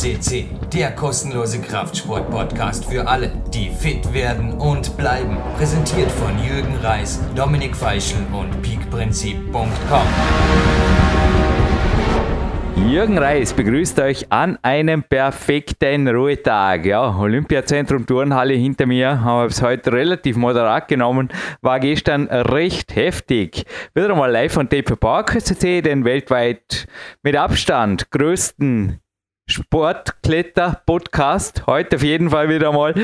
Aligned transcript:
CC, 0.00 0.46
der 0.72 0.92
kostenlose 0.92 1.60
Kraftsport-Podcast 1.60 2.86
für 2.86 3.06
alle, 3.06 3.30
die 3.52 3.68
fit 3.68 4.14
werden 4.14 4.54
und 4.54 4.96
bleiben. 4.96 5.36
Präsentiert 5.58 6.10
von 6.10 6.42
Jürgen 6.42 6.74
Reis, 6.76 7.20
Dominik 7.36 7.76
Feischl 7.76 8.16
und 8.32 8.62
peakprinzip.com. 8.62 10.06
Jürgen 12.88 13.18
Reis 13.18 13.52
begrüßt 13.52 14.00
euch 14.00 14.32
an 14.32 14.58
einem 14.62 15.02
perfekten 15.02 16.08
Ruhetag. 16.08 16.86
Ja, 16.86 17.14
Olympiazentrum 17.18 18.06
Turnhalle 18.06 18.54
hinter 18.54 18.86
mir, 18.86 19.20
habe 19.22 19.48
es 19.48 19.60
heute 19.60 19.92
relativ 19.92 20.38
moderat 20.38 20.88
genommen, 20.88 21.28
war 21.60 21.78
gestern 21.78 22.26
recht 22.26 22.96
heftig. 22.96 23.66
Wieder 23.92 24.14
mal 24.14 24.30
live 24.30 24.54
von 24.54 24.66
TP 24.66 24.96
Park 24.96 25.38
CC, 25.38 25.82
den 25.82 26.06
weltweit 26.06 26.86
mit 27.22 27.36
Abstand 27.36 28.10
größten 28.10 28.98
Sportkletter-Podcast. 29.50 31.64
Heute 31.66 31.96
auf 31.96 32.02
jeden 32.02 32.30
Fall 32.30 32.48
wieder 32.48 32.72
mal. 32.72 32.94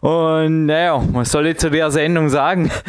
Und 0.00 0.66
naja, 0.66 1.02
was 1.12 1.30
soll 1.30 1.46
ich 1.46 1.58
zu 1.58 1.70
der 1.70 1.90
Sendung 1.90 2.28
sagen? 2.28 2.70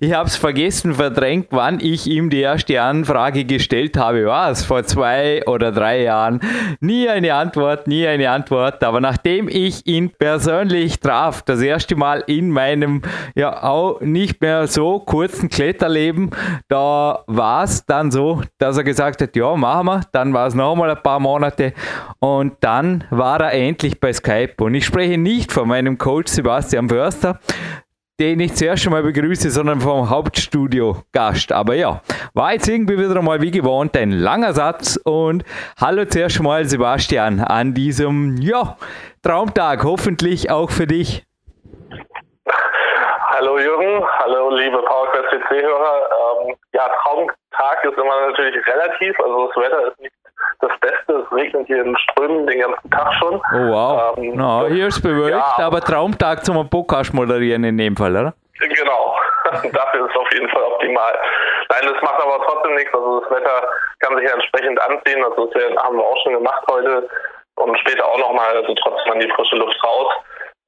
Ich 0.00 0.14
habe 0.14 0.28
es 0.28 0.36
vergessen, 0.36 0.94
verdrängt, 0.94 1.48
wann 1.50 1.80
ich 1.80 2.06
ihm 2.06 2.30
die 2.30 2.40
erste 2.40 2.80
Anfrage 2.80 3.44
gestellt 3.44 3.98
habe. 3.98 4.26
War 4.26 4.50
es 4.50 4.64
vor 4.64 4.84
zwei 4.84 5.42
oder 5.46 5.72
drei 5.72 6.02
Jahren? 6.02 6.40
Nie 6.80 7.08
eine 7.08 7.34
Antwort, 7.34 7.86
nie 7.86 8.06
eine 8.06 8.30
Antwort. 8.30 8.82
Aber 8.82 9.00
nachdem 9.00 9.48
ich 9.48 9.86
ihn 9.86 10.10
persönlich 10.10 11.00
traf, 11.00 11.42
das 11.42 11.60
erste 11.60 11.96
Mal 11.96 12.24
in 12.26 12.50
meinem 12.50 13.02
ja 13.34 13.62
auch 13.62 14.00
nicht 14.00 14.40
mehr 14.40 14.66
so 14.66 15.00
kurzen 15.00 15.48
Kletterleben, 15.48 16.30
da 16.68 17.22
war 17.26 17.64
es 17.64 17.84
dann 17.84 18.10
so, 18.10 18.42
dass 18.58 18.76
er 18.76 18.84
gesagt 18.84 19.20
hat, 19.20 19.36
ja, 19.36 19.54
machen 19.56 19.86
wir. 19.86 20.00
Dann 20.12 20.32
war 20.32 20.46
es 20.46 20.54
nochmal 20.54 20.90
ein 20.90 21.02
paar 21.02 21.20
Monate 21.20 21.72
und 22.18 22.39
und 22.40 22.64
dann 22.64 23.04
war 23.10 23.38
er 23.40 23.52
endlich 23.52 24.00
bei 24.00 24.14
Skype. 24.14 24.54
Und 24.60 24.74
ich 24.74 24.86
spreche 24.86 25.18
nicht 25.18 25.52
von 25.52 25.68
meinem 25.68 25.98
Coach 25.98 26.32
Sebastian 26.32 26.88
Förster, 26.88 27.38
den 28.18 28.40
ich 28.40 28.54
zuerst 28.54 28.82
schon 28.82 28.94
mal 28.94 29.02
begrüße, 29.02 29.50
sondern 29.50 29.82
vom 29.82 30.08
Hauptstudio-Gast. 30.08 31.52
Aber 31.52 31.74
ja, 31.74 32.00
war 32.32 32.54
jetzt 32.54 32.66
irgendwie 32.66 32.98
wieder 32.98 33.20
mal 33.20 33.42
wie 33.42 33.50
gewohnt 33.50 33.94
ein 33.94 34.12
langer 34.12 34.54
Satz. 34.54 34.96
Und 35.04 35.44
hallo 35.78 36.06
zuerst 36.06 36.42
mal 36.42 36.64
Sebastian 36.64 37.40
an 37.40 37.74
diesem 37.74 38.38
ja, 38.38 38.78
Traumtag, 39.22 39.84
hoffentlich 39.84 40.50
auch 40.50 40.70
für 40.70 40.86
dich. 40.86 41.26
Hallo 43.32 43.58
Jürgen, 43.58 44.02
hallo 44.18 44.50
liebe 44.56 44.78
PowerQuest 44.78 45.28
CC-Hörer. 45.30 46.08
Ähm, 46.48 46.56
ja, 46.72 46.88
Traumtag 47.02 47.84
ist 47.84 47.98
immer 47.98 48.28
natürlich 48.28 48.66
relativ, 48.66 49.20
also 49.20 49.46
das 49.48 49.56
Wetter 49.56 49.88
ist 49.88 50.00
nicht 50.00 50.19
das 50.60 50.70
Beste. 50.80 51.24
Es 51.24 51.32
regnet 51.32 51.66
hier 51.66 51.84
in 51.84 51.96
Strömen 51.96 52.46
den 52.46 52.60
ganzen 52.60 52.90
Tag 52.90 53.12
schon. 53.14 53.34
Oh 53.34 53.70
wow. 53.70 54.16
Ähm, 54.16 54.36
no, 54.36 54.66
hier 54.66 54.88
ist 54.88 55.00
bewölkt, 55.00 55.36
ja, 55.58 55.66
aber 55.66 55.80
Traumtag 55.80 56.44
zum 56.44 56.68
Podcast 56.68 57.14
moderieren 57.14 57.64
in 57.64 57.78
dem 57.78 57.96
Fall, 57.96 58.12
oder? 58.12 58.34
Genau. 58.58 59.16
Dafür 59.72 60.06
ist 60.06 60.10
es 60.10 60.16
auf 60.16 60.32
jeden 60.32 60.48
Fall 60.50 60.62
optimal. 60.62 61.18
Nein, 61.70 61.92
das 61.92 62.02
macht 62.02 62.20
aber 62.20 62.44
trotzdem 62.44 62.74
nichts. 62.74 62.92
Also 62.94 63.20
das 63.20 63.30
Wetter 63.30 63.68
kann 64.00 64.16
sich 64.16 64.28
ja 64.28 64.34
entsprechend 64.34 64.80
anziehen. 64.82 65.24
Also 65.24 65.46
das 65.46 65.62
haben 65.82 65.96
wir 65.96 66.04
auch 66.04 66.22
schon 66.22 66.34
gemacht 66.34 66.62
heute 66.70 67.08
und 67.56 67.78
später 67.80 68.06
auch 68.06 68.18
nochmal. 68.18 68.56
Also 68.56 68.74
trotzdem 68.74 69.12
an 69.12 69.20
die 69.20 69.30
frische 69.30 69.56
Luft 69.56 69.76
raus. 69.82 70.12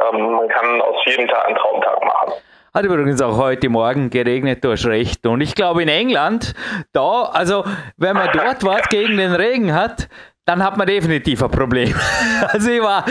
Ähm, 0.01 0.33
man 0.33 0.49
kann 0.49 0.81
aus 0.81 1.05
jedem 1.05 1.29
Tag 1.29 1.47
einen 1.47 1.57
Traumtag 1.57 2.03
machen. 2.05 2.33
Hat 2.75 2.87
übrigens 2.87 3.21
auch 3.21 3.37
heute 3.37 3.69
Morgen 3.69 4.09
geregnet, 4.09 4.65
du 4.65 4.71
hast 4.71 4.87
recht. 4.87 5.27
Und 5.27 5.43
ich 5.43 5.55
glaube 5.55 5.83
in 5.83 5.89
England, 5.89 6.55
da, 6.95 7.25
also 7.25 7.67
wenn 7.99 8.15
man 8.15 8.31
dort 8.33 8.65
was 8.65 8.89
gegen 8.89 9.19
den 9.19 9.33
Regen 9.33 9.75
hat, 9.75 10.09
dann 10.45 10.61
hat 10.63 10.77
man 10.77 10.89
definitiv 10.89 11.43
ein 11.43 11.51
Problem. 11.51 11.95
Also 12.49 12.71
ich 12.73 12.83
war, 12.83 13.05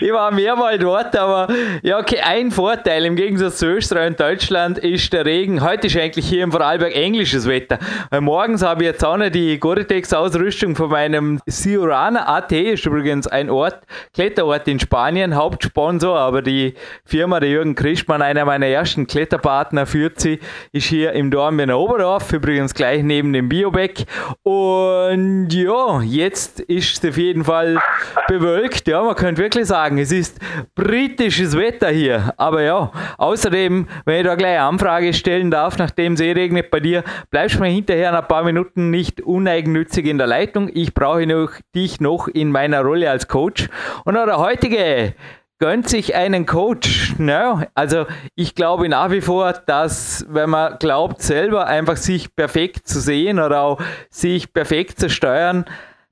ich 0.00 0.12
war 0.12 0.32
mehrmal 0.32 0.80
dort, 0.80 1.14
aber 1.14 1.46
ja, 1.82 1.96
okay, 1.96 2.18
ein 2.20 2.50
Vorteil 2.50 3.04
im 3.04 3.14
Gegensatz 3.14 3.58
zu 3.58 3.66
Österreich 3.66 4.08
und 4.08 4.20
Deutschland 4.20 4.78
ist 4.78 5.12
der 5.12 5.24
Regen. 5.24 5.62
Heute 5.62 5.86
ist 5.86 5.96
eigentlich 5.96 6.28
hier 6.28 6.42
im 6.42 6.50
Vorarlberg 6.50 6.92
englisches 6.92 7.46
Wetter. 7.46 7.78
Weil 8.10 8.20
morgens 8.20 8.64
habe 8.64 8.82
ich 8.82 8.88
jetzt 8.88 9.04
auch 9.04 9.16
noch 9.16 9.30
die 9.30 9.60
Gore-Tex-Ausrüstung 9.60 10.74
von 10.74 10.90
meinem 10.90 11.40
Siurana 11.46 12.26
AT, 12.26 12.50
ist 12.50 12.84
übrigens 12.84 13.28
ein 13.28 13.48
Ort, 13.48 13.78
Kletterort 14.12 14.66
in 14.66 14.80
Spanien, 14.80 15.36
Hauptsponsor, 15.36 16.18
aber 16.18 16.42
die 16.42 16.74
Firma, 17.04 17.38
der 17.38 17.50
Jürgen 17.50 17.76
Christmann, 17.76 18.22
einer 18.22 18.44
meiner 18.44 18.66
ersten 18.66 19.06
Kletterpartner, 19.06 19.86
führt 19.86 20.18
sie, 20.18 20.40
ist 20.72 20.88
hier 20.88 21.12
im 21.12 21.30
Dornbirner 21.30 21.78
Oberdorf, 21.78 22.32
übrigens 22.32 22.74
gleich 22.74 23.04
neben 23.04 23.32
dem 23.32 23.48
Biobeck. 23.48 24.04
Und 24.42 25.50
ja, 25.52 26.02
jetzt 26.02 26.47
jetzt 26.48 26.60
ist 26.60 27.04
es 27.04 27.10
auf 27.10 27.16
jeden 27.16 27.44
Fall 27.44 27.78
bewölkt. 28.26 28.88
Ja, 28.88 29.02
man 29.02 29.14
könnte 29.14 29.42
wirklich 29.42 29.66
sagen, 29.66 29.98
es 29.98 30.12
ist 30.12 30.38
britisches 30.74 31.56
Wetter 31.56 31.90
hier. 31.90 32.34
Aber 32.36 32.62
ja, 32.62 32.90
außerdem, 33.18 33.86
wenn 34.04 34.20
ich 34.20 34.26
da 34.26 34.34
gleich 34.34 34.58
eine 34.58 34.68
Anfrage 34.68 35.12
stellen 35.12 35.50
darf, 35.50 35.78
nachdem 35.78 36.14
es 36.14 36.20
eh 36.20 36.32
regnet 36.32 36.70
bei 36.70 36.80
dir, 36.80 37.04
bleibst 37.30 37.56
du 37.56 37.60
mir 37.60 37.68
hinterher 37.68 38.16
ein 38.16 38.28
paar 38.28 38.44
Minuten 38.44 38.90
nicht 38.90 39.20
uneigennützig 39.20 40.06
in 40.06 40.18
der 40.18 40.26
Leitung. 40.26 40.70
Ich 40.72 40.94
brauche 40.94 41.26
noch, 41.26 41.52
dich 41.74 42.00
noch 42.00 42.28
in 42.28 42.50
meiner 42.50 42.82
Rolle 42.82 43.10
als 43.10 43.28
Coach. 43.28 43.68
Und 44.04 44.14
der 44.14 44.38
heutige 44.38 45.14
gönnt 45.58 45.88
sich 45.88 46.14
einen 46.14 46.46
Coach. 46.46 47.14
No, 47.18 47.62
also 47.74 48.06
ich 48.36 48.54
glaube 48.54 48.88
nach 48.88 49.10
wie 49.10 49.20
vor, 49.20 49.52
dass 49.52 50.24
wenn 50.28 50.50
man 50.50 50.78
glaubt, 50.78 51.20
selber 51.20 51.66
einfach 51.66 51.96
sich 51.96 52.34
perfekt 52.34 52.86
zu 52.86 53.00
sehen 53.00 53.40
oder 53.40 53.62
auch 53.62 53.80
sich 54.08 54.52
perfekt 54.52 55.00
zu 55.00 55.10
steuern, 55.10 55.64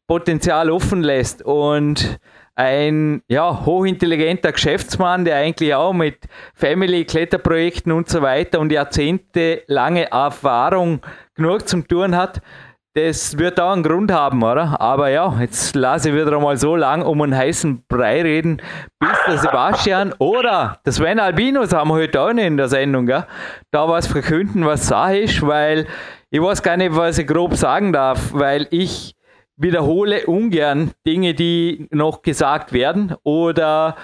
Potenzial 0.07 0.71
offen 0.71 1.03
lässt 1.03 1.43
und 1.43 2.19
ein 2.55 3.23
ja, 3.29 3.67
hochintelligenter 3.67 4.53
Geschäftsmann, 4.53 5.25
der 5.25 5.37
eigentlich 5.37 5.75
auch 5.75 5.93
mit 5.93 6.27
Family, 6.55 7.05
Kletterprojekten 7.05 7.93
und 7.93 8.09
so 8.09 8.23
weiter 8.23 8.61
und 8.61 8.73
jahrzehntelange 8.73 10.11
Erfahrung 10.11 11.01
genug 11.35 11.69
zum 11.69 11.87
Tun 11.87 12.17
hat, 12.17 12.41
das 12.97 13.37
wird 13.37 13.61
auch 13.61 13.73
einen 13.73 13.83
Grund 13.83 14.11
haben, 14.11 14.43
oder? 14.43 14.81
Aber 14.81 15.11
ja, 15.11 15.37
jetzt 15.39 15.77
lasse 15.77 16.09
ich 16.09 16.15
wieder 16.15 16.41
mal 16.41 16.57
so 16.57 16.77
lang 16.77 17.03
um 17.03 17.21
einen 17.21 17.37
heißen 17.37 17.85
Brei 17.89 18.23
reden, 18.23 18.63
bis 18.99 19.19
der 19.27 19.37
Sebastian 19.37 20.15
oder 20.19 20.79
der 20.87 20.95
Sven 20.95 21.21
Albinos 21.21 21.75
haben 21.75 21.91
wir 21.91 21.95
heute 21.97 22.19
auch 22.23 22.33
nicht 22.33 22.47
in 22.47 22.57
der 22.57 22.69
Sendung, 22.69 23.05
gell? 23.05 23.27
da 23.71 23.87
was 23.87 24.07
verkünden, 24.07 24.65
was 24.65 24.87
Sache 24.87 25.19
ist, 25.19 25.47
weil 25.47 25.87
ich 26.31 26.41
weiß 26.41 26.63
gar 26.63 26.79
nicht, 26.79 26.97
was 26.97 27.19
ich 27.19 27.27
grob 27.27 27.55
sagen 27.55 27.93
darf, 27.93 28.31
weil 28.33 28.67
ich 28.71 29.15
wiederhole 29.57 30.27
ungern 30.27 30.93
Dinge, 31.07 31.35
die 31.35 31.89
noch 31.91 32.23
gesagt 32.23 32.73
werden 32.73 33.15
oder 33.25 33.97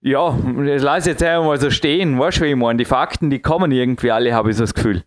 ja, 0.00 0.30
das 0.30 0.82
lasse 0.82 1.10
jetzt 1.10 1.22
einfach 1.22 1.44
mal 1.44 1.56
so 1.56 1.70
stehen. 1.70 2.18
Weißt 2.18 2.38
du, 2.38 2.44
wie 2.44 2.50
ich 2.50 2.56
meine? 2.56 2.78
Die 2.78 2.84
Fakten, 2.84 3.30
die 3.30 3.42
kommen 3.42 3.72
irgendwie 3.72 4.10
alle, 4.10 4.34
habe 4.34 4.50
ich 4.50 4.56
so 4.56 4.62
das 4.62 4.74
Gefühl. 4.74 5.02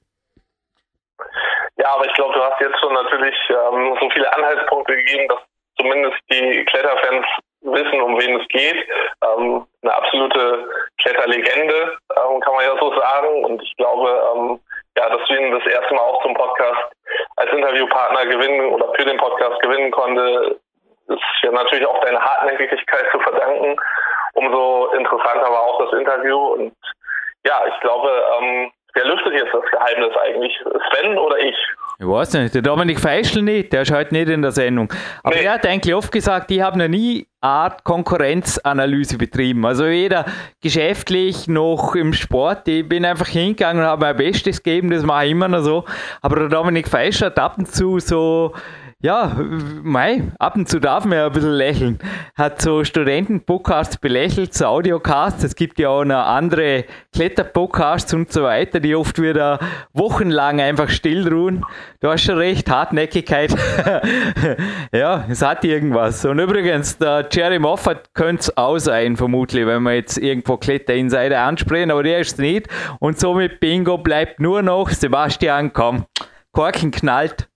Ja, 1.77 1.95
aber 1.95 2.05
ich 2.05 2.13
glaube, 2.13 2.33
du 2.33 2.41
hast 2.43 2.59
jetzt 2.59 2.79
schon 2.81 2.93
natürlich 2.93 3.35
ähm, 3.49 3.95
so 4.01 4.09
viele 4.09 4.33
Anhaltspunkte 4.35 4.95
gegeben, 4.95 5.29
dass 5.29 5.39
zumindest 5.79 6.17
die 6.29 6.65
Kletterfans 6.65 7.25
wissen, 7.61 8.01
um 8.01 8.19
wen 8.19 8.39
es 8.39 8.47
geht. 8.49 8.88
Ähm, 9.23 9.65
eine 9.81 9.95
absolute 9.95 10.67
Kletterlegende, 11.01 11.97
ähm, 12.17 12.39
kann 12.41 12.53
man 12.53 12.65
ja 12.65 12.75
so 12.79 12.93
sagen. 12.99 13.45
Und 13.45 13.63
ich 13.63 13.75
glaube, 13.77 14.09
ähm, 14.35 14.59
ja, 14.97 15.09
dass 15.09 15.25
du 15.27 15.33
ihn 15.33 15.51
das 15.51 15.65
erste 15.71 15.93
Mal 15.93 16.01
auch 16.01 16.21
zum 16.23 16.33
Podcast 16.33 16.91
als 17.37 17.51
Interviewpartner 17.51 18.25
gewinnen 18.25 18.73
oder 18.73 18.93
für 18.93 19.05
den 19.05 19.17
Podcast 19.17 19.61
gewinnen 19.61 19.91
konnte, 19.91 20.59
ist 21.07 21.43
ja 21.43 21.51
natürlich 21.51 21.85
auch 21.87 21.99
deine 22.01 22.19
Hartnäckigkeit 22.19 23.05
zu 23.11 23.19
verdanken. 23.19 23.75
Umso 24.33 24.87
interessanter 24.97 25.49
war 25.49 25.61
auch 25.61 25.85
das 25.85 25.99
Interview. 25.99 26.37
Und 26.37 26.73
ja, 27.45 27.61
ich 27.67 27.79
glaube, 27.81 28.09
ähm, 28.39 28.71
wer 28.93 29.05
lüftet 29.05 29.33
jetzt 29.33 29.53
das 29.53 29.65
Geheimnis 29.71 30.15
eigentlich? 30.17 30.53
Sven 30.91 31.17
oder 31.17 31.38
ich? 31.38 31.56
Ich 32.00 32.07
weiß 32.07 32.33
nicht, 32.35 32.56
der 32.56 32.61
Dominik 32.61 33.00
Feischl 33.00 33.41
nicht, 33.41 33.73
der 33.73 33.81
ist 33.81 33.94
heute 33.94 34.13
nicht 34.13 34.29
in 34.29 34.41
der 34.41 34.51
Sendung. 34.51 34.91
Aber 35.23 35.35
nee. 35.35 35.44
er 35.44 35.53
hat 35.53 35.65
eigentlich 35.65 35.94
oft 35.94 36.12
gesagt, 36.12 36.50
ich 36.51 36.62
habe 36.62 36.77
noch 36.77 36.88
nie 36.88 37.27
Art 37.41 37.83
Konkurrenzanalyse 37.83 39.18
betrieben. 39.18 39.65
Also 39.65 39.86
weder 39.86 40.25
geschäftlich 40.62 41.47
noch 41.47 41.95
im 41.95 42.13
Sport. 42.13 42.68
Ich 42.68 42.88
bin 42.88 43.06
einfach 43.06 43.27
hingegangen 43.27 43.83
und 43.83 43.89
habe 43.89 44.06
mein 44.07 44.18
Bestes 44.18 44.62
gegeben, 44.62 44.89
das 44.89 45.03
mache 45.03 45.25
ich 45.25 45.31
immer 45.31 45.47
noch 45.47 45.62
so. 45.62 45.86
Aber 46.21 46.36
der 46.36 46.50
Dominik 46.50 46.88
Feischl 46.88 47.27
hat 47.27 47.39
ab 47.39 47.57
und 47.57 47.71
zu 47.71 48.00
so 48.00 48.53
ja, 49.01 49.34
mei, 49.81 50.24
ab 50.40 50.57
und 50.57 50.68
zu 50.68 50.81
darf 50.81 51.06
man 51.06 51.18
ja 51.18 51.28
ein 51.28 51.31
bisschen 51.31 51.54
lächeln. 51.54 52.00
Hat 52.36 52.62
so 52.62 52.84
Studenten-Podcasts 52.84 53.98
belächelt, 53.98 54.54
so 54.54 54.66
Audiocasts. 54.66 55.42
Es 55.46 55.56
gibt 55.56 55.80
ja 55.80 55.88
auch 55.88 56.04
noch 56.04 56.25
andere 56.25 56.84
Kletter-Podcasts 57.13 58.13
und 58.13 58.30
so 58.34 58.44
weiter, 58.44 58.81
die 58.81 58.96
oft 58.96 59.22
wieder 59.22 59.60
wochenlang 59.94 60.60
einfach 60.60 60.90
still 60.90 61.25
ruhen. 61.30 61.66
Du 62.01 62.10
hast 62.10 62.24
schon 62.24 62.40
recht, 62.40 62.69
Hartnäckigkeit. 62.69 63.56
ja, 64.92 65.24
es 65.30 65.42
hat 65.42 65.63
irgendwas. 65.63 66.25
Und 66.25 66.40
übrigens, 66.40 66.98
der 66.98 67.25
Jerry 67.31 67.60
Moffat 67.60 68.13
könnte 68.13 68.42
es 68.42 68.57
auch 68.57 68.80
sein, 68.80 69.16
vermutlich, 69.16 69.66
wenn 69.66 69.84
wir 69.84 69.94
jetzt 69.94 70.18
irgendwo 70.18 70.57
Kletter-Insider 70.57 71.40
ansprechen, 71.40 71.92
aber 71.92 72.04
der 72.04 72.19
ist 72.19 72.34
es 72.34 72.38
nicht. 72.38 72.68
Und 73.00 73.18
somit 73.18 73.62
Bingo 73.62 73.98
bleibt 73.98 74.42
nur 74.42 74.62
noch 74.62 74.90
Sebastian, 74.90 75.72
komm, 75.72 76.04
Korken 76.51 76.92
knallt. 76.92 77.50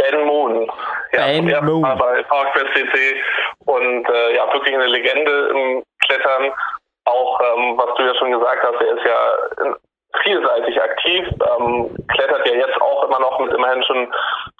Ben 0.00 0.24
Moon. 0.24 0.70
Ja, 1.12 1.26
ben 1.26 1.64
Moon. 1.64 1.82
Mal 1.82 1.96
bei 1.96 2.22
PowerQuest 2.22 2.74
CC 2.74 3.16
und 3.66 4.08
äh, 4.08 4.36
ja, 4.36 4.52
wirklich 4.52 4.74
eine 4.74 4.86
Legende 4.86 5.48
im 5.48 5.82
Klettern. 6.06 6.52
Auch, 7.04 7.40
ähm, 7.40 7.76
was 7.76 7.94
du 7.96 8.02
ja 8.02 8.14
schon 8.14 8.32
gesagt 8.32 8.62
hast, 8.62 8.80
er 8.80 8.96
ist 8.96 9.04
ja 9.04 9.76
vielseitig 10.22 10.80
aktiv, 10.80 11.28
ähm, 11.28 11.96
klettert 12.08 12.46
ja 12.46 12.54
jetzt 12.54 12.80
auch 12.80 13.04
immer 13.04 13.20
noch 13.20 13.38
mit 13.40 13.52
immerhin 13.52 13.82
schon 13.84 14.12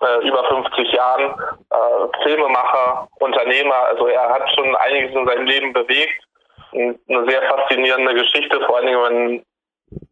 äh, 0.02 0.28
über 0.28 0.44
50 0.44 0.92
Jahren, 0.92 1.34
äh, 1.70 2.22
Filmemacher, 2.22 3.08
Unternehmer, 3.18 3.86
also 3.90 4.06
er 4.06 4.28
hat 4.30 4.48
schon 4.54 4.74
einiges 4.76 5.14
in 5.14 5.26
seinem 5.26 5.46
Leben 5.46 5.72
bewegt. 5.72 6.22
Eine 6.72 7.28
sehr 7.28 7.42
faszinierende 7.50 8.14
Geschichte, 8.14 8.60
vor 8.66 8.76
allen 8.76 8.86
Dingen, 8.86 9.02
wenn, 9.02 9.44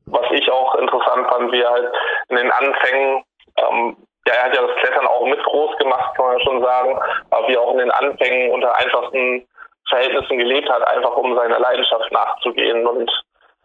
was 0.07 0.27
ich 0.33 0.51
auch 0.51 0.75
interessant 0.75 1.29
fand, 1.29 1.53
wie 1.53 1.61
er 1.61 1.71
halt 1.71 1.93
in 2.29 2.37
den 2.37 2.51
Anfängen, 2.51 3.25
ähm, 3.57 3.97
ja, 4.29 4.35
er 4.35 4.45
hat 4.45 4.55
ja 4.55 4.63
das 4.63 4.77
Klettern 4.77 5.07
auch 5.07 5.25
mit 5.25 5.43
groß 5.43 5.77
gemacht, 5.79 6.15
kann 6.17 6.27
man 6.27 6.41
schon 6.41 6.63
sagen, 6.63 6.99
aber 7.31 7.49
wie 7.49 7.55
er 7.55 7.63
auch 7.63 7.73
in 7.73 7.79
den 7.79 7.91
Anfängen 7.91 8.51
unter 8.53 8.77
einfachsten 8.77 9.49
Verhältnissen 9.89 10.39
gelebt 10.39 10.69
hat, 10.69 10.87
einfach 10.87 11.17
um 11.17 11.35
seiner 11.35 11.59
Leidenschaft 11.59 12.13
nachzugehen 12.13 12.87
und 12.87 13.11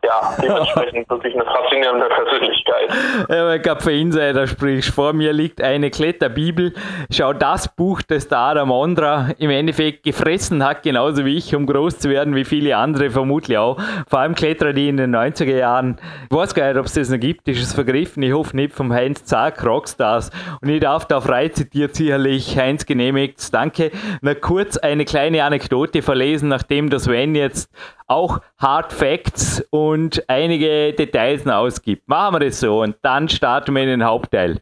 ja, 0.04 0.36
dementsprechend 0.42 1.10
wirklich 1.10 1.34
eine 1.34 1.46
faszinierende 1.46 2.08
Persönlichkeit. 2.08 2.90
Ja, 3.30 3.54
ich 3.54 3.62
glaube, 3.62 3.82
für 3.82 3.92
Insider 3.94 4.48
sprichst 4.48 4.94
vor 4.94 5.14
mir 5.14 5.32
liegt 5.32 5.62
eine 5.62 5.90
Kletterbibel. 5.90 6.74
Schau, 7.10 7.34
das 7.34 7.74
Buch, 7.74 8.02
das 8.02 8.28
der 8.28 8.40
Adam 8.40 8.72
Ondra 8.72 9.30
im 9.38 9.50
Endeffekt 9.50 10.04
gefressen 10.04 10.64
hat, 10.64 10.84
genauso 10.84 11.26
wie 11.26 11.38
ich, 11.38 11.56
um 11.56 11.66
groß 11.66 12.00
zu 12.00 12.10
werden, 12.10 12.36
wie 12.36 12.44
viele 12.44 12.76
andere 12.76 13.10
vermutlich 13.10 13.58
auch. 13.58 13.80
Vor 14.08 14.20
allem 14.20 14.36
Kletterer, 14.36 14.74
die 14.74 14.90
in 14.90 14.98
den 14.98 15.16
90er 15.16 15.56
Jahren, 15.56 15.98
ich 16.30 16.36
weiß 16.36 16.54
gar 16.54 16.68
nicht, 16.68 16.78
ob 16.78 16.86
es 16.86 16.94
das 16.94 17.10
noch 17.10 17.20
gibt, 17.20 17.48
ist 17.48 17.62
es 17.62 17.74
vergriffen, 17.74 18.24
ich 18.24 18.34
hoffe 18.34 18.56
nicht, 18.56 18.74
vom 18.74 18.92
Heinz 18.92 19.24
Zack, 19.24 19.66
Rockstars. 19.66 20.32
Und 20.62 20.70
ich 20.70 20.82
darf 20.82 21.06
da 21.06 21.22
frei 21.22 21.48
zitiert 21.50 21.96
sicherlich 21.96 22.58
Heinz 22.58 22.86
genehmigt. 22.86 23.54
Danke. 23.54 23.92
Na 24.22 24.34
kurz 24.34 24.78
eine 24.78 25.06
kleine 25.06 25.44
Anekdote 25.44 26.02
verlesen, 26.02 26.50
nachdem 26.50 26.90
das 26.90 27.04
Sven 27.04 27.36
jetzt 27.36 27.70
auch 28.08 28.40
Hard 28.58 28.92
Facts 28.92 29.66
und 29.70 29.93
einige 30.28 30.94
Details 30.94 31.48
ausgibt. 31.48 32.08
Machen 32.08 32.36
wir 32.36 32.40
das 32.40 32.60
so 32.60 32.82
und 32.82 32.96
dann 33.02 33.30
starten 33.30 33.76
wir 33.76 33.84
in 33.84 33.90
den 33.90 34.04
Hauptteil. 34.06 34.60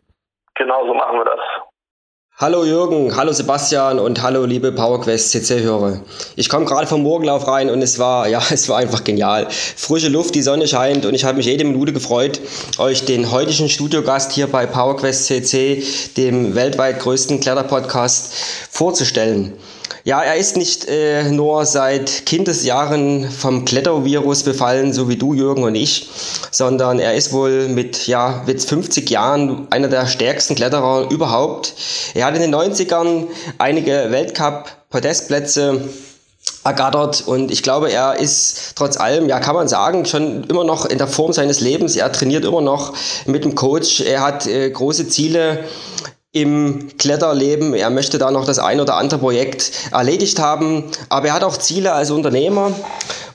Genau 0.55 0.85
so 0.85 0.93
machen 0.93 1.17
wir 1.17 1.25
das. 1.25 1.39
Hallo 2.41 2.65
Jürgen, 2.65 3.15
hallo 3.15 3.31
Sebastian 3.33 3.99
und 3.99 4.23
hallo 4.23 4.45
liebe 4.45 4.71
PowerQuest 4.71 5.31
CC-Hörer. 5.31 6.01
Ich 6.35 6.49
komme 6.49 6.65
gerade 6.65 6.87
vom 6.87 7.03
Morgenlauf 7.03 7.47
rein 7.47 7.69
und 7.69 7.83
es 7.83 7.99
war, 7.99 8.27
ja, 8.27 8.41
es 8.51 8.67
war 8.67 8.79
einfach 8.79 9.03
genial. 9.03 9.47
Frische 9.51 10.09
Luft, 10.09 10.33
die 10.33 10.41
Sonne 10.41 10.67
scheint 10.67 11.05
und 11.05 11.13
ich 11.13 11.23
habe 11.23 11.37
mich 11.37 11.45
jede 11.45 11.65
Minute 11.65 11.93
gefreut, 11.93 12.41
euch 12.79 13.05
den 13.05 13.31
heutigen 13.31 13.69
Studiogast 13.69 14.31
hier 14.31 14.47
bei 14.47 14.65
PowerQuest 14.65 15.25
CC, 15.25 15.83
dem 16.17 16.55
weltweit 16.55 16.99
größten 16.99 17.39
Kletterpodcast, 17.41 18.33
vorzustellen. 18.71 19.53
Ja, 20.03 20.24
er 20.24 20.36
ist 20.36 20.57
nicht 20.57 20.88
äh, 20.88 21.30
nur 21.30 21.63
seit 21.65 22.25
Kindesjahren 22.25 23.30
vom 23.30 23.65
Klettervirus 23.65 24.42
befallen, 24.42 24.94
so 24.94 25.09
wie 25.09 25.15
du, 25.15 25.36
Jürgen 25.36 25.63
und 25.63 25.75
ich, 25.75 26.09
sondern 26.50 26.98
er 26.98 27.13
ist 27.13 27.33
wohl 27.33 27.68
mit 27.68 28.07
ja, 28.07 28.42
mit 28.48 28.63
50 28.63 29.07
Jahren 29.12 29.68
einer 29.69 29.89
der 29.89 30.07
stärksten 30.07 30.56
Kletterer 30.56 31.12
überhaupt. 31.12 31.75
Er 32.15 32.25
hat 32.25 32.36
in 32.36 32.42
den 32.42 32.56
90ern 32.56 33.27
einige 33.59 34.07
Weltcup-Podestplätze 34.09 35.81
ergattert 36.63 37.24
und 37.27 37.51
ich 37.51 37.62
glaube, 37.62 37.92
er 37.92 38.19
ist 38.19 38.74
trotz 38.75 38.98
allem, 38.98 39.30
ja, 39.30 39.39
kann 39.39 39.56
man 39.56 39.68
sagen, 39.68 40.06
schon 40.06 40.45
immer 40.45 40.63
noch 40.63 40.86
in 40.86 40.98
der 40.98 41.07
Form 41.07 41.31
seines 41.31 41.59
Lebens. 41.59 41.95
Er 41.95 42.12
trainiert 42.12 42.45
immer 42.45 42.62
noch 42.62 42.94
mit 43.27 43.44
dem 43.44 43.53
Coach. 43.53 44.01
Er 44.01 44.21
hat 44.21 44.48
äh, 44.48 44.71
große 44.71 45.07
Ziele 45.07 45.63
im 46.33 46.87
Kletterleben. 46.97 47.73
Er 47.73 47.89
möchte 47.89 48.17
da 48.17 48.31
noch 48.31 48.45
das 48.45 48.59
ein 48.59 48.79
oder 48.79 48.95
andere 48.95 49.19
Projekt 49.19 49.71
erledigt 49.91 50.39
haben, 50.39 50.85
aber 51.09 51.27
er 51.27 51.33
hat 51.33 51.43
auch 51.43 51.57
Ziele 51.57 51.91
als 51.91 52.09
Unternehmer. 52.09 52.71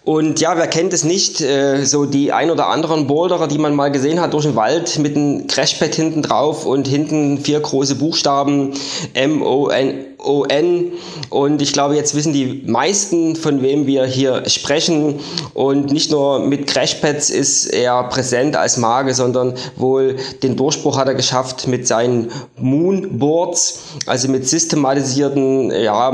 Und 0.02 0.40
ja, 0.40 0.56
wer 0.56 0.68
kennt 0.68 0.92
es 0.92 1.02
nicht, 1.02 1.40
äh, 1.40 1.84
so 1.84 2.06
die 2.06 2.32
ein 2.32 2.50
oder 2.50 2.68
anderen 2.68 3.08
Boulderer, 3.08 3.48
die 3.48 3.58
man 3.58 3.74
mal 3.74 3.90
gesehen 3.90 4.20
hat 4.20 4.32
durch 4.34 4.44
den 4.44 4.54
Wald 4.54 4.98
mit 5.00 5.16
einem 5.16 5.48
Crashpad 5.48 5.94
hinten 5.94 6.22
drauf 6.22 6.64
und 6.64 6.86
hinten 6.86 7.38
vier 7.38 7.58
große 7.58 7.96
Buchstaben 7.96 8.72
M-O-N 9.14 10.15
O-N. 10.26 10.92
Und 11.30 11.62
ich 11.62 11.72
glaube, 11.72 11.96
jetzt 11.96 12.14
wissen 12.14 12.32
die 12.32 12.62
meisten, 12.66 13.36
von 13.36 13.62
wem 13.62 13.86
wir 13.86 14.04
hier 14.04 14.48
sprechen. 14.48 15.20
Und 15.54 15.92
nicht 15.92 16.10
nur 16.10 16.40
mit 16.40 16.66
Crashpads 16.66 17.30
ist 17.30 17.66
er 17.66 18.04
präsent 18.04 18.56
als 18.56 18.76
Mage, 18.76 19.14
sondern 19.14 19.54
wohl 19.76 20.16
den 20.42 20.56
Durchbruch 20.56 20.98
hat 20.98 21.08
er 21.08 21.14
geschafft 21.14 21.66
mit 21.68 21.86
seinen 21.86 22.30
Moonboards, 22.58 23.80
also 24.06 24.28
mit 24.28 24.48
systematisierten, 24.48 25.70
ja, 25.70 26.12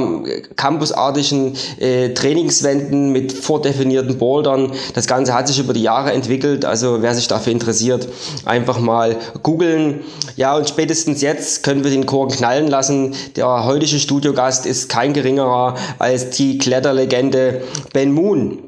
campusartigen 0.56 1.54
äh, 1.78 2.10
Trainingswänden 2.10 3.12
mit 3.12 3.32
vordefinierten 3.32 4.18
Bouldern. 4.18 4.72
Das 4.94 5.06
Ganze 5.06 5.34
hat 5.34 5.48
sich 5.48 5.58
über 5.58 5.72
die 5.72 5.82
Jahre 5.82 6.12
entwickelt. 6.12 6.64
Also 6.64 7.02
wer 7.02 7.14
sich 7.14 7.28
dafür 7.28 7.52
interessiert, 7.52 8.08
einfach 8.44 8.78
mal 8.78 9.16
googeln. 9.42 10.00
Ja, 10.36 10.56
und 10.56 10.68
spätestens 10.68 11.20
jetzt 11.20 11.62
können 11.62 11.84
wir 11.84 11.90
den 11.90 12.06
Chor 12.06 12.28
knallen 12.28 12.68
lassen. 12.68 13.14
Der 13.36 13.64
heutige 13.64 13.98
Studiogast 14.02 14.66
ist 14.66 14.88
kein 14.88 15.12
geringerer 15.12 15.76
als 15.98 16.30
die 16.30 16.58
Kletterlegende 16.58 17.62
Ben 17.92 18.12
Moon. 18.12 18.58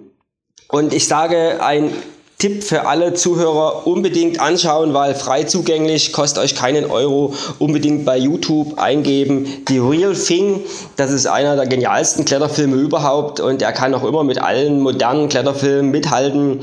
Und 0.69 0.95
ich 0.95 1.07
sage 1.07 1.63
ein 1.63 1.91
Tipp 2.39 2.63
für 2.63 2.87
alle 2.87 3.15
Zuhörer 3.15 3.87
unbedingt 3.87 4.39
anschauen, 4.39 4.93
weil 4.93 5.15
frei 5.15 5.45
zugänglich, 5.45 6.13
kostet 6.13 6.43
euch 6.45 6.55
keinen 6.55 6.91
Euro. 6.91 7.33
Unbedingt 7.59 8.05
bei 8.05 8.19
YouTube 8.19 8.79
eingeben. 8.79 9.47
Die 9.69 9.79
Real 9.79 10.15
Thing, 10.15 10.61
das 10.97 11.11
ist 11.11 11.27
einer 11.27 11.57
der 11.57 11.67
genialsten 11.67 12.27
Kletterfilme 12.27 12.77
überhaupt 12.77 13.41
und 13.41 13.63
er 13.63 13.73
kann 13.73 13.95
auch 13.95 14.05
immer 14.05 14.25
mit 14.25 14.43
allen 14.43 14.81
modernen 14.81 15.31
Kletterfilmen 15.31 15.91
mithalten. 15.91 16.61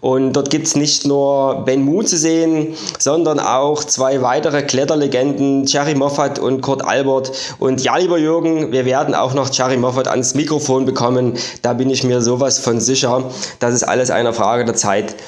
Und 0.00 0.34
dort 0.34 0.50
gibt 0.50 0.68
es 0.68 0.76
nicht 0.76 1.06
nur 1.06 1.64
Ben 1.64 1.84
Moon 1.84 2.06
zu 2.06 2.16
sehen, 2.16 2.74
sondern 2.98 3.40
auch 3.40 3.82
zwei 3.82 4.22
weitere 4.22 4.62
Kletterlegenden, 4.62 5.64
Jerry 5.64 5.96
Moffat 5.96 6.38
und 6.38 6.60
Kurt 6.60 6.84
Albert. 6.84 7.32
Und 7.58 7.82
ja, 7.82 7.96
lieber 7.96 8.18
Jürgen, 8.18 8.70
wir 8.70 8.84
werden 8.84 9.14
auch 9.14 9.34
noch 9.34 9.52
Jerry 9.52 9.78
Moffat 9.78 10.06
ans 10.06 10.34
Mikrofon 10.34 10.84
bekommen. 10.84 11.34
Da 11.62 11.72
bin 11.72 11.90
ich 11.90 12.04
mir 12.04 12.20
sowas 12.20 12.58
von 12.60 12.78
sicher. 12.78 13.30
Das 13.58 13.74
ist 13.74 13.82
alles 13.82 14.10
eine 14.10 14.32
Frage 14.32 14.64
der 14.64 14.74
Zeit. 14.74 15.23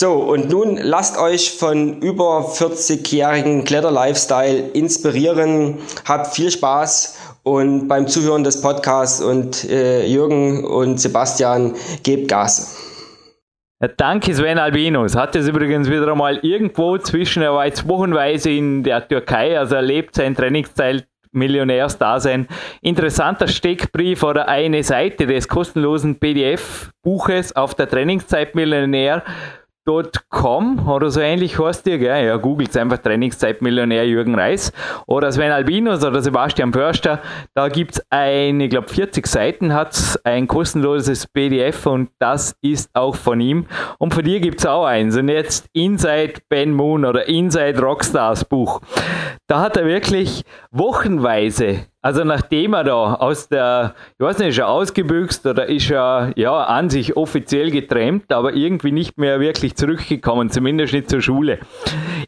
So, 0.00 0.12
und 0.12 0.48
nun 0.48 0.76
lasst 0.80 1.18
euch 1.18 1.50
von 1.58 2.00
über 2.02 2.52
40-jährigen 2.54 3.64
Kletter-Lifestyle 3.64 4.68
inspirieren. 4.72 5.78
Habt 6.04 6.36
viel 6.36 6.52
Spaß 6.52 7.18
und 7.42 7.88
beim 7.88 8.06
Zuhören 8.06 8.44
des 8.44 8.60
Podcasts 8.60 9.20
und 9.20 9.64
äh, 9.64 10.06
Jürgen 10.06 10.64
und 10.64 11.00
Sebastian 11.00 11.74
gebt 12.04 12.28
Gas. 12.28 12.76
Danke 13.96 14.32
Sven 14.32 14.60
Albinus. 14.60 15.16
Hat 15.16 15.34
es 15.34 15.48
übrigens 15.48 15.90
wieder 15.90 16.12
einmal 16.12 16.36
irgendwo 16.44 16.96
zwischen, 16.98 17.42
er 17.42 17.54
war 17.54 17.66
jetzt 17.66 17.88
wochenweise 17.88 18.50
in 18.50 18.84
der 18.84 19.08
Türkei, 19.08 19.58
also 19.58 19.74
er 19.74 19.82
lebt 19.82 20.14
sein 20.14 20.36
Trainingszeit 20.36 21.08
Millionärsdasein. 21.32 22.46
Interessanter 22.82 23.48
Steckbrief 23.48 24.22
oder 24.22 24.46
eine 24.46 24.84
Seite 24.84 25.26
des 25.26 25.48
kostenlosen 25.48 26.20
PDF-Buches 26.20 27.56
auf 27.56 27.74
der 27.74 27.88
Trainingszeit 27.88 28.54
Millionär 28.54 29.24
Com 30.28 30.86
oder 30.86 31.10
so 31.10 31.20
ähnlich 31.20 31.58
heißt 31.58 31.86
ihr, 31.86 31.98
gell? 31.98 32.26
Ja, 32.26 32.36
googelt 32.36 32.76
einfach 32.76 32.98
Trainingszeitmillionär 32.98 34.06
Jürgen 34.06 34.34
Reis 34.34 34.70
oder 35.06 35.32
Sven 35.32 35.50
Albinus 35.50 36.04
oder 36.04 36.20
Sebastian 36.20 36.74
Förster. 36.74 37.22
Da 37.54 37.68
gibt 37.68 37.92
es 37.92 38.02
ein, 38.10 38.60
ich 38.60 38.68
glaube 38.68 38.88
40 38.88 39.26
Seiten 39.26 39.72
hat 39.72 39.92
es 39.92 40.22
ein 40.26 40.46
kostenloses 40.46 41.26
PDF 41.26 41.86
und 41.86 42.10
das 42.18 42.54
ist 42.60 42.90
auch 42.92 43.16
von 43.16 43.40
ihm. 43.40 43.66
Und 43.98 44.12
von 44.12 44.24
dir 44.24 44.40
gibt 44.40 44.60
es 44.60 44.66
auch 44.66 44.84
eins. 44.84 45.16
Und 45.16 45.28
jetzt 45.28 45.70
Inside 45.72 46.34
Ben 46.50 46.72
Moon 46.72 47.06
oder 47.06 47.26
Inside 47.26 47.80
Rockstars 47.80 48.44
Buch. 48.44 48.82
Da 49.46 49.60
hat 49.60 49.78
er 49.78 49.86
wirklich 49.86 50.44
wochenweise 50.70 51.86
also 52.08 52.24
nachdem 52.24 52.72
er 52.72 52.84
da 52.84 53.14
aus 53.16 53.48
der, 53.48 53.94
ich 54.18 54.24
weiß 54.24 54.38
nicht, 54.38 54.48
ist 54.48 54.58
er 54.58 54.68
ausgebüxt 54.68 55.44
oder 55.44 55.66
ist 55.66 55.90
er 55.90 56.32
ja 56.36 56.64
an 56.64 56.88
sich 56.88 57.18
offiziell 57.18 57.70
getrennt, 57.70 58.32
aber 58.32 58.54
irgendwie 58.54 58.92
nicht 58.92 59.18
mehr 59.18 59.40
wirklich 59.40 59.76
zurückgekommen, 59.76 60.48
zumindest 60.48 60.94
nicht 60.94 61.10
zur 61.10 61.20
Schule. 61.20 61.58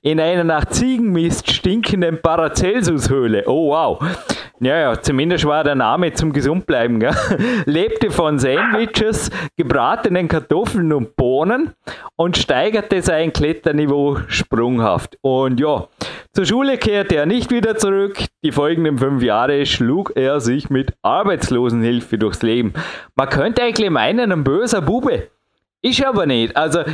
In 0.03 0.21
einer 0.21 0.45
nach 0.45 0.67
Ziegenmist 0.67 1.51
stinkenden 1.51 2.21
Paracelsus-Höhle. 2.21 3.45
Oh 3.47 3.71
wow. 3.71 3.99
Ja, 4.63 4.79
ja, 4.79 5.01
zumindest 5.01 5.47
war 5.47 5.65
der 5.65 5.75
Name 5.75 6.13
zum 6.13 6.35
Gesundbleiben. 6.35 7.01
Gell? 7.01 7.17
Lebte 7.65 8.11
von 8.11 8.39
Sandwiches, 8.39 9.31
gebratenen 9.57 10.29
Kartoffeln 10.29 10.93
und 10.93 11.17
Bohnen 11.17 11.73
und 12.17 12.37
steigerte 12.37 13.01
sein 13.01 13.33
Kletterniveau 13.33 14.19
sprunghaft. 14.27 15.17
Und 15.23 15.59
ja, 15.59 15.89
zur 16.35 16.45
Schule 16.45 16.77
kehrte 16.77 17.17
er 17.17 17.25
nicht 17.27 17.51
wieder 17.51 17.77
zurück. 17.77 18.19
Die 18.45 18.53
folgenden 18.53 18.99
fünf 18.99 19.23
Jahre 19.23 19.65
schlug 19.71 20.13
er 20.17 20.41
sich 20.41 20.71
mit 20.71 20.93
Arbeitslosenhilfe 21.03 22.19
durchs 22.19 22.43
Leben. 22.43 22.75
Man 23.15 23.29
könnte 23.29 23.63
eigentlich 23.63 23.91
meinen, 23.91 24.33
ein 24.33 24.45
böser 24.45 24.83
Bube. 24.83 25.29
Ist 25.83 26.05
aber 26.05 26.27
nicht. 26.27 26.57
Also 26.57 26.85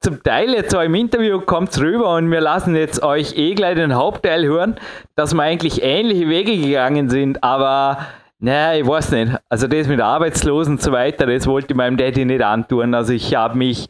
zum 0.00 0.22
Teil 0.22 0.52
jetzt 0.52 0.74
auch 0.76 0.82
im 0.82 0.94
Interview 0.94 1.40
kommt 1.40 1.70
es 1.70 1.80
rüber 1.80 2.14
und 2.16 2.30
wir 2.30 2.40
lassen 2.40 2.76
jetzt 2.76 3.02
euch 3.02 3.36
eh 3.38 3.54
gleich 3.54 3.76
den 3.76 3.94
Hauptteil 3.94 4.44
hören, 4.44 4.76
dass 5.16 5.32
wir 5.32 5.42
eigentlich 5.42 5.82
ähnliche 5.82 6.28
Wege 6.28 6.56
gegangen 6.58 7.08
sind, 7.08 7.42
aber 7.42 7.98
Naja, 8.38 8.78
ich 8.78 8.86
weiß 8.86 9.12
nicht. 9.12 9.32
Also 9.48 9.66
das 9.66 9.88
mit 9.88 10.02
Arbeitslosen 10.02 10.74
und 10.74 10.82
so 10.82 10.92
weiter, 10.92 11.24
das 11.24 11.46
wollte 11.46 11.68
ich 11.70 11.76
meinem 11.76 11.96
Daddy 11.96 12.26
nicht 12.26 12.42
antun. 12.42 12.94
Also 12.94 13.14
ich 13.14 13.34
habe 13.34 13.56
mich 13.56 13.88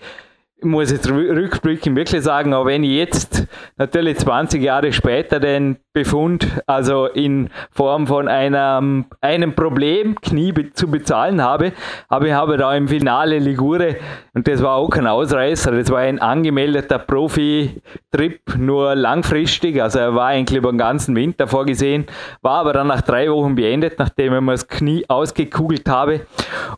ich 0.57 0.65
muss 0.65 0.91
jetzt 0.91 1.11
rückblickend 1.11 1.97
wirklich 1.97 2.23
sagen, 2.23 2.55
aber 2.55 2.67
wenn 2.67 2.85
ich 2.85 2.93
jetzt 2.93 3.47
natürlich 3.77 4.19
20 4.19 4.63
Jahre 4.63 4.93
später 4.93 5.41
den 5.41 5.77
Befund, 5.95 6.49
also 6.67 7.07
in 7.07 7.51
Form 7.71 8.09
von 8.09 8.27
einem, 8.27 9.05
einem 9.21 9.55
Problem 9.55 10.17
Knie 10.21 10.53
zu 10.73 10.91
bezahlen 10.91 11.41
habe, 11.41 11.73
aber 12.09 12.27
ich 12.27 12.33
habe 12.33 12.57
da 12.57 12.75
im 12.75 12.89
Finale 12.89 13.39
Ligure, 13.39 13.97
und 14.35 14.49
das 14.49 14.61
war 14.61 14.75
auch 14.75 14.91
kein 14.91 15.07
Ausreißer, 15.07 15.71
das 15.71 15.91
war 15.91 16.01
ein 16.01 16.19
angemeldeter 16.19 16.99
Profi-Trip, 16.99 18.41
nur 18.59 18.97
langfristig, 18.97 19.81
also 19.81 20.01
er 20.01 20.17
war 20.17 20.27
eigentlich 20.27 20.59
über 20.59 20.73
den 20.73 20.79
ganzen 20.79 21.15
Winter 21.15 21.47
vorgesehen, 21.47 22.07
war 22.43 22.59
aber 22.59 22.73
dann 22.73 22.89
nach 22.89 23.03
drei 23.03 23.31
Wochen 23.31 23.55
beendet, 23.55 24.01
nachdem 24.01 24.35
ich 24.35 24.41
mir 24.41 24.51
das 24.51 24.67
Knie 24.67 25.05
ausgekugelt 25.09 25.89
habe. 25.89 26.23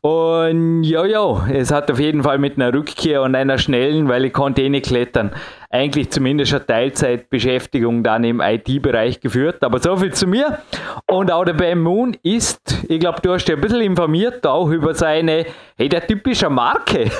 Und 0.02 0.84
ja, 0.84 1.46
es 1.50 1.72
hat 1.72 1.90
auf 1.90 1.98
jeden 1.98 2.22
Fall 2.22 2.36
mit 2.36 2.56
einer 2.56 2.74
Rückkehr 2.74 3.22
und 3.22 3.34
einer 3.34 3.56
schnellen, 3.56 4.10
weil 4.10 4.26
ich 4.26 4.34
konnte 4.34 4.60
eh 4.60 4.68
nicht 4.68 4.86
klettern, 4.86 5.32
eigentlich 5.76 6.10
zumindest 6.10 6.54
eine 6.54 6.66
Teilzeitbeschäftigung 6.66 8.02
dann 8.02 8.24
im 8.24 8.40
IT-Bereich 8.40 9.20
geführt. 9.20 9.62
Aber 9.62 9.78
so 9.78 9.96
viel 9.96 10.12
zu 10.12 10.26
mir. 10.26 10.58
Und 11.06 11.30
auch 11.30 11.44
der 11.44 11.52
Ben 11.52 11.78
Moon 11.78 12.16
ist, 12.22 12.84
ich 12.88 12.98
glaube, 12.98 13.20
du 13.20 13.32
hast 13.32 13.44
dich 13.44 13.54
ein 13.54 13.60
bisschen 13.60 13.82
informiert 13.82 14.46
auch 14.46 14.68
über 14.70 14.94
seine, 14.94 15.46
hey, 15.76 15.88
der 15.88 16.06
typische 16.06 16.48
Marke. 16.48 17.10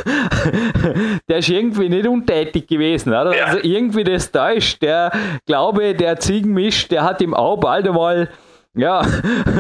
der 1.29 1.39
ist 1.39 1.49
irgendwie 1.49 1.89
nicht 1.89 2.07
untätig 2.07 2.67
gewesen, 2.67 3.11
oder? 3.11 3.37
Ja. 3.37 3.45
Also 3.47 3.59
irgendwie 3.63 4.05
das 4.05 4.33
täuscht. 4.33 4.83
Der 4.83 5.13
Glaube, 5.47 5.95
der 5.95 6.19
Ziegenmisch, 6.19 6.89
der 6.89 7.05
hat 7.05 7.21
ihm 7.21 7.35
auch 7.35 7.59
bald 7.59 7.87
einmal 7.87 8.29
ja, 8.75 9.03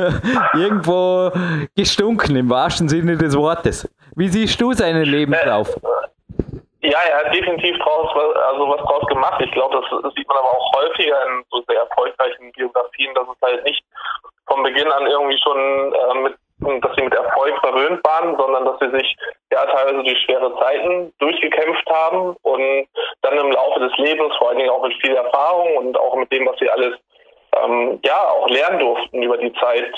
irgendwo 0.55 1.33
gestunken 1.75 2.37
im 2.37 2.50
wahrsten 2.50 2.88
Sinne 2.88 3.17
des 3.17 3.35
Wortes. 3.35 3.88
Wie 4.15 4.29
siehst 4.29 4.61
du 4.61 4.73
seinen 4.73 5.05
Lebenslauf? 5.05 5.75
Ja, 6.87 7.00
er 7.02 7.25
hat 7.25 7.35
definitiv 7.35 7.76
draus, 7.78 8.09
also 8.14 8.69
was 8.69 8.81
draus 8.83 9.05
gemacht. 9.09 9.43
Ich 9.45 9.50
glaube, 9.50 9.83
das 9.90 10.14
sieht 10.14 10.28
man 10.28 10.37
aber 10.37 10.50
auch 10.50 10.73
häufiger 10.76 11.19
in 11.26 11.45
so 11.50 11.61
sehr 11.66 11.81
erfolgreichen 11.81 12.52
Biografien, 12.52 13.12
dass 13.14 13.26
es 13.26 13.43
halt 13.43 13.64
nicht 13.64 13.83
von 14.47 14.62
Beginn 14.62 14.90
an 14.93 15.05
irgendwie 15.05 15.38
schon 15.43 15.93
äh, 15.93 16.14
mit, 16.21 16.85
dass 16.85 16.95
sie 16.95 17.02
mit 17.02 17.14
Erfolg 17.14 17.59
verwöhnt 17.59 18.07
waren, 18.07 18.37
sondern 18.37 18.66
dass 18.66 18.78
sie 18.78 18.97
sich 18.97 19.16
ja 19.52 19.66
teilweise 19.66 20.05
durch 20.05 20.19
schwere 20.23 20.57
Zeiten 20.61 21.12
durchgekämpft 21.19 21.90
haben 21.90 22.37
und 22.43 22.88
dann 23.23 23.37
im 23.37 23.50
Laufe 23.50 23.81
des 23.81 23.97
Lebens, 23.97 24.37
vor 24.37 24.50
allen 24.50 24.59
Dingen 24.59 24.71
auch 24.71 24.85
mit 24.85 24.95
viel 25.02 25.16
Erfahrung 25.16 25.76
und 25.78 25.99
auch 25.99 26.14
mit 26.14 26.31
dem, 26.31 26.47
was 26.47 26.57
sie 26.61 26.71
alles 26.71 26.95
ähm, 27.64 27.99
ja 28.05 28.31
auch 28.31 28.49
lernen 28.49 28.78
durften 28.78 29.25
über 29.25 29.38
die 29.38 29.52
Zeit, 29.55 29.93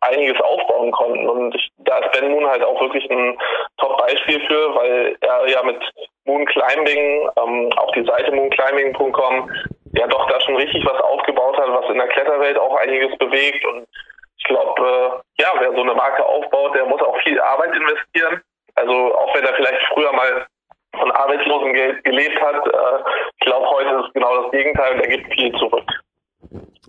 einiges 0.00 0.40
aufbauen 0.40 0.92
konnten. 0.92 1.28
Und 1.28 1.54
ich, 1.54 1.70
da 1.78 1.98
ist 1.98 2.12
Ben 2.12 2.30
Moon 2.30 2.46
halt 2.46 2.62
auch 2.62 2.80
wirklich 2.80 3.10
ein 3.10 3.38
Top-Beispiel 3.78 4.40
für, 4.46 4.74
weil 4.74 5.16
er 5.20 5.48
ja 5.48 5.62
mit 5.62 5.80
Moon 6.28 6.44
Climbing, 6.46 7.28
ähm, 7.36 7.70
auf 7.76 7.90
die 7.92 8.04
Seite 8.04 8.30
moonclimbing.com, 8.32 9.50
ja 9.94 10.06
doch 10.06 10.28
da 10.28 10.40
schon 10.42 10.56
richtig 10.56 10.84
was 10.84 11.00
aufgebaut 11.00 11.58
hat, 11.58 11.68
was 11.68 11.90
in 11.90 11.98
der 11.98 12.08
Kletterwelt 12.08 12.58
auch 12.58 12.76
einiges 12.76 13.16
bewegt. 13.18 13.64
Und 13.64 13.88
ich 14.36 14.44
glaube, 14.44 14.80
äh, 14.80 15.42
ja, 15.42 15.48
wer 15.58 15.72
so 15.72 15.82
eine 15.82 15.94
Marke 15.94 16.24
aufbaut, 16.24 16.74
der 16.74 16.84
muss 16.86 17.00
auch 17.00 17.18
viel 17.22 17.40
Arbeit 17.40 17.74
investieren. 17.74 18.42
Also 18.74 19.14
auch 19.16 19.34
wenn 19.34 19.44
er 19.44 19.54
vielleicht 19.54 19.82
früher 19.92 20.12
mal 20.12 20.46
von 20.96 21.10
Arbeitslosengeld 21.10 22.04
gelebt 22.04 22.40
hat, 22.40 22.66
äh, 22.66 23.10
ich 23.38 23.46
glaube, 23.46 23.66
heute 23.66 24.04
ist 24.04 24.14
genau 24.14 24.42
das 24.42 24.52
Gegenteil 24.52 24.94
und 24.94 25.00
er 25.00 25.08
gibt 25.08 25.32
viel 25.34 25.52
zurück. 25.52 25.84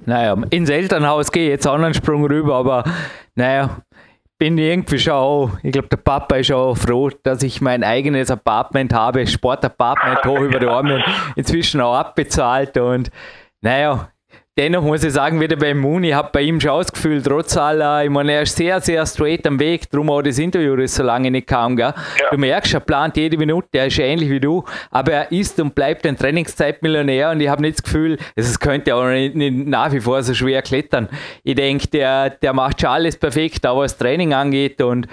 Naja, 0.06 0.36
ins 0.52 0.70
Elternhaus 0.70 1.32
gehe 1.32 1.46
ich 1.46 1.50
jetzt 1.50 1.68
auch 1.68 1.76
einen 1.76 1.94
Sprung 1.94 2.26
rüber, 2.26 2.56
aber 2.56 2.84
naja, 3.36 3.82
bin 4.40 4.58
irgendwie 4.58 4.98
schon 4.98 5.14
auch, 5.14 5.52
ich 5.62 5.74
glaube, 5.74 5.90
der 5.90 5.98
Papa 5.98 6.38
ist 6.38 6.52
auch 6.52 6.76
froh, 6.76 7.10
dass 7.24 7.44
ich 7.44 7.60
mein 7.60 7.84
eigenes 7.84 8.32
Apartment 8.32 8.94
habe, 8.94 9.28
Sportapartment 9.28 10.26
hoch 10.26 10.40
über 10.40 10.60
die 10.60 10.68
Arme, 10.68 11.04
inzwischen 11.36 11.82
auch 11.82 11.96
abbezahlt 11.96 12.78
und 12.78 13.12
naja, 13.62 14.10
dennoch 14.60 14.84
muss 14.84 15.06
ich 15.06 15.14
sagen, 15.14 15.40
wieder 15.40 15.56
beim 15.56 15.80
Moon, 15.80 16.04
ich 16.04 16.14
habe 16.14 16.30
bei 16.34 16.42
ihm 16.42 16.60
schon 16.60 16.72
ausgefühlt, 16.72 17.26
trotz 17.26 17.56
aller, 17.56 18.04
ich 18.04 18.10
meine, 18.10 18.34
er 18.34 18.42
ist 18.42 18.58
sehr, 18.58 18.82
sehr 18.82 19.06
straight 19.06 19.48
am 19.48 19.58
Weg, 19.58 19.90
darum 19.90 20.10
auch 20.10 20.22
das 20.22 20.38
Interview, 20.38 20.76
das 20.76 20.96
so 20.96 21.04
lange 21.04 21.32
nicht 21.32 21.48
kam, 21.48 21.78
gell? 21.78 21.94
Ja. 21.96 22.30
Du 22.30 22.38
merkst, 22.38 22.74
er 22.74 22.82
plant 22.82 23.16
jede 23.16 23.38
Minute, 23.38 23.70
er 23.72 23.88
ist 23.88 23.98
ähnlich 24.00 24.30
wie 24.30 24.42
du, 24.42 24.66
aber 24.92 25.14
er 25.14 25.32
ist 25.32 25.62
und 25.62 25.74
bleibt 25.74 26.06
ein 26.06 26.18
Trainingszeitmillionär 26.18 27.32
und 27.32 27.40
ich 27.40 27.48
habe 27.48 27.62
nicht 27.62 27.78
das 27.78 27.84
Gefühl, 27.84 28.18
es 28.36 28.60
könnte 28.60 28.94
auch 28.96 29.08
nicht, 29.08 29.34
nicht, 29.34 29.66
nach 29.66 29.94
wie 29.94 30.02
vor 30.02 30.22
so 30.24 30.34
schwer 30.34 30.62
klettern. 30.62 31.08
Ich 31.44 31.56
denke, 31.56 31.88
der, 31.88 32.30
der 32.30 32.52
macht 32.52 32.82
schon 32.82 32.90
alles 32.90 33.16
perfekt, 33.16 33.66
auch 33.66 33.80
was 33.80 33.98
Training 33.98 34.34
angeht 34.34 34.82
und 34.82 35.08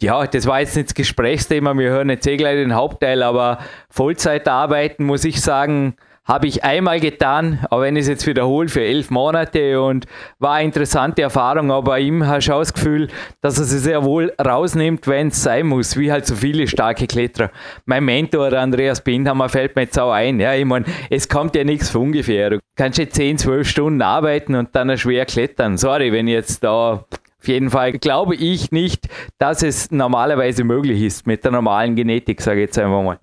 ja, 0.00 0.24
das 0.24 0.46
war 0.46 0.60
jetzt 0.60 0.76
nicht 0.76 0.90
das 0.90 0.94
Gesprächsthema, 0.94 1.74
wir 1.74 1.90
hören 1.90 2.10
jetzt 2.10 2.26
eh 2.28 2.36
gleich 2.36 2.56
den 2.56 2.74
Hauptteil, 2.74 3.24
aber 3.24 3.58
Vollzeit 3.90 4.46
arbeiten, 4.46 5.04
muss 5.04 5.24
ich 5.24 5.40
sagen, 5.40 5.96
habe 6.24 6.46
ich 6.46 6.64
einmal 6.64 7.00
getan, 7.00 7.64
aber 7.70 7.82
wenn 7.82 7.96
ich 7.96 8.02
es 8.02 8.08
jetzt 8.08 8.26
wiederhole, 8.26 8.68
für 8.68 8.82
elf 8.82 9.10
Monate 9.10 9.80
und 9.80 10.06
war 10.38 10.54
eine 10.54 10.66
interessante 10.66 11.22
Erfahrung, 11.22 11.70
aber 11.70 11.92
bei 11.92 12.00
ihm 12.00 12.26
hast 12.26 12.48
du 12.48 12.52
das 12.52 12.72
Gefühl, 12.72 13.08
dass 13.42 13.58
er 13.58 13.64
sich 13.64 13.80
sehr 13.80 14.04
wohl 14.04 14.32
rausnimmt, 14.42 15.06
wenn 15.06 15.28
es 15.28 15.42
sein 15.42 15.66
muss, 15.66 15.98
wie 15.98 16.10
halt 16.10 16.26
so 16.26 16.34
viele 16.34 16.66
starke 16.66 17.06
Kletterer. 17.06 17.50
Mein 17.84 18.04
Mentor, 18.04 18.52
Andreas 18.54 19.02
Bindhammer, 19.02 19.48
fällt 19.48 19.76
mir 19.76 19.82
jetzt 19.82 19.98
auch 19.98 20.12
ein. 20.12 20.40
Ja, 20.40 20.54
ich 20.54 20.64
meine, 20.64 20.86
es 21.10 21.28
kommt 21.28 21.54
ja 21.56 21.64
nichts 21.64 21.90
von 21.90 22.02
ungefähr. 22.02 22.50
Du 22.50 22.58
kannst 22.74 22.98
jetzt 22.98 23.16
10, 23.16 23.38
12 23.38 23.68
Stunden 23.68 24.02
arbeiten 24.02 24.54
und 24.54 24.74
dann 24.74 24.96
schwer 24.96 25.26
klettern. 25.26 25.76
Sorry, 25.76 26.10
wenn 26.12 26.26
ich 26.26 26.34
jetzt 26.34 26.64
da 26.64 27.04
auf 27.44 27.48
jeden 27.48 27.68
Fall 27.68 27.92
glaube 27.92 28.34
ich 28.36 28.72
nicht, 28.72 29.06
dass 29.36 29.62
es 29.62 29.90
normalerweise 29.90 30.64
möglich 30.64 31.02
ist 31.02 31.26
mit 31.26 31.44
der 31.44 31.52
normalen 31.52 31.94
Genetik, 31.94 32.40
sage 32.40 32.62
ich 32.62 32.68
jetzt 32.68 32.78
einfach 32.78 33.02
mal. 33.02 33.18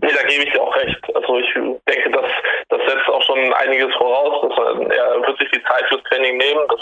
Nee, 0.00 0.08
da 0.14 0.28
gebe 0.28 0.44
ich 0.44 0.52
dir 0.52 0.62
auch 0.62 0.76
recht. 0.76 0.99
Also 1.30 1.38
ich 1.38 1.54
denke, 1.88 2.10
das, 2.10 2.30
das 2.70 2.80
setzt 2.86 3.08
auch 3.08 3.22
schon 3.22 3.52
einiges 3.54 3.94
voraus. 3.96 4.42
Dass 4.42 4.58
er, 4.58 4.90
er 4.90 5.26
wird 5.26 5.38
sich 5.38 5.50
die 5.52 5.62
Zeit 5.62 5.84
fürs 5.88 6.02
Training 6.04 6.36
nehmen. 6.38 6.60
Das 6.68 6.80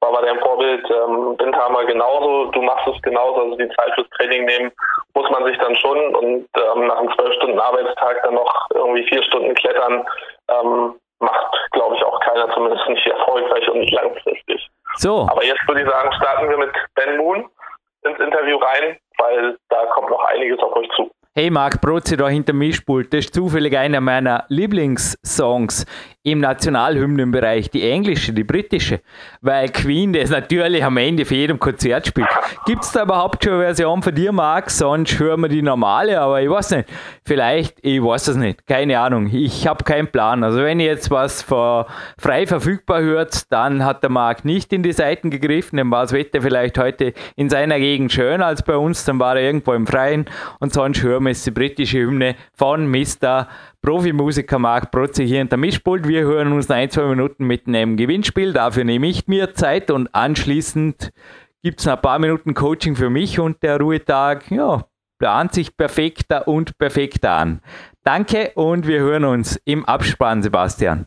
war 0.00 0.12
bei 0.12 0.22
deinem 0.22 0.40
Vorbild 0.40 0.84
ähm, 0.90 1.38
Windhammer 1.38 1.84
genauso. 1.84 2.46
Du 2.46 2.62
machst 2.62 2.86
es 2.88 3.02
genauso. 3.02 3.42
Also 3.42 3.56
die 3.56 3.68
Zeit 3.68 3.94
fürs 3.94 4.08
Training 4.10 4.44
nehmen 4.44 4.72
muss 5.14 5.30
man 5.30 5.44
sich 5.44 5.56
dann 5.58 5.76
schon. 5.76 6.14
Und 6.16 6.48
ähm, 6.56 6.86
nach 6.86 6.98
einem 6.98 7.12
zwölf 7.14 7.34
Stunden 7.34 7.58
Arbeitstag 7.58 8.22
dann 8.24 8.34
noch 8.34 8.66
irgendwie 8.74 9.06
vier 9.08 9.22
Stunden 9.24 9.54
klettern, 9.54 10.06
ähm, 10.50 10.94
macht, 11.20 11.70
glaube 11.72 11.96
ich, 11.96 12.04
auch 12.04 12.20
keiner, 12.20 12.52
zumindest 12.54 12.88
nicht 12.88 13.06
erfolgreich 13.06 13.68
und 13.68 13.80
nicht 13.80 13.92
langfristig. 13.92 14.68
So. 14.96 15.26
Aber 15.30 15.44
jetzt 15.44 15.66
würde 15.66 15.82
ich 15.82 15.88
sagen, 15.88 16.12
starten 16.12 16.48
wir 16.48 16.58
mit 16.58 16.72
Ben 16.94 17.16
Moon 17.16 17.48
ins 18.02 18.18
Interview 18.18 18.56
rein, 18.58 18.98
weil 19.18 19.56
da 19.68 19.86
kommt 19.86 20.10
noch 20.10 20.24
einiges 20.26 20.58
auf 20.60 20.74
euch 20.76 20.88
zu. 20.90 21.10
Hey 21.38 21.50
Marc 21.50 21.80
Brotze 21.80 22.16
da 22.16 22.28
hinter 22.28 22.52
Mischpult, 22.52 23.14
das 23.14 23.26
ist 23.26 23.34
zufällig 23.34 23.78
einer 23.78 24.00
meiner 24.00 24.44
Lieblingssongs 24.48 25.86
im 26.24 26.40
Nationalhymnenbereich, 26.40 27.70
die 27.70 27.88
englische, 27.88 28.32
die 28.32 28.44
britische, 28.44 29.00
weil 29.40 29.68
Queen 29.68 30.12
das 30.12 30.30
natürlich 30.30 30.84
am 30.84 30.96
Ende 30.96 31.24
für 31.24 31.36
jedem 31.36 31.58
Konzert 31.58 32.08
spielt. 32.08 32.28
Gibt 32.66 32.84
es 32.84 32.92
da 32.92 33.04
überhaupt 33.04 33.44
schon 33.44 33.54
eine 33.54 33.62
Version 33.62 34.02
von 34.02 34.14
dir, 34.14 34.32
Marc? 34.32 34.70
Sonst 34.70 35.18
hören 35.18 35.40
wir 35.42 35.48
die 35.48 35.62
normale, 35.62 36.20
aber 36.20 36.42
ich 36.42 36.50
weiß 36.50 36.72
nicht. 36.72 36.88
Vielleicht, 37.24 37.78
ich 37.82 38.02
weiß 38.02 38.28
es 38.28 38.36
nicht, 38.36 38.66
keine 38.66 38.98
Ahnung. 38.98 39.30
Ich 39.32 39.66
habe 39.66 39.84
keinen 39.84 40.08
Plan. 40.08 40.42
Also 40.42 40.58
wenn 40.58 40.80
ihr 40.80 40.86
jetzt 40.86 41.10
was 41.10 41.42
frei 41.42 42.46
verfügbar 42.46 43.00
hört, 43.00 43.50
dann 43.52 43.84
hat 43.84 44.02
der 44.02 44.10
Marc 44.10 44.44
nicht 44.44 44.72
in 44.72 44.82
die 44.82 44.92
Seiten 44.92 45.30
gegriffen, 45.30 45.76
dann 45.76 45.90
war 45.90 46.02
das 46.02 46.12
Wetter 46.12 46.42
vielleicht 46.42 46.78
heute 46.78 47.12
in 47.36 47.48
seiner 47.48 47.78
Gegend 47.78 48.12
schöner 48.12 48.46
als 48.46 48.62
bei 48.62 48.76
uns, 48.76 49.04
dann 49.04 49.18
war 49.20 49.36
er 49.36 49.42
irgendwo 49.42 49.72
im 49.72 49.86
Freien 49.86 50.26
und 50.58 50.72
sonst 50.72 51.02
hören 51.02 51.24
wir 51.24 51.30
jetzt 51.30 51.46
die 51.46 51.50
britische 51.52 51.98
Hymne 51.98 52.34
von 52.54 52.90
Mr. 52.90 53.48
Profimusiker 53.82 54.58
Marc 54.58 54.90
Protze 54.90 55.22
hier 55.22 55.40
in 55.40 55.48
der 55.48 55.58
Mischpult. 55.58 56.06
Wir 56.06 56.22
hören 56.22 56.52
uns 56.52 56.66
in 56.66 56.72
ein, 56.72 56.90
zwei 56.90 57.04
Minuten 57.04 57.46
mit 57.46 57.66
einem 57.66 57.96
Gewinnspiel. 57.96 58.52
Dafür 58.52 58.84
nehme 58.84 59.06
ich 59.06 59.28
mir 59.28 59.54
Zeit 59.54 59.90
und 59.90 60.14
anschließend 60.14 61.12
gibt 61.62 61.80
es 61.80 61.86
ein 61.86 62.00
paar 62.00 62.18
Minuten 62.18 62.54
Coaching 62.54 62.96
für 62.96 63.10
mich 63.10 63.38
und 63.38 63.62
der 63.62 63.78
Ruhetag, 63.78 64.50
ja, 64.50 64.84
plant 65.18 65.54
sich 65.54 65.76
perfekter 65.76 66.48
und 66.48 66.78
perfekter 66.78 67.32
an. 67.32 67.60
Danke 68.04 68.52
und 68.54 68.86
wir 68.86 69.00
hören 69.00 69.24
uns 69.24 69.60
im 69.64 69.84
Abspann, 69.84 70.42
Sebastian. 70.42 71.06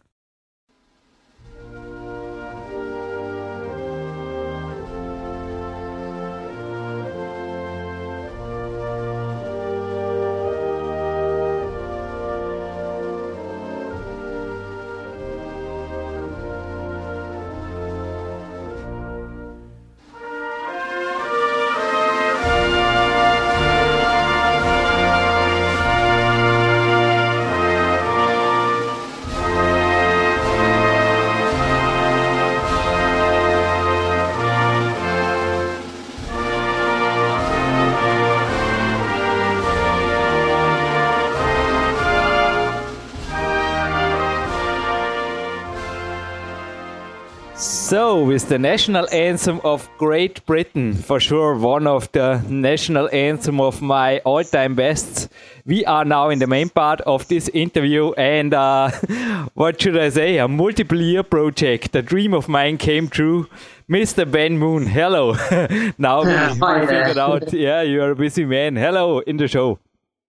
With 48.12 48.50
the 48.50 48.60
national 48.60 49.08
anthem 49.13 49.62
of 49.63 49.89
Great 49.98 50.46
Britain, 50.46 50.94
for 50.94 51.22
sure 51.22 51.56
one 51.56 51.88
of 51.88 52.12
the 52.12 52.44
national 52.50 53.10
anthem 53.13 53.62
of 53.62 53.82
my 53.82 54.20
all-time 54.20 54.75
bests, 54.75 55.30
we 55.65 55.86
are 55.86 56.03
now 56.03 56.30
in 56.30 56.39
the 56.39 56.46
main 56.46 56.68
part 56.68 57.00
of 57.01 57.25
this 57.30 57.48
interview, 57.50 58.12
and 58.13 58.53
uh, 58.53 58.91
what 59.53 59.82
should 59.82 59.98
I 59.98 60.10
say? 60.10 60.39
A 60.39 60.48
multiple-year 60.50 61.24
project. 61.24 61.94
The 61.94 62.01
dream 62.01 62.34
of 62.34 62.50
mine 62.50 62.77
came 62.77 63.08
true. 63.08 63.48
Mr. 63.89 64.30
Ben 64.30 64.58
Moon, 64.58 64.88
hello. 64.88 65.32
now 65.98 66.24
we 66.24 66.86
figured 66.88 67.18
out, 67.18 67.53
yeah, 67.53 67.82
you 67.82 68.01
are 68.01 68.12
a 68.12 68.15
busy 68.15 68.44
man. 68.44 68.75
Hello 68.75 69.20
in 69.20 69.38
the 69.38 69.48
show. 69.48 69.80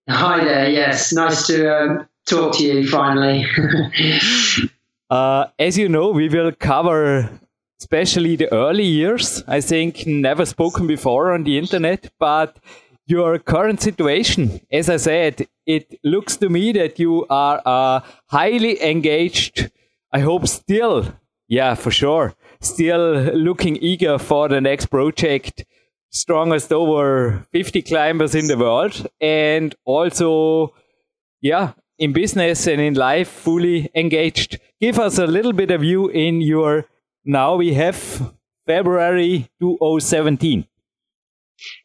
Hi 0.08 0.44
there. 0.44 0.70
Yes, 0.70 1.12
nice 1.12 1.48
to 1.48 1.76
um, 1.76 2.08
talk 2.26 2.56
to 2.58 2.64
you 2.64 2.88
finally. 2.88 3.44
uh, 5.10 5.46
as 5.58 5.76
you 5.76 5.88
know, 5.88 6.10
we 6.10 6.28
will 6.28 6.52
cover 6.52 7.28
especially 7.82 8.36
the 8.36 8.52
early 8.52 8.84
years. 8.84 9.42
I 9.48 9.60
think 9.60 10.06
never 10.06 10.46
spoken 10.46 10.86
before 10.86 11.32
on 11.32 11.42
the 11.42 11.58
internet, 11.58 12.12
but 12.18 12.58
your 13.06 13.40
current 13.40 13.80
situation, 13.82 14.60
as 14.70 14.88
I 14.88 14.98
said, 14.98 15.48
it 15.66 15.98
looks 16.04 16.36
to 16.36 16.48
me 16.48 16.72
that 16.72 17.00
you 17.00 17.26
are 17.28 18.02
highly 18.26 18.80
engaged. 18.80 19.68
I 20.12 20.20
hope 20.20 20.46
still, 20.46 21.12
yeah, 21.48 21.74
for 21.74 21.90
sure, 21.90 22.34
still 22.60 23.14
looking 23.48 23.76
eager 23.76 24.16
for 24.18 24.48
the 24.48 24.60
next 24.60 24.86
project. 24.86 25.64
Strongest 26.10 26.72
over 26.72 27.44
50 27.52 27.82
climbers 27.82 28.34
in 28.34 28.46
the 28.46 28.58
world, 28.58 29.06
and 29.20 29.74
also, 29.84 30.72
yeah, 31.40 31.72
in 31.98 32.12
business 32.12 32.68
and 32.68 32.80
in 32.80 32.94
life, 32.94 33.28
fully 33.28 33.90
engaged. 33.94 34.60
Give 34.80 34.98
us 34.98 35.18
a 35.18 35.26
little 35.26 35.52
bit 35.52 35.70
of 35.70 35.82
you 35.82 36.08
in 36.10 36.42
your 36.42 36.84
now 37.24 37.56
we 37.56 37.74
have 37.74 37.96
February 38.66 39.48
2017. 39.60 40.66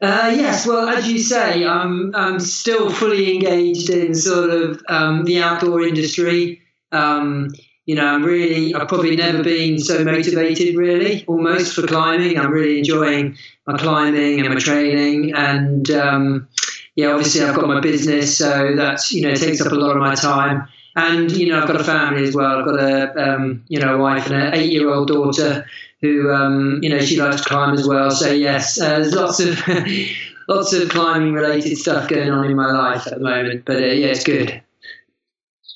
Uh, 0.01 0.33
yes, 0.35 0.65
well, 0.65 0.89
as 0.89 1.07
you 1.07 1.19
say, 1.19 1.65
I'm, 1.65 2.15
I'm 2.15 2.39
still 2.39 2.89
fully 2.89 3.35
engaged 3.35 3.89
in 3.89 4.15
sort 4.15 4.49
of 4.49 4.81
um, 4.87 5.25
the 5.25 5.41
outdoor 5.41 5.83
industry. 5.83 6.61
Um, 6.91 7.49
you 7.85 7.95
know, 7.95 8.05
I'm 8.05 8.23
really, 8.23 8.73
I've 8.73 8.87
probably 8.87 9.15
never 9.15 9.43
been 9.43 9.79
so 9.79 10.03
motivated, 10.03 10.75
really, 10.75 11.23
almost 11.25 11.73
for 11.73 11.85
climbing. 11.85 12.37
I'm 12.37 12.51
really 12.51 12.79
enjoying 12.79 13.37
my 13.65 13.77
climbing 13.77 14.39
and 14.39 14.49
my 14.49 14.59
training. 14.59 15.33
And 15.35 15.89
um, 15.91 16.47
yeah, 16.95 17.11
obviously, 17.11 17.45
I've 17.45 17.55
got 17.55 17.67
my 17.67 17.79
business, 17.79 18.37
so 18.37 18.73
that's, 18.75 19.13
you 19.13 19.21
know, 19.21 19.35
takes 19.35 19.61
up 19.61 19.71
a 19.71 19.75
lot 19.75 19.95
of 19.95 20.01
my 20.01 20.15
time 20.15 20.67
and 20.97 21.31
you 21.31 21.47
know 21.47 21.61
I've 21.61 21.67
got 21.67 21.79
a 21.79 21.83
family 21.83 22.23
as 22.23 22.35
well. 22.35 22.59
I've 22.59 22.65
got 22.65 22.79
a 22.79 23.33
um, 23.35 23.63
you 23.69 23.79
know 23.79 23.97
wife 23.97 24.25
and 24.25 24.35
an 24.35 24.53
eight-year-old 24.55 25.07
daughter 25.07 25.65
who 26.01 26.31
um, 26.31 26.79
you 26.81 26.89
know 26.89 26.99
she 26.99 27.21
likes 27.21 27.41
to 27.41 27.47
climb 27.47 27.73
as 27.73 27.87
well. 27.87 28.11
So 28.11 28.31
yes, 28.31 28.81
uh, 28.81 28.99
there's 28.99 29.13
lots 29.13 29.39
of 29.39 29.61
lots 30.49 30.73
of 30.73 30.89
climbing 30.89 31.33
related 31.33 31.77
stuff 31.77 32.09
going 32.09 32.31
on 32.31 32.45
in 32.45 32.55
my 32.55 32.71
life 32.71 33.07
at 33.07 33.13
the 33.13 33.23
moment. 33.23 33.63
But 33.65 33.77
uh, 33.77 33.85
yeah, 33.85 34.07
it's 34.07 34.23
good. 34.23 34.61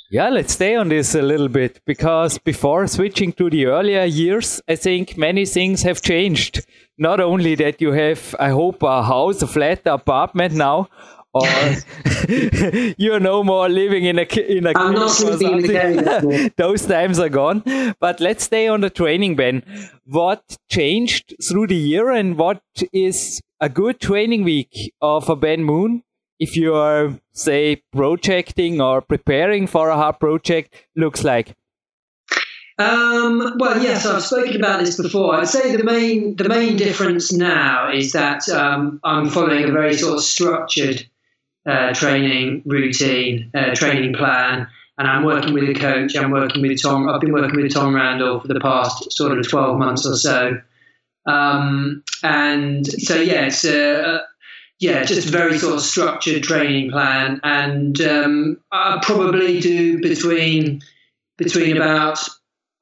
Yeah, 0.09 0.27
let's 0.27 0.53
stay 0.53 0.75
on 0.75 0.89
this 0.89 1.15
a 1.15 1.21
little 1.21 1.47
bit 1.47 1.79
because 1.85 2.37
before 2.37 2.85
switching 2.87 3.31
to 3.33 3.49
the 3.49 3.67
earlier 3.67 4.03
years, 4.03 4.59
I 4.67 4.75
think 4.75 5.17
many 5.17 5.45
things 5.45 5.83
have 5.83 6.01
changed. 6.01 6.65
Not 6.97 7.21
only 7.21 7.55
that 7.55 7.79
you 7.79 7.93
have, 7.93 8.35
I 8.37 8.49
hope, 8.49 8.83
a 8.83 9.03
house, 9.03 9.41
a 9.41 9.47
flat, 9.47 9.83
apartment 9.85 10.53
now, 10.53 10.89
or 11.33 11.47
you're 12.97 13.19
no 13.19 13.43
more 13.43 13.69
living 13.69 14.05
in 14.05 14.19
a 14.19 14.23
in 14.23 14.67
a 14.67 14.73
I'm 14.75 14.93
not 14.93 15.11
sleeping 15.11 15.55
in 15.55 15.97
the 15.97 16.51
Those 16.57 16.85
times 16.85 17.19
are 17.19 17.29
gone. 17.29 17.63
But 17.99 18.19
let's 18.19 18.43
stay 18.43 18.67
on 18.67 18.81
the 18.81 18.89
training, 18.89 19.35
Ben. 19.35 19.63
What 20.05 20.57
changed 20.69 21.35
through 21.47 21.67
the 21.67 21.75
year, 21.75 22.11
and 22.11 22.37
what 22.37 22.61
is 22.91 23.41
a 23.59 23.69
good 23.69 23.99
training 23.99 24.43
week 24.43 24.93
of 25.01 25.29
a 25.29 25.35
Ben 25.35 25.63
Moon? 25.63 26.03
If 26.39 26.57
you 26.57 26.73
are, 26.73 27.19
say, 27.33 27.83
projecting 27.91 28.81
or 28.81 29.01
preparing 29.01 29.67
for 29.67 29.89
a 29.89 29.95
hard 29.95 30.19
project, 30.19 30.73
looks 30.95 31.23
like. 31.23 31.55
Um, 32.79 33.57
well, 33.57 33.81
yes, 33.81 34.05
I've 34.05 34.23
spoken 34.23 34.55
about 34.55 34.79
this 34.79 34.99
before. 34.99 35.35
I'd 35.35 35.47
say 35.47 35.75
the 35.75 35.83
main 35.83 36.35
the 36.35 36.49
main 36.49 36.77
difference 36.77 37.31
now 37.31 37.91
is 37.91 38.13
that 38.13 38.47
um, 38.49 38.99
I'm 39.03 39.29
following 39.29 39.65
a 39.65 39.71
very 39.71 39.93
sort 39.93 40.15
of 40.17 40.23
structured 40.23 41.05
uh, 41.65 41.93
training 41.93 42.63
routine, 42.65 43.51
uh, 43.53 43.73
training 43.75 44.13
plan, 44.13 44.67
and 44.97 45.07
I'm 45.07 45.23
working 45.23 45.53
with 45.53 45.69
a 45.69 45.73
coach. 45.73 46.15
I'm 46.15 46.31
working 46.31 46.61
with 46.61 46.81
Tom. 46.81 47.09
I've 47.09 47.21
been 47.21 47.33
working 47.33 47.61
with 47.61 47.73
Tom 47.73 47.95
Randall 47.95 48.39
for 48.39 48.47
the 48.47 48.59
past 48.59 49.11
sort 49.11 49.37
of 49.37 49.47
12 49.47 49.77
months 49.77 50.05
or 50.05 50.15
so. 50.15 50.61
Um, 51.25 52.03
and 52.23 52.85
so, 52.85 53.15
yeah, 53.15 53.45
it's 53.45 53.65
a, 53.65 54.21
yeah, 54.79 55.03
just 55.03 55.27
a 55.27 55.31
very 55.31 55.57
sort 55.57 55.75
of 55.75 55.81
structured 55.81 56.43
training 56.43 56.91
plan. 56.91 57.39
And 57.43 57.99
um, 58.01 58.57
I 58.71 58.99
probably 59.01 59.59
do 59.59 60.01
between 60.01 60.81
between 61.37 61.77
about 61.77 62.19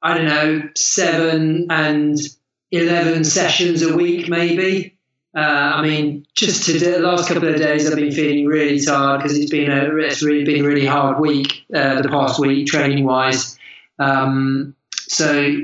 I 0.02 0.14
don't 0.14 0.26
know 0.26 0.68
seven 0.76 1.66
and 1.70 2.18
eleven 2.70 3.24
sessions 3.24 3.82
a 3.82 3.96
week, 3.96 4.28
maybe. 4.28 4.98
Uh, 5.36 5.74
I 5.76 5.82
mean, 5.82 6.26
just 6.34 6.64
today, 6.64 6.92
the 6.92 6.98
last 6.98 7.28
couple 7.28 7.48
of 7.48 7.56
days, 7.56 7.88
I've 7.88 7.96
been 7.96 8.10
feeling 8.10 8.46
really 8.46 8.80
tired 8.80 9.18
because 9.18 9.38
it's 9.38 9.50
been 9.50 9.70
a 9.70 9.96
it's 9.96 10.22
really 10.22 10.44
been 10.44 10.64
a 10.64 10.68
really 10.68 10.86
hard 10.86 11.20
week 11.20 11.64
uh, 11.72 12.02
the 12.02 12.08
past 12.08 12.40
week 12.40 12.66
training 12.66 13.04
wise. 13.04 13.56
Um, 14.00 14.74
so 14.92 15.60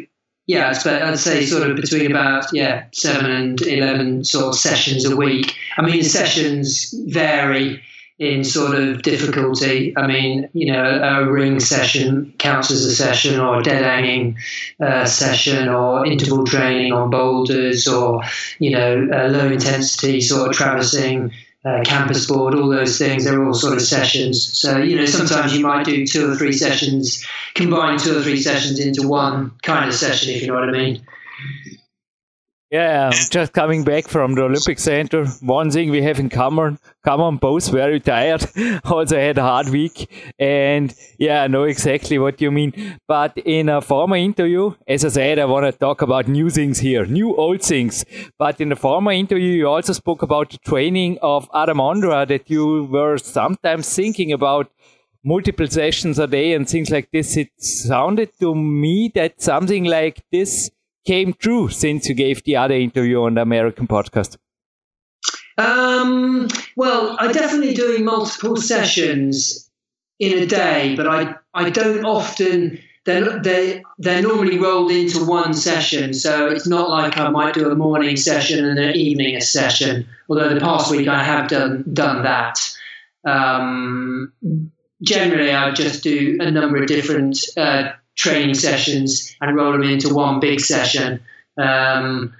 yeah, 0.47 0.69
I'd 0.69 1.19
say 1.19 1.45
sort 1.47 1.69
of 1.69 1.77
between 1.77 2.11
about 2.11 2.47
yeah 2.53 2.85
seven 2.93 3.29
and 3.29 3.61
eleven 3.63 4.23
sort 4.23 4.47
of 4.47 4.55
sessions 4.55 5.05
a 5.05 5.17
week. 5.17 5.57
I 5.79 5.83
mean, 5.83 6.05
sessions 6.05 6.95
vary 7.09 7.83
in 8.19 8.45
sort 8.45 8.75
of 8.75 9.03
difficulty. 9.03 9.97
I 9.97 10.07
mean, 10.07 10.49
you 10.55 10.73
know, 10.73 11.01
a 11.03 11.31
ring 11.31 11.61
session 11.61 12.33
counts 12.39 12.71
as 12.71 12.85
a 12.85 12.95
session, 12.95 13.39
or 13.39 13.61
a 13.61 13.63
dead 13.63 13.83
hanging 13.83 14.39
uh, 14.81 15.05
session, 15.05 15.69
or 15.69 16.07
interval 16.07 16.45
training 16.47 16.93
on 16.93 17.11
boulders, 17.11 17.87
or 17.87 18.23
you 18.59 18.71
know, 18.71 18.97
low 18.97 19.49
intensity 19.49 20.21
sort 20.21 20.49
of 20.49 20.57
traversing. 20.57 21.33
Uh, 21.65 21.83
campus 21.83 22.29
board, 22.29 22.55
all 22.55 22.69
those 22.69 22.97
things, 22.97 23.25
they're 23.25 23.45
all 23.45 23.53
sort 23.53 23.75
of 23.75 23.83
sessions. 23.83 24.57
So, 24.57 24.79
you 24.79 24.95
know, 24.95 25.05
sometimes 25.05 25.53
you 25.53 25.67
might 25.67 25.85
do 25.85 26.07
two 26.07 26.31
or 26.31 26.37
three 26.37 26.53
sessions, 26.53 27.27
combine 27.57 27.99
two 27.99 28.17
or 28.17 28.23
three 28.23 28.41
sessions 28.41 28.79
into 28.79 29.09
one 29.09 29.51
kind 29.65 29.89
of 29.89 29.93
session, 29.93 30.33
if 30.33 30.43
you 30.43 30.47
know 30.47 30.55
what 30.55 30.69
I 30.69 30.71
mean. 30.71 31.05
Yeah, 32.77 33.07
I'm 33.07 33.31
just 33.31 33.55
coming 33.55 33.85
back 33.85 34.07
from 34.07 34.35
the 34.35 34.43
Olympic 34.43 34.79
Center. 34.79 35.25
One 35.41 35.71
thing 35.71 35.91
we 35.91 36.03
have 36.03 36.19
in 36.19 36.29
common, 36.29 36.79
common 37.03 37.39
both 37.39 37.71
very 37.71 38.01
tired. 38.01 38.45
also 38.85 39.17
had 39.17 39.39
a 39.39 39.43
hard 39.43 39.71
week, 39.71 40.11
and 40.39 40.95
yeah, 41.19 41.45
I 41.45 41.47
know 41.47 41.63
exactly 41.63 42.19
what 42.19 42.43
you 42.43 42.51
mean. 42.51 42.75
But 43.09 43.39
in 43.39 43.71
a 43.71 43.81
former 43.81 44.17
interview, 44.17 44.75
as 44.87 45.07
I 45.07 45.09
said, 45.09 45.39
I 45.39 45.47
want 45.47 45.65
to 45.65 45.73
talk 45.73 46.03
about 46.03 46.29
new 46.29 46.51
things 46.51 46.79
here, 46.79 47.07
new 47.07 47.35
old 47.35 47.63
things. 47.63 48.05
But 48.39 48.61
in 48.61 48.69
the 48.69 48.77
former 48.77 49.13
interview, 49.13 49.53
you 49.53 49.69
also 49.69 49.95
spoke 49.95 50.21
about 50.21 50.51
the 50.51 50.59
training 50.59 51.19
of 51.23 51.49
Adam 51.55 51.79
Ondra 51.79 52.29
that 52.29 52.51
you 52.51 52.85
were 52.85 53.17
sometimes 53.17 53.89
thinking 53.95 54.33
about 54.33 54.71
multiple 55.25 55.67
sessions 55.67 56.19
a 56.19 56.27
day 56.27 56.53
and 56.53 56.69
things 56.69 56.91
like 56.91 57.11
this. 57.11 57.39
It 57.39 57.49
sounded 57.57 58.39
to 58.41 58.55
me 58.55 59.11
that 59.15 59.41
something 59.41 59.85
like 59.85 60.23
this 60.31 60.71
came 61.07 61.33
true 61.33 61.69
since 61.69 62.09
you 62.09 62.15
gave 62.15 62.43
the 62.45 62.57
other 62.57 62.75
interview 62.75 63.23
on 63.23 63.35
the 63.35 63.43
American 63.43 63.87
podcast? 63.87 64.37
Um, 65.59 66.49
well, 66.77 67.17
I'm 67.19 67.33
definitely 67.33 67.75
doing 67.75 68.05
multiple 68.05 68.57
sessions 68.57 69.71
in 70.19 70.43
a 70.43 70.47
day, 70.47 70.95
but 70.97 71.07
I, 71.07 71.35
I 71.55 71.71
don't 71.71 72.05
often. 72.05 72.79
They're, 73.05 73.39
they 73.39 73.85
they're 73.99 74.21
normally 74.21 74.59
rolled 74.59 74.91
into 74.91 75.25
one 75.25 75.55
session, 75.55 76.13
so 76.13 76.49
it's 76.49 76.67
not 76.67 76.91
like 76.91 77.17
I 77.17 77.29
might 77.29 77.55
do 77.55 77.71
a 77.71 77.77
morning 77.77 78.17
session 78.17 78.65
and 78.65 78.81
an 78.81 78.97
evening 78.97 79.41
session. 79.41 80.09
Although 80.29 80.53
the 80.53 80.61
past 80.61 80.91
week 80.91 81.07
I 81.07 81.23
have 81.23 81.49
done 81.49 81.85
done 81.93 82.25
that. 82.25 82.59
Um, 83.25 84.33
generally, 85.03 85.53
I 85.53 85.71
just 85.71 86.03
do 86.03 86.37
a 86.41 86.51
number 86.51 86.83
of 86.83 86.89
different 86.89 87.39
uh, 87.57 87.93
training 88.17 88.55
sessions 88.55 89.37
and 89.41 89.57
roll 89.57 89.73
them 89.73 89.83
into 89.83 90.13
one 90.13 90.41
big 90.41 90.61
session. 90.61 91.21
Um, 91.59 92.35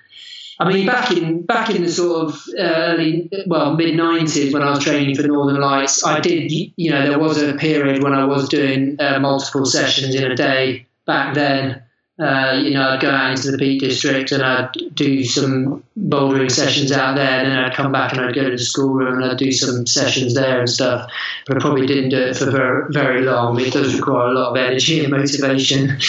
I 0.59 0.73
mean, 0.73 0.87
back 0.87 1.11
in 1.11 1.43
back 1.43 1.71
in 1.71 1.83
the 1.83 1.91
sort 1.91 2.29
of 2.29 2.43
early, 2.59 3.31
well, 3.47 3.77
mid 3.77 3.95
'90s 3.95 4.53
when 4.53 4.63
I 4.63 4.71
was 4.71 4.83
training 4.83 5.15
for 5.15 5.23
Northern 5.23 5.61
Lights, 5.61 6.05
I 6.05 6.19
did, 6.21 6.51
you 6.51 6.91
know, 6.91 7.07
there 7.07 7.19
was 7.19 7.43
a 7.43 7.55
period 7.55 8.03
when 8.03 8.15
I 8.15 8.25
was 8.25 8.49
doing 8.49 8.97
uh, 8.99 9.19
multiple 9.21 9.67
sessions 9.67 10.15
in 10.15 10.31
a 10.31 10.35
day 10.35 10.87
back 11.05 11.35
then. 11.35 11.83
Uh, 12.19 12.59
you 12.63 12.71
know, 12.71 12.89
I'd 12.89 13.01
go 13.01 13.11
out 13.11 13.33
into 13.33 13.51
the 13.51 13.59
Peak 13.59 13.81
District 13.81 14.33
and 14.33 14.43
I'd 14.43 14.73
do 14.95 15.23
some 15.23 15.85
bouldering 15.99 16.51
sessions 16.51 16.91
out 16.91 17.15
there. 17.17 17.45
Then 17.45 17.59
I'd 17.59 17.75
come 17.75 17.93
back 17.93 18.13
and 18.13 18.23
I'd 18.23 18.35
go 18.35 18.45
to 18.45 18.51
the 18.51 18.59
schoolroom 18.59 19.23
and 19.23 19.31
I'd 19.31 19.37
do 19.37 19.53
some 19.53 19.87
sessions 19.87 20.35
there 20.35 20.61
and 20.61 20.69
stuff. 20.69 21.11
But 21.47 21.59
I 21.59 21.61
probably 21.61 21.87
didn't 21.87 22.09
do 22.11 22.19
it 22.19 22.37
for 22.37 22.51
very, 22.51 22.87
very 22.91 23.23
long. 23.23 23.61
It 23.61 23.73
does 23.75 23.95
require 23.95 24.29
a 24.29 24.33
lot 24.33 24.51
of 24.51 24.57
energy 24.57 25.01
and 25.05 25.11
motivation. 25.11 25.99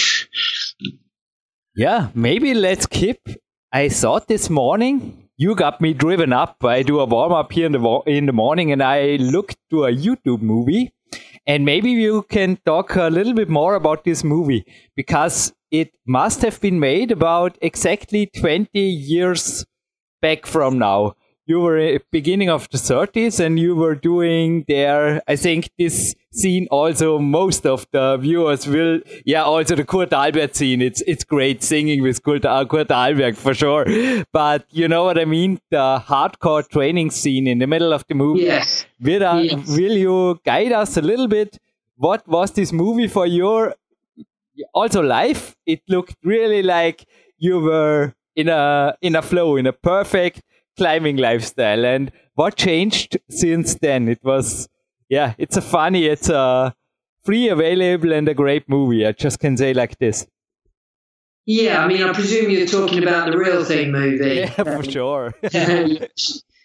Yeah, 1.80 2.10
maybe 2.16 2.56
let's 2.56 2.88
keep. 2.88 3.20
I 3.72 3.90
thought 3.90 4.28
this 4.28 4.50
morning 4.50 5.30
you 5.38 5.54
got 5.54 5.80
me 5.80 5.94
driven 5.94 6.34
up. 6.34 6.64
I 6.66 6.82
do 6.82 7.00
a 7.00 7.06
warm 7.06 7.32
up 7.32 7.52
here 7.52 7.68
in 7.68 7.72
the 7.74 8.02
in 8.08 8.26
the 8.26 8.34
morning, 8.34 8.72
and 8.72 8.82
I 8.82 9.18
looked 9.18 9.58
to 9.70 9.84
a 9.84 9.92
YouTube 9.92 10.42
movie, 10.42 10.92
and 11.48 11.66
maybe 11.66 11.92
you 11.92 12.24
can 12.30 12.58
talk 12.66 12.96
a 12.96 13.10
little 13.10 13.34
bit 13.34 13.50
more 13.50 13.76
about 13.76 14.04
this 14.04 14.24
movie 14.24 14.66
because 14.96 15.54
it 15.72 15.92
must 16.06 16.42
have 16.42 16.60
been 16.62 16.80
made 16.80 17.12
about 17.12 17.58
exactly 17.62 18.30
20 18.38 18.80
years 18.80 19.66
back 20.22 20.46
from 20.46 20.78
now 20.80 21.14
you 21.48 21.60
were 21.60 22.00
beginning 22.12 22.50
of 22.50 22.70
the 22.70 22.78
30s 22.78 23.40
and 23.40 23.60
you 23.60 23.76
were 23.76 23.96
doing 23.96 24.66
there 24.68 25.22
i 25.28 25.36
think 25.36 25.70
this 25.80 26.14
scene 26.38 26.68
also 26.70 27.18
most 27.18 27.66
of 27.66 27.86
the 27.92 28.18
viewers 28.18 28.68
will 28.68 29.00
yeah 29.26 29.44
also 29.44 29.76
the 29.76 29.84
kurt 29.84 30.14
albert 30.14 30.56
scene. 30.56 30.82
It's 30.82 31.02
it's 31.08 31.24
great 31.24 31.64
singing 31.64 32.04
with 32.04 32.24
kurt, 32.24 32.46
uh, 32.46 32.66
kurt 32.66 32.92
albert 32.92 33.36
for 33.38 33.54
sure. 33.54 33.86
But 34.32 34.66
you 34.72 34.88
know 34.88 35.04
what 35.04 35.18
i 35.18 35.26
mean? 35.26 35.60
The 35.72 36.02
hardcore 36.08 36.68
training 36.70 37.12
scene 37.12 37.48
in 37.48 37.60
the 37.60 37.68
middle 37.68 37.94
of 37.94 38.06
the 38.08 38.16
movie. 38.16 38.44
Yes. 38.44 38.86
will, 39.02 39.24
uh, 39.24 39.40
yes. 39.40 39.68
will 39.68 39.98
you 39.98 40.40
guide 40.46 40.72
us 40.72 40.98
a 40.98 41.02
little 41.02 41.28
bit? 41.28 41.60
What 41.96 42.28
was 42.28 42.52
this 42.52 42.72
movie 42.72 43.08
for 43.08 43.26
your 43.26 43.76
also 44.74 45.02
life? 45.02 45.56
It 45.66 45.82
looked 45.88 46.16
really 46.24 46.62
like 46.62 47.06
you 47.38 47.60
were 47.60 48.14
in 48.36 48.50
a 48.50 48.96
in 49.02 49.16
a 49.16 49.22
flow 49.22 49.56
in 49.58 49.66
a 49.66 49.74
perfect 49.74 50.44
climbing 50.78 51.18
lifestyle. 51.18 51.86
And 51.86 52.12
what 52.36 52.56
changed 52.56 53.18
since 53.30 53.76
then? 53.76 54.08
It 54.08 54.24
was, 54.24 54.70
yeah, 55.10 55.34
it's 55.38 55.58
a 55.58 55.62
funny, 55.62 56.06
it's 56.06 56.30
a 56.30 56.74
free, 57.24 57.50
available, 57.50 58.14
and 58.14 58.28
a 58.30 58.34
great 58.34 58.70
movie. 58.70 59.06
I 59.06 59.12
just 59.12 59.40
can 59.40 59.58
say 59.58 59.74
like 59.74 59.98
this. 60.00 60.28
Yeah, 61.46 61.84
I 61.84 61.88
mean, 61.88 62.04
I 62.04 62.12
presume 62.12 62.52
you're 62.52 62.68
talking 62.68 63.02
about 63.02 63.32
the 63.32 63.38
Real 63.38 63.64
Thing 63.64 63.92
movie. 63.92 64.40
Yeah, 64.40 64.50
for 64.50 64.84
sure. 64.84 65.34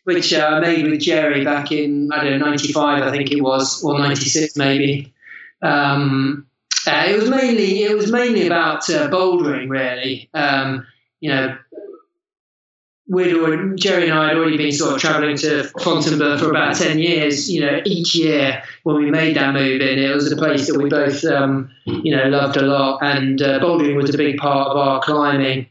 which 0.04 0.32
uh, 0.34 0.46
I 0.46 0.60
made 0.60 0.90
with 0.90 1.00
Jerry 1.00 1.44
back 1.44 1.70
in, 1.70 2.10
I 2.12 2.24
don't 2.24 2.40
know, 2.40 2.46
95, 2.46 3.02
I 3.02 3.10
think 3.12 3.30
it 3.30 3.40
was, 3.40 3.82
or 3.84 3.98
96 3.98 4.56
maybe. 4.56 5.14
Um, 5.62 6.48
uh, 6.86 7.04
it 7.06 7.16
was 7.16 7.30
mainly 7.30 7.84
it 7.84 7.96
was 7.96 8.10
mainly 8.10 8.46
about 8.46 8.88
uh, 8.90 9.08
bouldering, 9.08 9.68
really. 9.70 10.28
Um, 10.34 10.84
you 11.20 11.30
know, 11.30 11.56
we'd 13.12 13.34
already, 13.34 13.76
Jerry 13.76 14.08
and 14.08 14.18
I 14.18 14.28
had 14.28 14.38
already 14.38 14.56
been 14.56 14.72
sort 14.72 14.94
of 14.94 15.00
travelling 15.00 15.36
to 15.38 15.64
Fontainebleau 15.80 16.38
for 16.38 16.48
about 16.48 16.76
10 16.76 16.98
years, 16.98 17.50
you 17.50 17.60
know, 17.60 17.82
each 17.84 18.14
year 18.14 18.62
when 18.84 18.96
we 18.96 19.10
made 19.10 19.36
that 19.36 19.52
move 19.52 19.82
in. 19.82 19.98
It 19.98 20.14
was 20.14 20.32
a 20.32 20.36
place 20.36 20.66
that 20.66 20.78
we 20.80 20.88
both, 20.88 21.22
um, 21.26 21.70
you 21.84 22.16
know, 22.16 22.24
loved 22.30 22.56
a 22.56 22.62
lot. 22.62 23.00
And 23.02 23.42
uh, 23.42 23.60
bouldering 23.60 23.96
was 23.96 24.14
a 24.14 24.16
big 24.16 24.38
part 24.38 24.70
of 24.70 24.78
our 24.78 25.02
climbing, 25.02 25.66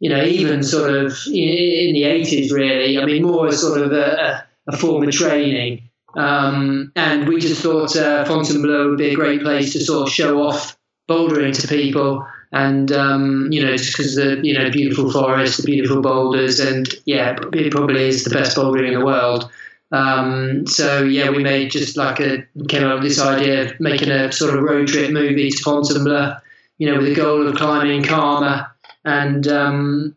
you 0.00 0.10
know, 0.10 0.22
even 0.22 0.62
sort 0.62 0.90
of 0.94 1.16
in, 1.28 1.34
in 1.34 1.94
the 1.94 2.02
80s, 2.02 2.52
really. 2.52 2.98
I 2.98 3.06
mean, 3.06 3.22
more 3.22 3.46
as 3.46 3.62
sort 3.62 3.80
of 3.80 3.92
a, 3.92 4.46
a 4.68 4.76
form 4.76 5.08
of 5.08 5.14
training. 5.14 5.88
Um, 6.14 6.92
and 6.94 7.26
we 7.26 7.40
just 7.40 7.62
thought 7.62 7.96
uh, 7.96 8.26
Fontainebleau 8.26 8.90
would 8.90 8.98
be 8.98 9.12
a 9.12 9.14
great 9.14 9.40
place 9.40 9.72
to 9.72 9.80
sort 9.80 10.08
of 10.08 10.12
show 10.12 10.42
off 10.42 10.76
bouldering 11.08 11.58
to 11.58 11.68
people 11.68 12.26
and 12.52 12.92
um, 12.92 13.50
you 13.50 13.64
know 13.64 13.76
just 13.76 13.96
because 13.96 14.14
the 14.14 14.40
you 14.42 14.52
know 14.56 14.70
beautiful 14.70 15.10
forest, 15.10 15.58
the 15.58 15.62
beautiful 15.64 16.02
boulders, 16.02 16.60
and 16.60 16.86
yeah, 17.06 17.36
it 17.52 17.72
probably 17.72 18.08
is 18.08 18.24
the 18.24 18.30
best 18.30 18.56
bouldering 18.56 18.88
in 18.88 18.98
the 18.98 19.04
world. 19.04 19.50
Um, 19.90 20.66
so 20.66 21.02
yeah, 21.02 21.30
we 21.30 21.42
made 21.42 21.70
just 21.70 21.96
like 21.96 22.20
a 22.20 22.46
came 22.68 22.84
up 22.84 23.00
with 23.00 23.08
this 23.08 23.20
idea 23.20 23.62
of 23.62 23.80
making 23.80 24.10
a 24.10 24.30
sort 24.32 24.54
of 24.54 24.62
road 24.62 24.88
trip 24.88 25.10
movie 25.10 25.50
to 25.50 25.62
Fontainebleau, 25.62 26.36
you 26.78 26.90
know, 26.90 26.98
with 26.98 27.06
the 27.06 27.14
goal 27.14 27.46
of 27.46 27.56
climbing 27.56 28.02
Karma, 28.02 28.72
and 29.04 29.48
um, 29.48 30.16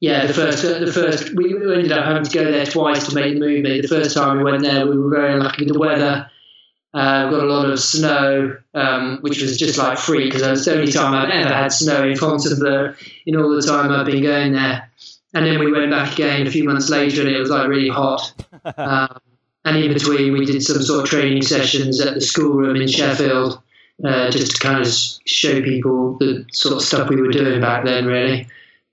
yeah, 0.00 0.26
the 0.26 0.34
first 0.34 0.62
the 0.62 0.92
first 0.92 1.34
we 1.34 1.54
ended 1.54 1.92
up 1.92 2.04
having 2.04 2.24
to 2.24 2.30
go 2.30 2.50
there 2.50 2.66
twice 2.66 3.08
to 3.08 3.14
make 3.14 3.34
the 3.34 3.40
movie. 3.40 3.80
The 3.80 3.88
first 3.88 4.16
time 4.16 4.38
we 4.38 4.44
went 4.44 4.62
there, 4.62 4.86
we 4.86 4.96
were 4.96 5.10
very 5.10 5.32
unlucky 5.32 5.64
with 5.64 5.72
the 5.72 5.78
weather 5.78 6.30
uh, 6.94 7.28
got 7.28 7.42
a 7.42 7.46
lot 7.46 7.68
of 7.68 7.80
snow, 7.80 8.56
um, 8.74 9.18
which 9.20 9.42
was 9.42 9.58
just 9.58 9.76
like 9.76 9.98
free 9.98 10.26
because 10.26 10.42
was 10.42 10.64
the 10.64 10.76
only 10.76 10.92
time 10.92 11.12
I've 11.12 11.28
ever 11.28 11.52
had 11.52 11.72
snow 11.72 12.04
in 12.04 12.16
Fontainebleau 12.16 12.94
in 13.26 13.36
all 13.36 13.54
the 13.54 13.62
time 13.62 13.90
I've 13.90 14.06
been 14.06 14.22
going 14.22 14.52
there. 14.52 14.88
And 15.34 15.44
then 15.44 15.58
we 15.58 15.72
went 15.72 15.90
back 15.90 16.12
again 16.12 16.46
a 16.46 16.50
few 16.50 16.62
months 16.62 16.88
later 16.88 17.22
and 17.22 17.30
it 17.30 17.40
was 17.40 17.50
like 17.50 17.68
really 17.68 17.88
hot. 17.88 18.32
Um, 18.78 19.20
and 19.66 19.78
in 19.78 19.92
between, 19.92 20.32
we 20.34 20.44
did 20.44 20.62
some 20.62 20.82
sort 20.82 21.04
of 21.04 21.08
training 21.08 21.42
sessions 21.42 21.98
at 22.00 22.14
the 22.14 22.20
schoolroom 22.20 22.76
in 22.76 22.86
Sheffield 22.86 23.62
uh, 24.04 24.30
just 24.30 24.52
to 24.52 24.58
kind 24.58 24.80
of 24.80 24.92
show 25.26 25.62
people 25.62 26.18
the 26.18 26.44
sort 26.52 26.74
of 26.74 26.82
stuff 26.82 27.08
we 27.08 27.16
were 27.16 27.30
doing 27.30 27.60
back 27.60 27.84
then, 27.84 28.04
really. 28.04 28.46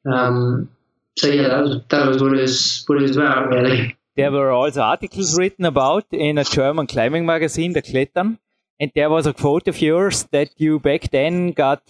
Um, 0.05 0.69
so 1.17 1.27
yeah, 1.27 1.49
that 1.49 1.61
was 1.61 1.81
that 1.89 2.07
was 2.07 2.21
what 2.21 2.33
it 2.33 2.41
was 2.41 2.83
what 2.87 2.99
it 2.99 3.01
was 3.01 3.17
about, 3.17 3.49
really. 3.49 3.97
There 4.15 4.31
were 4.31 4.51
also 4.51 4.81
articles 4.81 5.37
written 5.37 5.65
about 5.65 6.05
in 6.11 6.37
a 6.37 6.43
German 6.43 6.87
climbing 6.87 7.25
magazine, 7.25 7.73
the 7.73 7.81
Klettern, 7.81 8.39
and 8.79 8.91
there 8.93 9.09
was 9.09 9.25
a 9.25 9.33
quote 9.33 9.67
of 9.67 9.81
yours 9.81 10.23
that 10.31 10.49
you 10.57 10.79
back 10.79 11.11
then 11.11 11.51
got 11.51 11.81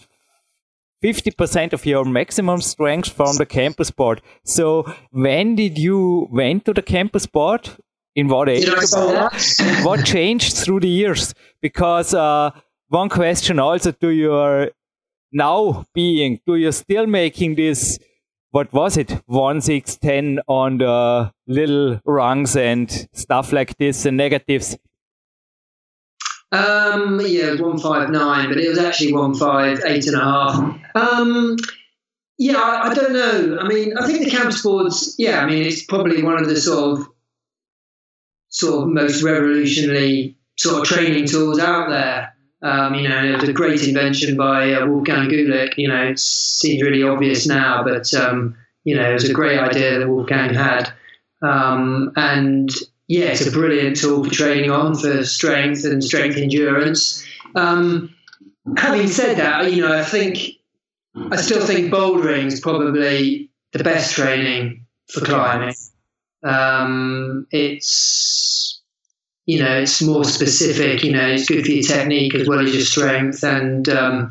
50% 1.02 1.72
of 1.72 1.84
your 1.84 2.04
maximum 2.04 2.60
strength 2.60 3.10
from 3.10 3.36
the 3.36 3.46
campus 3.46 3.90
board. 3.90 4.22
So 4.44 4.92
when 5.10 5.56
did 5.56 5.78
you 5.78 6.28
went 6.30 6.64
to 6.66 6.72
the 6.72 6.82
campus 6.82 7.26
board? 7.26 7.68
In 8.14 8.28
what 8.28 8.48
age? 8.48 8.68
what 9.82 10.04
changed 10.04 10.58
through 10.58 10.80
the 10.80 10.88
years? 10.88 11.34
Because 11.60 12.14
uh, 12.14 12.50
one 12.88 13.08
question 13.08 13.58
also 13.58 13.90
to 13.90 14.10
your 14.10 14.70
now 15.32 15.84
being, 15.94 16.40
do 16.46 16.56
you 16.56 16.70
still 16.72 17.06
making 17.06 17.54
this 17.54 17.98
what 18.52 18.72
was 18.72 18.96
it? 18.96 19.10
One 19.26 19.60
six 19.60 19.96
ten 19.96 20.40
on 20.46 20.78
the 20.78 21.32
little 21.46 22.00
rungs 22.04 22.54
and 22.54 23.08
stuff 23.12 23.52
like 23.52 23.76
this 23.78 24.06
and 24.06 24.16
negatives? 24.16 24.76
Um 26.52 27.20
yeah 27.24 27.46
it 27.46 27.60
was 27.60 27.82
159 27.82 28.48
but 28.48 28.58
it 28.58 28.68
was 28.68 28.78
actually 28.78 29.14
158 29.14 30.06
and 30.06 30.16
a 30.16 30.20
half. 30.20 30.56
Um 30.94 31.56
yeah 32.38 32.58
I, 32.58 32.90
I, 32.90 32.94
don't 32.94 33.12
know. 33.14 33.58
I 33.58 33.66
mean 33.66 33.96
i 33.96 34.06
think 34.06 34.22
the 34.22 34.30
campus 34.30 34.62
boards 34.62 35.14
yeah 35.18 35.40
i 35.40 35.46
mean 35.46 35.64
it's 35.66 35.84
probably 35.84 36.22
one 36.22 36.38
of 36.38 36.48
the 36.48 36.60
sort 36.60 36.98
of 36.98 37.08
sort 38.50 38.82
of 38.82 38.88
most 38.90 39.22
revolutionary 39.22 40.36
sort 40.58 40.82
of 40.82 40.86
training 40.86 41.26
tools 41.26 41.58
out 41.58 41.88
there 41.88 42.31
um, 42.62 42.94
you 42.94 43.08
know, 43.08 43.24
it 43.24 43.40
was 43.40 43.48
a 43.48 43.52
great 43.52 43.82
invention 43.86 44.36
by 44.36 44.72
uh, 44.72 44.86
Wolfgang 44.86 45.28
Güllich. 45.28 45.76
You 45.76 45.88
know, 45.88 46.04
it 46.04 46.18
seems 46.18 46.82
really 46.82 47.02
obvious 47.02 47.46
now, 47.46 47.82
but 47.82 48.12
um, 48.14 48.56
you 48.84 48.94
know, 48.94 49.10
it 49.10 49.14
was 49.14 49.28
a 49.28 49.32
great 49.32 49.58
idea 49.58 49.98
that 49.98 50.08
Wolfgang 50.08 50.54
had. 50.54 50.92
Um, 51.42 52.12
and 52.16 52.70
yeah, 53.08 53.26
it's 53.26 53.46
a 53.46 53.50
brilliant 53.50 53.96
tool 53.96 54.24
for 54.24 54.30
training 54.30 54.70
on 54.70 54.94
for 54.94 55.24
strength 55.24 55.84
and 55.84 56.02
strength 56.02 56.36
endurance. 56.36 57.24
Um, 57.56 58.14
having 58.76 59.08
said 59.08 59.38
that, 59.38 59.72
you 59.72 59.82
know, 59.82 59.92
I 59.92 60.04
think 60.04 60.38
I 61.30 61.36
still 61.36 61.66
think 61.66 61.92
bouldering 61.92 62.46
is 62.46 62.60
probably 62.60 63.50
the 63.72 63.82
best 63.84 64.14
training 64.14 64.86
for 65.08 65.20
climbing. 65.20 65.74
Um, 66.44 67.46
it's 67.50 68.41
you 69.46 69.62
know, 69.62 69.78
it's 69.78 70.00
more 70.02 70.24
specific. 70.24 71.02
You 71.02 71.12
know, 71.12 71.26
it's 71.26 71.48
good 71.48 71.64
for 71.64 71.72
your 71.72 71.82
technique 71.82 72.34
as 72.34 72.48
well 72.48 72.60
as 72.60 72.72
your 72.72 72.84
strength, 72.84 73.42
and 73.42 73.88
um, 73.88 74.30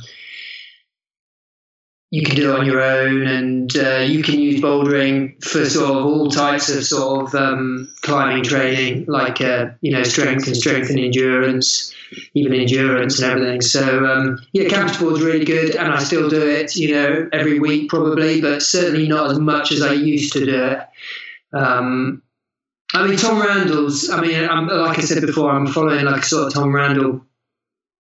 you 2.11 2.23
can 2.23 2.35
do 2.35 2.53
it 2.53 2.59
on 2.59 2.65
your 2.65 2.81
own. 2.81 3.27
And 3.27 3.75
uh, 3.75 4.05
you 4.07 4.23
can 4.23 4.39
use 4.39 4.61
bouldering 4.61 5.43
for 5.43 5.65
sort 5.65 5.91
of 5.91 6.05
all 6.05 6.29
types 6.29 6.69
of 6.69 6.85
sort 6.85 7.27
of 7.27 7.35
um, 7.35 7.93
climbing 8.01 8.43
training, 8.43 9.05
like 9.07 9.41
uh, 9.41 9.71
you 9.81 9.91
know, 9.91 10.03
strength 10.03 10.47
and 10.47 10.55
strength 10.55 10.89
and 10.89 10.99
endurance, 10.99 11.93
even 12.33 12.53
endurance 12.53 13.21
and 13.21 13.31
everything. 13.31 13.61
So 13.61 14.05
um, 14.05 14.39
yeah, 14.53 14.69
campus 14.69 14.97
board's 14.97 15.21
really 15.21 15.45
good, 15.45 15.75
and 15.75 15.91
I 15.91 15.99
still 15.99 16.29
do 16.29 16.41
it. 16.41 16.77
You 16.77 16.95
know, 16.95 17.29
every 17.33 17.59
week 17.59 17.89
probably, 17.89 18.39
but 18.39 18.63
certainly 18.63 19.09
not 19.09 19.29
as 19.29 19.39
much 19.39 19.73
as 19.73 19.81
I 19.81 19.91
used 19.91 20.31
to 20.33 20.45
do 20.45 20.63
it. 20.67 20.79
Um, 21.53 22.21
I 22.93 23.07
mean, 23.07 23.17
Tom 23.17 23.41
Randall's. 23.41 24.09
I 24.09 24.21
mean, 24.21 24.47
I'm, 24.47 24.67
like 24.67 24.97
I 24.97 25.01
said 25.01 25.21
before, 25.21 25.51
I'm 25.51 25.67
following 25.67 26.05
like 26.05 26.23
a 26.23 26.25
sort 26.25 26.47
of 26.47 26.53
Tom 26.53 26.75
Randall 26.75 27.25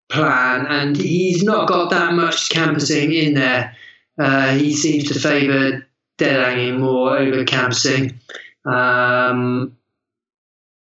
plan, 0.09 0.67
and 0.67 0.97
he's 0.97 1.43
not 1.43 1.69
got 1.69 1.91
that 1.91 2.15
much 2.15 2.51
campusing 2.51 3.13
in 3.13 3.35
there. 3.35 3.77
Uh, 4.19 4.55
he 4.55 4.75
seems 4.75 5.05
to 5.09 5.19
favour 5.19 5.87
dead 6.19 6.45
hanging 6.45 6.81
more 6.81 7.17
over 7.17 7.45
campusing. 7.45 8.19
Um, 8.65 9.77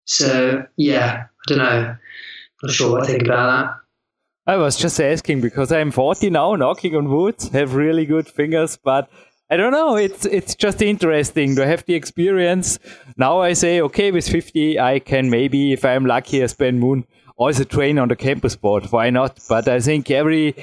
so 0.07 0.67
yeah, 0.77 1.27
I 1.27 1.43
don't 1.47 1.59
know. 1.59 1.97
Not 2.63 2.73
sure 2.73 2.93
what 2.93 3.05
I 3.05 3.07
think 3.07 3.23
about 3.23 3.67
that. 3.67 3.75
I 4.53 4.57
was 4.57 4.77
just 4.77 4.99
asking 4.99 5.43
because 5.43 5.71
I'm 5.71 5.91
40 5.91 6.31
now, 6.31 6.55
knocking 6.55 6.97
on 6.97 7.11
wood, 7.11 7.37
have 7.53 7.75
really 7.75 8.07
good 8.07 8.27
fingers, 8.27 8.79
but 8.83 9.11
I 9.51 9.57
don't 9.57 9.73
know. 9.73 9.97
It's 9.97 10.27
it's 10.27 10.55
just 10.55 10.83
interesting 10.83 11.57
to 11.57 11.67
have 11.67 11.85
the 11.87 11.95
experience. 11.95 12.79
Now 13.17 13.41
I 13.41 13.55
say, 13.55 13.81
okay, 13.81 14.11
with 14.13 14.29
50, 14.29 14.79
I 14.79 14.99
can 14.99 15.31
maybe, 15.31 15.73
if 15.73 15.85
I'm 15.85 16.05
lucky 16.05 16.43
as 16.43 16.55
Ben 16.55 16.79
Moon, 16.79 17.07
also 17.37 17.65
train 17.65 17.99
on 17.99 18.09
the 18.09 18.17
campus 18.17 18.57
board. 18.57 18.87
Why 18.91 19.11
not? 19.11 19.39
But 19.49 19.67
I 19.69 19.81
think 19.81 20.11
every 20.11 20.55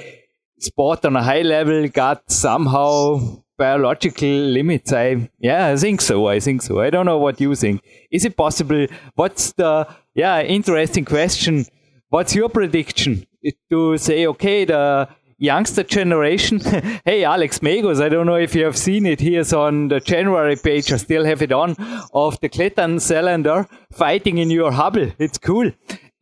sport 0.58 1.04
on 1.04 1.16
a 1.16 1.22
high 1.22 1.42
level 1.42 1.88
got 1.88 2.30
somehow 2.30 3.42
biological 3.58 4.28
limits. 4.28 4.92
I 4.92 5.30
yeah, 5.40 5.68
I 5.68 5.76
think 5.76 6.00
so. 6.00 6.28
I 6.28 6.38
think 6.38 6.62
so. 6.62 6.80
I 6.80 6.90
don't 6.90 7.06
know 7.06 7.18
what 7.18 7.40
you 7.40 7.54
think. 7.54 7.82
Is 8.10 8.24
it 8.24 8.36
possible? 8.36 8.86
What's 9.14 9.52
the 9.52 9.88
yeah 10.14 10.42
interesting 10.42 11.04
question? 11.04 11.66
What's 12.10 12.36
your 12.36 12.48
prediction 12.48 13.26
to 13.70 13.98
say 13.98 14.26
okay 14.26 14.64
the 14.64 15.08
youngster 15.38 15.82
generation. 15.82 16.60
hey, 17.04 17.24
Alex 17.24 17.60
Megos, 17.60 18.02
I 18.02 18.08
don't 18.08 18.26
know 18.26 18.36
if 18.36 18.54
you 18.54 18.64
have 18.64 18.76
seen 18.76 19.06
it. 19.06 19.20
Here's 19.20 19.52
on 19.52 19.88
the 19.88 20.00
January 20.00 20.56
page. 20.56 20.92
I 20.92 20.96
still 20.96 21.24
have 21.24 21.42
it 21.42 21.52
on 21.52 21.76
of 22.12 22.40
the 22.40 22.48
Klettern 22.48 23.00
cylinder 23.00 23.66
fighting 23.92 24.38
in 24.38 24.50
your 24.50 24.72
Hubble. 24.72 25.12
It's 25.18 25.38
cool. 25.38 25.72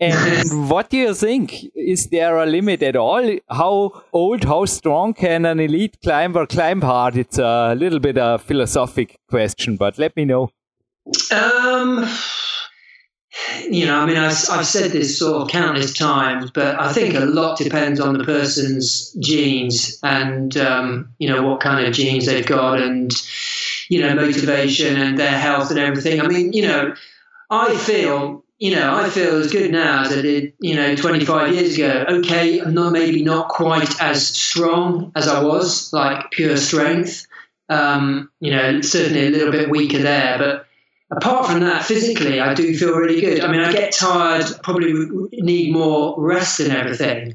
And 0.00 0.68
what 0.70 0.90
do 0.90 0.96
you 0.96 1.14
think? 1.14 1.64
Is 1.74 2.08
there 2.08 2.38
a 2.38 2.46
limit 2.46 2.82
at 2.82 2.96
all? 2.96 3.38
How 3.48 4.02
old, 4.12 4.44
how 4.44 4.64
strong 4.64 5.14
can 5.14 5.44
an 5.44 5.60
elite 5.60 5.98
climber 6.02 6.46
climb 6.46 6.82
hard? 6.82 7.16
It's 7.16 7.38
a 7.38 7.74
little 7.76 8.00
bit 8.00 8.16
a 8.18 8.38
philosophic 8.38 9.18
question, 9.28 9.76
but 9.76 9.98
let 9.98 10.16
me 10.16 10.24
know. 10.24 10.50
Um, 11.30 12.08
you 13.68 13.86
know, 13.86 13.98
I 13.98 14.06
mean, 14.06 14.16
I've, 14.16 14.36
I've 14.50 14.66
said 14.66 14.92
this 14.92 15.18
sort 15.18 15.42
of 15.42 15.48
countless 15.48 15.92
times, 15.92 16.50
but 16.50 16.80
I 16.80 16.92
think 16.92 17.14
a 17.14 17.20
lot 17.20 17.58
depends 17.58 18.00
on 18.00 18.16
the 18.16 18.24
person's 18.24 19.12
genes 19.14 19.98
and, 20.02 20.56
um, 20.56 21.12
you 21.18 21.28
know, 21.28 21.42
what 21.42 21.60
kind 21.60 21.86
of 21.86 21.92
genes 21.92 22.26
they've 22.26 22.46
got 22.46 22.80
and, 22.80 23.12
you 23.88 24.00
know, 24.00 24.14
motivation 24.14 24.96
and 24.96 25.18
their 25.18 25.38
health 25.38 25.70
and 25.70 25.78
everything. 25.78 26.20
I 26.20 26.28
mean, 26.28 26.52
you 26.52 26.62
know, 26.62 26.94
I 27.50 27.76
feel 27.76 28.44
you 28.58 28.74
know, 28.74 28.94
I 28.94 29.10
feel 29.10 29.36
as 29.40 29.50
good 29.50 29.72
now 29.72 30.04
as 30.04 30.12
I 30.12 30.22
did, 30.22 30.52
you 30.60 30.76
know, 30.76 30.94
25 30.94 31.54
years 31.54 31.74
ago. 31.74 32.04
Okay, 32.08 32.60
I'm 32.60 32.72
not 32.72 32.92
maybe 32.92 33.22
not 33.22 33.48
quite 33.48 34.00
as 34.00 34.26
strong 34.26 35.12
as 35.16 35.26
I 35.26 35.42
was, 35.42 35.92
like 35.92 36.30
pure 36.30 36.56
strength. 36.56 37.26
Um, 37.68 38.30
you 38.40 38.50
know, 38.52 38.80
certainly 38.80 39.26
a 39.26 39.30
little 39.30 39.50
bit 39.50 39.70
weaker 39.70 39.98
there, 39.98 40.38
but 40.38 40.66
apart 41.10 41.46
from 41.46 41.60
that, 41.60 41.84
physically, 41.84 42.40
I 42.40 42.54
do 42.54 42.76
feel 42.76 42.94
really 42.94 43.20
good. 43.20 43.42
I 43.42 43.50
mean, 43.50 43.60
I 43.60 43.72
get 43.72 43.92
tired, 43.92 44.46
probably 44.62 44.92
need 45.32 45.72
more 45.72 46.14
rest 46.18 46.60
and 46.60 46.72
everything. 46.72 47.34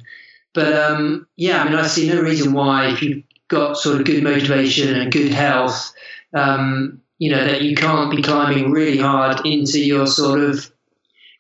But 0.54 0.74
um, 0.74 1.28
yeah, 1.36 1.62
I 1.62 1.66
mean, 1.66 1.76
I 1.76 1.88
see 1.88 2.10
no 2.10 2.22
reason 2.22 2.54
why 2.54 2.90
if 2.90 3.02
you've 3.02 3.24
got 3.48 3.78
sort 3.78 4.00
of 4.00 4.06
good 4.06 4.24
motivation 4.24 4.96
and 4.96 5.12
good 5.12 5.32
health, 5.32 5.94
um, 6.34 7.02
you 7.20 7.30
know, 7.32 7.44
that 7.46 7.62
you 7.62 7.76
can't 7.76 8.10
be 8.10 8.22
climbing 8.22 8.72
really 8.72 8.98
hard 8.98 9.46
into 9.46 9.80
your 9.80 10.08
sort 10.08 10.40
of 10.40 10.72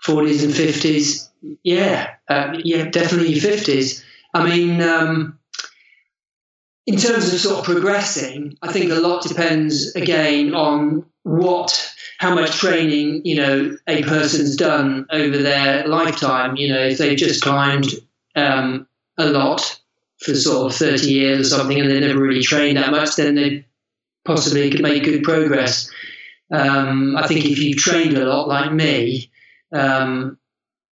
40s 0.05 0.43
and 0.43 0.53
50s. 0.53 1.29
Yeah, 1.63 2.13
uh, 2.27 2.57
yeah, 2.63 2.89
definitely 2.89 3.35
50s. 3.35 4.03
I 4.33 4.47
mean, 4.47 4.81
um, 4.81 5.38
in 6.89 6.97
terms 6.97 7.31
of 7.31 7.39
sort 7.39 7.59
of 7.59 7.65
progressing, 7.65 8.57
I 8.63 8.73
think 8.73 8.91
a 8.91 8.95
lot 8.95 9.21
depends 9.21 9.93
again 9.95 10.55
on 10.55 11.05
what, 11.21 11.93
how 12.17 12.33
much 12.33 12.57
training 12.57 13.21
you 13.23 13.35
know 13.35 13.77
a 13.87 14.01
person's 14.01 14.55
done 14.55 15.05
over 15.11 15.37
their 15.37 15.87
lifetime. 15.87 16.55
You 16.55 16.73
know, 16.73 16.79
if 16.79 16.97
they've 16.97 17.15
just 17.15 17.43
climbed 17.43 17.89
um, 18.35 18.87
a 19.19 19.27
lot 19.27 19.79
for 20.17 20.33
sort 20.33 20.71
of 20.71 20.79
30 20.79 21.11
years 21.11 21.53
or 21.53 21.57
something, 21.57 21.79
and 21.79 21.91
they 21.91 21.99
never 21.99 22.19
really 22.19 22.41
trained 22.41 22.77
that 22.77 22.89
much, 22.89 23.15
then 23.17 23.35
they 23.35 23.67
possibly 24.25 24.71
could 24.71 24.81
make 24.81 25.03
good 25.03 25.21
progress. 25.21 25.91
Um, 26.51 27.15
I 27.15 27.27
think 27.27 27.45
if 27.45 27.59
you've 27.59 27.77
trained 27.77 28.17
a 28.17 28.25
lot, 28.25 28.47
like 28.47 28.73
me, 28.73 29.29
um, 29.71 30.38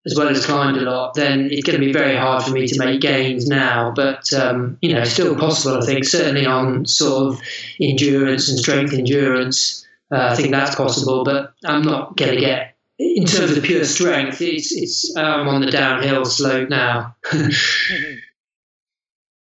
as 0.08 0.16
well 0.18 0.30
as 0.30 0.46
climbed 0.46 0.78
a 0.78 0.82
lot, 0.82 1.14
then 1.14 1.50
it's 1.52 1.64
going 1.64 1.80
to 1.80 1.86
be 1.86 1.92
very 1.92 2.16
hard 2.16 2.44
for 2.44 2.52
me 2.52 2.66
to 2.66 2.80
make 2.80 3.02
gains 3.02 3.48
now. 3.48 3.92
But 3.96 4.34
um, 4.34 4.78
you 4.82 4.94
know, 4.94 5.04
still 5.04 5.36
possible. 5.36 5.78
I 5.78 5.86
think 5.86 6.06
certainly 6.06 6.46
on 6.46 6.86
sort 6.86 7.34
of 7.34 7.42
endurance 7.80 8.50
and 8.50 8.58
strength 8.58 8.94
endurance, 8.94 9.86
uh, 10.12 10.30
I 10.32 10.36
think 10.36 10.52
that's 10.52 10.76
possible. 10.76 11.24
But 11.24 11.54
I'm 11.66 11.84
not 11.84 12.16
going 12.16 12.36
to 12.36 12.40
get 12.40 12.76
in 12.98 13.26
terms 13.26 13.56
of 13.56 13.64
pure 13.64 13.86
strength. 13.86 14.42
It's 14.42 14.72
it's 14.72 15.16
I'm 15.16 15.48
on 15.48 15.62
the 15.62 15.72
downhill 15.72 16.26
slope 16.26 16.70
now. 16.70 17.16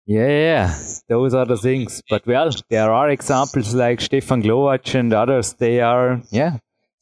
Yeah, 0.07 0.27
yeah, 0.27 0.79
those 1.09 1.35
are 1.35 1.47
the 1.47 1.57
things. 1.57 2.03
But 2.11 2.27
well, 2.27 2.51
there 2.69 2.91
are 2.91 3.09
examples 3.11 3.75
like 3.75 4.01
Stefan 4.01 4.43
Glowacz 4.43 4.99
and 4.99 5.13
others. 5.13 5.53
They 5.53 5.81
are, 5.81 6.21
yeah, 6.33 6.57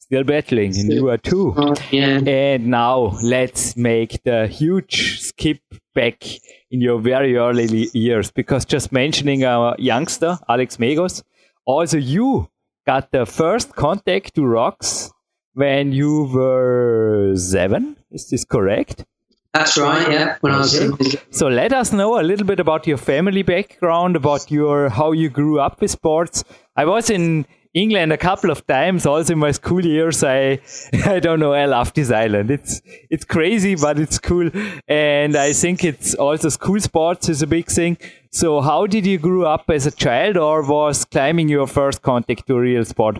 still 0.09 0.23
battling, 0.23 0.75
and 0.75 0.91
you 0.91 1.07
are 1.09 1.19
too. 1.19 1.53
Uh, 1.55 1.75
yeah. 1.91 2.19
And 2.25 2.67
now 2.67 3.15
let's 3.21 3.77
make 3.77 4.23
the 4.23 4.47
huge 4.47 5.21
skip 5.21 5.61
back 5.93 6.23
in 6.71 6.81
your 6.81 6.99
very 6.99 7.37
early 7.37 7.89
years, 7.93 8.31
because 8.31 8.65
just 8.65 8.91
mentioning 8.91 9.43
a 9.43 9.75
youngster, 9.77 10.39
Alex 10.49 10.77
Megos, 10.77 11.21
also 11.65 11.97
you 11.97 12.49
got 12.87 13.11
the 13.11 13.27
first 13.27 13.75
contact 13.75 14.33
to 14.33 14.43
rocks 14.43 15.11
when 15.53 15.91
you 15.91 16.23
were 16.33 17.35
seven. 17.35 17.95
Is 18.09 18.29
this 18.29 18.43
correct? 18.43 19.05
That's 19.53 19.77
right. 19.77 20.11
Yeah, 20.11 20.37
when 20.41 20.53
I 20.53 20.57
was. 20.57 21.17
So 21.29 21.47
let 21.47 21.71
us 21.71 21.91
know 21.91 22.19
a 22.19 22.23
little 22.23 22.47
bit 22.47 22.59
about 22.59 22.87
your 22.87 22.97
family 22.97 23.43
background, 23.43 24.15
about 24.15 24.49
your 24.49 24.89
how 24.89 25.11
you 25.11 25.29
grew 25.29 25.59
up 25.59 25.81
with 25.81 25.91
sports. 25.91 26.43
I 26.75 26.85
was 26.85 27.11
in 27.11 27.45
England 27.73 28.11
a 28.11 28.17
couple 28.17 28.49
of 28.49 28.65
times. 28.65 29.05
Also 29.05 29.33
in 29.33 29.39
my 29.39 29.51
school 29.51 29.85
years, 29.85 30.23
I 30.23 30.59
I 31.05 31.19
don't 31.19 31.39
know. 31.39 31.53
I 31.53 31.65
love 31.65 31.93
this 31.93 32.11
island. 32.11 32.51
It's 32.51 32.81
it's 33.09 33.25
crazy, 33.25 33.75
but 33.75 33.99
it's 33.99 34.19
cool, 34.19 34.49
and 34.87 35.35
I 35.35 35.53
think 35.53 35.83
it's 35.83 36.15
also 36.15 36.49
school 36.49 36.79
sports 36.79 37.29
is 37.29 37.41
a 37.41 37.47
big 37.47 37.67
thing. 37.67 37.97
So 38.31 38.61
how 38.61 38.85
did 38.87 39.05
you 39.05 39.17
grow 39.17 39.43
up 39.43 39.69
as 39.69 39.85
a 39.85 39.91
child, 39.91 40.37
or 40.37 40.63
was 40.63 41.05
climbing 41.05 41.49
your 41.49 41.67
first 41.67 42.01
contact 42.01 42.47
to 42.47 42.59
real 42.59 42.85
sport? 42.85 43.19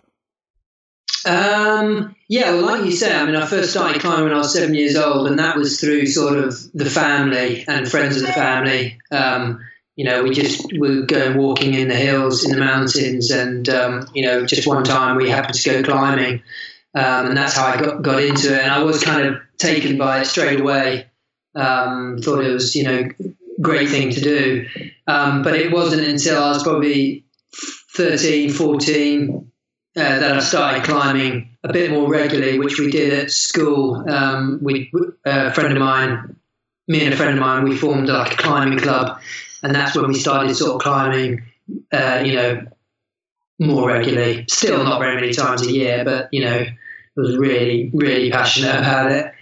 Um, 1.25 2.15
yeah, 2.27 2.51
well, 2.51 2.65
like 2.65 2.85
you 2.85 2.91
said, 2.91 3.15
I 3.15 3.25
mean, 3.25 3.35
I 3.35 3.45
first 3.45 3.71
started 3.71 4.01
climbing 4.01 4.25
when 4.25 4.33
I 4.33 4.38
was 4.38 4.53
seven 4.53 4.73
years 4.73 4.95
old, 4.95 5.27
and 5.27 5.38
that 5.38 5.57
was 5.57 5.79
through 5.79 6.05
sort 6.07 6.38
of 6.38 6.55
the 6.73 6.89
family 6.89 7.65
and 7.67 7.89
friends 7.89 8.15
of 8.17 8.23
the 8.23 8.33
family. 8.33 8.97
Um, 9.12 9.59
you 9.99 10.05
know, 10.05 10.23
we 10.23 10.29
just 10.29 10.65
were 10.77 11.01
going 11.01 11.38
walking 11.38 11.73
in 11.73 11.89
the 11.89 11.95
hills, 11.95 12.45
in 12.45 12.51
the 12.51 12.57
mountains, 12.57 13.29
and 13.31 13.67
um, 13.67 14.07
you 14.13 14.21
know, 14.21 14.45
just 14.45 14.65
one 14.65 14.85
time 14.85 15.17
we 15.17 15.29
happened 15.29 15.55
to 15.55 15.69
go 15.69 15.83
climbing, 15.83 16.41
um, 16.95 17.27
and 17.27 17.35
that's 17.35 17.53
how 17.53 17.65
I 17.65 17.81
got 17.81 18.01
got 18.01 18.23
into 18.23 18.55
it. 18.55 18.62
And 18.62 18.71
I 18.71 18.81
was 18.81 19.03
kind 19.03 19.27
of 19.27 19.35
taken 19.57 19.97
by 19.97 20.21
it 20.21 20.25
straight 20.25 20.62
away. 20.62 21.07
Um, 21.53 22.17
thought 22.21 22.45
it 22.45 22.53
was, 22.53 22.77
you 22.77 22.85
know, 22.85 23.09
great 23.59 23.89
thing 23.89 24.09
to 24.12 24.21
do, 24.21 24.65
um, 25.07 25.43
but 25.43 25.55
it 25.55 25.73
wasn't 25.73 26.07
until 26.07 26.41
I 26.41 26.51
was 26.51 26.63
probably 26.63 27.25
13, 27.97 28.53
14 28.53 29.51
uh, 29.97 29.99
that 29.99 30.31
I 30.31 30.39
started 30.39 30.83
climbing 30.85 31.57
a 31.65 31.73
bit 31.73 31.91
more 31.91 32.09
regularly, 32.09 32.57
which 32.57 32.79
we 32.79 32.89
did 32.89 33.12
at 33.12 33.31
school. 33.31 34.09
Um, 34.09 34.59
we, 34.62 34.93
a 35.25 35.51
friend 35.51 35.73
of 35.73 35.77
mine, 35.77 36.38
me 36.88 37.03
and 37.03 37.13
a 37.13 37.17
friend 37.17 37.33
of 37.33 37.41
mine, 37.41 37.65
we 37.65 37.75
formed 37.75 38.07
like 38.07 38.35
a 38.35 38.38
climbing 38.38 38.79
club 38.79 39.19
and 39.63 39.74
that's 39.74 39.95
when 39.95 40.08
we 40.08 40.15
started 40.15 40.56
sort 40.56 40.76
of 40.76 40.82
climbing, 40.82 41.41
uh, 41.91 42.22
you 42.26 42.34
know, 42.36 42.62
more 43.60 43.88
regularly. 43.88 44.45
Still 44.50 44.84
not 44.84 45.00
very 45.00 45.15
many 45.15 45.34
times 45.34 45.65
a 45.65 45.72
year, 45.72 46.04
but 46.06 46.30
you 46.32 46.43
know, 46.43 46.65
was 47.15 47.38
really, 47.38 47.91
really 47.93 48.32
passionate 48.32 48.78
about 48.78 49.12
it. 49.12 49.34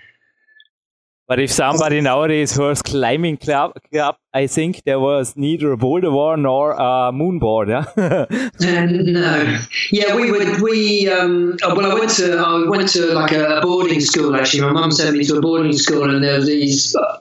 But 1.28 1.42
if 1.42 1.52
somebody 1.52 2.00
nowadays 2.00 2.56
hears 2.56 2.82
climbing 2.82 3.36
club, 3.36 3.74
club, 3.92 4.16
I 4.34 4.48
think 4.48 4.82
there 4.86 5.00
was 5.02 5.36
neither 5.36 5.74
a 5.74 5.78
boulder 5.78 6.10
war 6.10 6.38
nor 6.38 6.72
a 6.72 7.12
moon 7.12 7.38
board. 7.38 7.68
Yeah? 7.68 7.84
uh, 7.98 8.26
no, 8.62 9.60
yeah, 9.92 10.16
we 10.16 10.32
would. 10.32 10.62
We 10.62 11.10
um, 11.10 11.58
uh, 11.62 11.74
well, 11.76 11.92
I 11.92 11.96
went 11.96 12.12
to 12.12 12.38
I 12.38 12.70
went 12.70 12.88
to 12.90 13.08
like 13.14 13.34
a 13.34 13.60
boarding 13.62 14.00
school. 14.00 14.38
Actually, 14.38 14.62
my 14.62 14.72
mum 14.72 14.92
sent 14.92 15.18
me 15.18 15.26
to 15.26 15.36
a 15.36 15.42
boarding 15.42 15.74
school, 15.74 16.10
and 16.10 16.24
there 16.24 16.38
was 16.38 16.48
these 16.48 16.96
uh, 16.96 17.18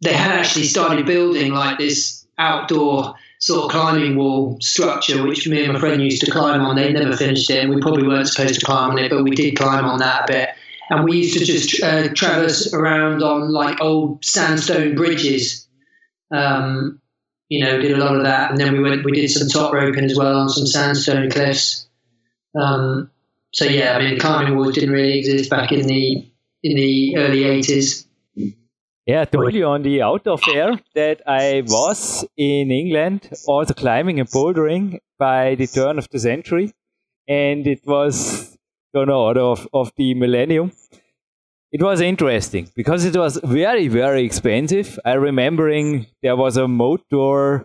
they 0.00 0.12
had 0.12 0.38
actually 0.38 0.64
started 0.64 1.06
building 1.06 1.52
like 1.52 1.78
this 1.78 2.26
outdoor 2.38 3.14
sort 3.40 3.64
of 3.64 3.70
climbing 3.70 4.16
wall 4.16 4.58
structure, 4.60 5.26
which 5.26 5.46
me 5.46 5.64
and 5.64 5.72
my 5.72 5.80
friend 5.80 6.02
used 6.02 6.24
to 6.24 6.30
climb 6.30 6.60
on. 6.60 6.76
They 6.76 6.92
never 6.92 7.16
finished 7.16 7.50
it, 7.50 7.62
and 7.62 7.74
we 7.74 7.80
probably 7.80 8.06
weren't 8.06 8.28
supposed 8.28 8.58
to 8.58 8.66
climb 8.66 8.90
on 8.90 8.98
it, 8.98 9.10
but 9.10 9.22
we 9.22 9.30
did 9.30 9.56
climb 9.56 9.84
on 9.84 9.98
that 9.98 10.28
a 10.28 10.32
bit. 10.32 10.48
And 10.90 11.04
we 11.04 11.18
used 11.18 11.38
to 11.38 11.44
just 11.44 11.82
uh, 11.82 12.08
traverse 12.14 12.72
around 12.72 13.22
on 13.22 13.52
like 13.52 13.80
old 13.80 14.24
sandstone 14.24 14.94
bridges. 14.94 15.66
Um, 16.30 17.00
you 17.48 17.64
know, 17.64 17.80
did 17.80 17.92
a 17.92 17.96
lot 17.96 18.16
of 18.16 18.24
that, 18.24 18.50
and 18.50 18.58
then 18.58 18.72
we 18.72 18.80
went. 18.80 19.04
We 19.04 19.12
did 19.12 19.30
some 19.30 19.48
top 19.48 19.72
roping 19.72 20.04
as 20.04 20.16
well 20.16 20.38
on 20.38 20.48
some 20.48 20.66
sandstone 20.66 21.30
cliffs. 21.30 21.88
Um, 22.58 23.10
so 23.52 23.64
yeah, 23.64 23.96
I 23.96 24.00
mean, 24.00 24.18
climbing 24.18 24.56
walls 24.56 24.74
didn't 24.74 24.90
really 24.90 25.18
exist 25.18 25.50
back 25.50 25.72
in 25.72 25.86
the 25.86 26.26
in 26.62 26.76
the 26.76 27.16
early 27.16 27.44
eighties. 27.44 28.07
Yeah, 29.08 29.22
I 29.22 29.24
told 29.24 29.54
you 29.54 29.64
on 29.64 29.80
the 29.80 30.02
outdoor 30.02 30.36
fair 30.36 30.78
that 30.94 31.22
I 31.26 31.62
was 31.66 32.26
in 32.36 32.70
England 32.70 33.30
also 33.46 33.72
climbing 33.72 34.20
and 34.20 34.28
bouldering 34.28 34.98
by 35.18 35.54
the 35.54 35.66
turn 35.66 35.96
of 35.96 36.10
the 36.10 36.18
century. 36.18 36.74
And 37.26 37.66
it 37.66 37.80
was, 37.86 38.58
don't 38.92 39.08
know, 39.08 39.30
of, 39.30 39.66
of 39.72 39.92
the 39.96 40.12
millennium. 40.12 40.72
It 41.72 41.82
was 41.82 42.02
interesting 42.02 42.68
because 42.76 43.06
it 43.06 43.16
was 43.16 43.40
very, 43.42 43.88
very 43.88 44.26
expensive. 44.26 44.98
I 45.06 45.14
remembering 45.14 46.08
there 46.22 46.36
was 46.36 46.58
a 46.58 46.68
motor, 46.68 47.64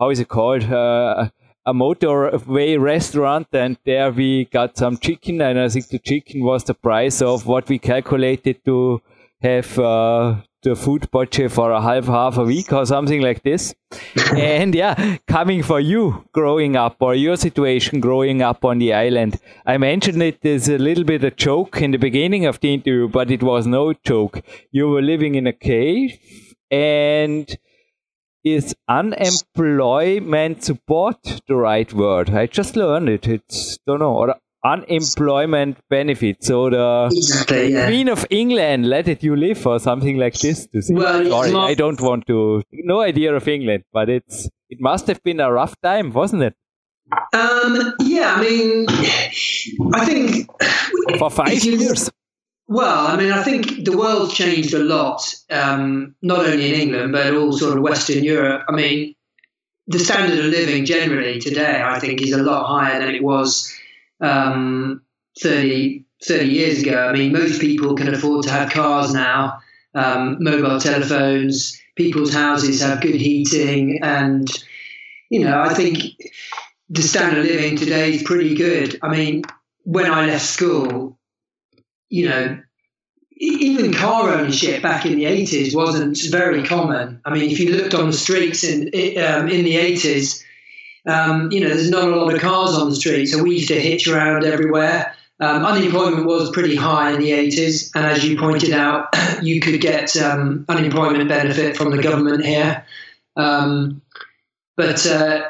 how 0.00 0.10
is 0.10 0.18
it 0.18 0.28
called? 0.28 0.64
Uh, 0.64 1.28
a 1.66 1.72
motorway 1.72 2.80
restaurant, 2.80 3.46
and 3.52 3.78
there 3.84 4.10
we 4.10 4.46
got 4.46 4.76
some 4.76 4.96
chicken, 4.96 5.40
and 5.40 5.56
I 5.56 5.68
think 5.68 5.86
the 5.86 6.00
chicken 6.00 6.42
was 6.42 6.64
the 6.64 6.74
price 6.74 7.22
of 7.22 7.46
what 7.46 7.68
we 7.68 7.78
calculated 7.78 8.64
to 8.64 9.00
have 9.40 9.78
uh, 9.78 10.40
the 10.62 10.76
food 10.76 11.10
budget 11.10 11.50
for 11.50 11.70
a 11.72 11.80
half 11.80 12.06
half 12.06 12.36
a 12.36 12.44
week 12.44 12.72
or 12.72 12.84
something 12.86 13.22
like 13.22 13.42
this. 13.42 13.74
and 14.36 14.74
yeah, 14.74 15.16
coming 15.26 15.62
for 15.62 15.80
you 15.80 16.24
growing 16.32 16.76
up 16.76 16.96
or 17.00 17.14
your 17.14 17.36
situation 17.36 18.00
growing 18.00 18.42
up 18.42 18.64
on 18.64 18.78
the 18.78 18.92
island. 18.92 19.40
I 19.66 19.78
mentioned 19.78 20.22
it 20.22 20.44
as 20.44 20.68
a 20.68 20.78
little 20.78 21.04
bit 21.04 21.24
a 21.24 21.30
joke 21.30 21.80
in 21.80 21.90
the 21.90 21.98
beginning 21.98 22.46
of 22.46 22.60
the 22.60 22.74
interview, 22.74 23.08
but 23.08 23.30
it 23.30 23.42
was 23.42 23.66
no 23.66 23.92
joke. 23.92 24.42
You 24.70 24.88
were 24.88 25.02
living 25.02 25.34
in 25.34 25.46
a 25.46 25.52
cave 25.52 26.18
and 26.70 27.56
is 28.44 28.74
unemployment 28.88 30.64
support 30.64 31.42
the 31.46 31.56
right 31.56 31.92
word? 31.92 32.30
I 32.30 32.46
just 32.46 32.76
learned 32.76 33.08
it. 33.08 33.26
It's 33.26 33.78
don't 33.86 34.00
know 34.00 34.14
or 34.14 34.36
unemployment 34.64 35.78
benefit. 35.88 36.42
So 36.44 36.70
the 36.70 37.08
Exactly. 37.12 37.72
Yeah. 37.72 37.86
Queen 37.86 38.08
of 38.08 38.26
England 38.30 38.88
let 38.88 39.08
it 39.08 39.22
you 39.22 39.36
live 39.36 39.66
or 39.66 39.78
something 39.78 40.16
like 40.18 40.34
this. 40.38 40.66
To 40.68 40.82
say. 40.82 40.94
Well, 40.94 41.24
Sorry, 41.28 41.52
not- 41.52 41.70
I 41.70 41.74
don't 41.74 42.00
want 42.00 42.26
to. 42.26 42.62
No 42.72 43.00
idea 43.00 43.34
of 43.34 43.46
England, 43.48 43.84
but 43.92 44.08
it's 44.08 44.48
it 44.68 44.78
must 44.80 45.06
have 45.08 45.22
been 45.22 45.40
a 45.40 45.50
rough 45.52 45.74
time, 45.82 46.12
wasn't 46.12 46.42
it? 46.44 46.54
Um, 47.32 47.92
yeah, 48.00 48.34
I 48.36 48.40
mean, 48.40 48.86
I 49.94 50.04
think 50.04 50.48
For 51.18 51.30
five 51.30 51.64
you- 51.64 51.78
years. 51.78 52.10
Well, 52.68 53.08
I 53.08 53.16
mean, 53.16 53.32
I 53.32 53.42
think 53.42 53.84
the 53.84 53.96
world 53.98 54.30
changed 54.32 54.74
a 54.74 54.78
lot, 54.78 55.20
um, 55.50 56.14
not 56.22 56.46
only 56.46 56.68
in 56.72 56.80
England, 56.80 57.10
but 57.12 57.34
all 57.34 57.52
sort 57.52 57.76
of 57.76 57.82
Western 57.82 58.22
Europe. 58.22 58.62
I 58.68 58.72
mean, 58.72 59.16
the 59.88 59.98
standard 59.98 60.38
of 60.38 60.44
living 60.44 60.84
generally 60.84 61.40
today, 61.40 61.82
I 61.84 61.98
think, 61.98 62.22
is 62.22 62.30
a 62.30 62.40
lot 62.40 62.68
higher 62.68 63.00
than 63.00 63.12
it 63.12 63.24
was 63.24 63.74
um, 64.20 65.02
30, 65.40 66.04
30 66.24 66.44
years 66.46 66.82
ago. 66.82 67.08
I 67.08 67.12
mean, 67.12 67.32
most 67.32 67.60
people 67.60 67.94
can 67.94 68.12
afford 68.12 68.44
to 68.44 68.50
have 68.50 68.70
cars 68.70 69.12
now, 69.12 69.60
um, 69.94 70.36
mobile 70.40 70.80
telephones, 70.80 71.80
people's 71.96 72.32
houses 72.32 72.80
have 72.80 73.00
good 73.00 73.14
heating, 73.14 74.00
and, 74.02 74.48
you 75.30 75.40
know, 75.40 75.60
I 75.60 75.74
think 75.74 75.98
the 76.88 77.02
standard 77.02 77.38
of 77.38 77.46
living 77.46 77.76
today 77.76 78.14
is 78.14 78.22
pretty 78.22 78.54
good. 78.54 78.98
I 79.02 79.08
mean, 79.08 79.42
when 79.84 80.06
I 80.06 80.26
left 80.26 80.44
school, 80.44 81.18
you 82.08 82.28
know, 82.28 82.60
even 83.40 83.94
car 83.94 84.28
ownership 84.28 84.82
back 84.82 85.06
in 85.06 85.16
the 85.16 85.24
80s 85.24 85.74
wasn't 85.74 86.20
very 86.30 86.62
common. 86.62 87.20
I 87.24 87.32
mean, 87.32 87.50
if 87.50 87.58
you 87.58 87.74
looked 87.74 87.94
on 87.94 88.08
the 88.08 88.12
streets 88.12 88.64
in 88.64 88.88
um, 89.18 89.48
in 89.48 89.64
the 89.64 89.76
80s, 89.76 90.44
um, 91.06 91.50
you 91.50 91.60
know, 91.60 91.68
there's 91.68 91.90
not 91.90 92.04
a 92.04 92.16
lot 92.16 92.34
of 92.34 92.40
cars 92.40 92.74
on 92.74 92.90
the 92.90 92.96
street, 92.96 93.26
so 93.26 93.42
we 93.42 93.56
used 93.56 93.68
to 93.68 93.80
hitch 93.80 94.06
around 94.08 94.44
everywhere. 94.44 95.14
Um, 95.40 95.64
unemployment 95.64 96.26
was 96.26 96.50
pretty 96.50 96.76
high 96.76 97.12
in 97.12 97.20
the 97.20 97.30
80s, 97.30 97.90
and 97.94 98.04
as 98.04 98.24
you 98.24 98.38
pointed 98.38 98.72
out, 98.72 99.08
you 99.42 99.60
could 99.60 99.80
get 99.80 100.14
um, 100.16 100.66
unemployment 100.68 101.28
benefit 101.28 101.76
from 101.76 101.90
the 101.90 102.02
government 102.02 102.44
here. 102.44 102.84
Um, 103.36 104.02
but 104.76 105.06
uh, 105.06 105.42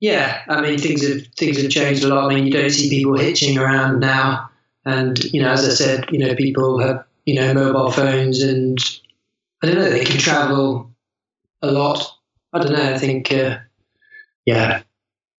yeah, 0.00 0.42
I 0.48 0.60
mean, 0.60 0.78
things 0.78 1.06
have 1.06 1.26
things 1.28 1.60
have 1.60 1.70
changed 1.70 2.04
a 2.04 2.08
lot. 2.08 2.30
I 2.30 2.34
mean, 2.34 2.46
you 2.46 2.52
don't 2.52 2.70
see 2.70 2.90
people 2.90 3.16
hitching 3.18 3.56
around 3.58 4.00
now. 4.00 4.50
And 4.84 5.22
you 5.32 5.42
know, 5.42 5.50
as 5.50 5.66
I 5.66 5.70
said, 5.70 6.06
you 6.10 6.18
know, 6.18 6.34
people 6.34 6.78
have 6.80 7.04
you 7.24 7.34
know 7.34 7.54
mobile 7.54 7.90
phones, 7.90 8.42
and 8.42 8.78
I 9.62 9.66
don't 9.66 9.76
know, 9.76 9.90
they 9.90 10.04
can 10.04 10.18
travel 10.18 10.90
a 11.62 11.70
lot. 11.70 12.06
I 12.52 12.58
don't 12.60 12.72
know. 12.72 12.94
I 12.94 12.98
think, 12.98 13.32
uh, 13.32 13.58
yeah, 14.46 14.82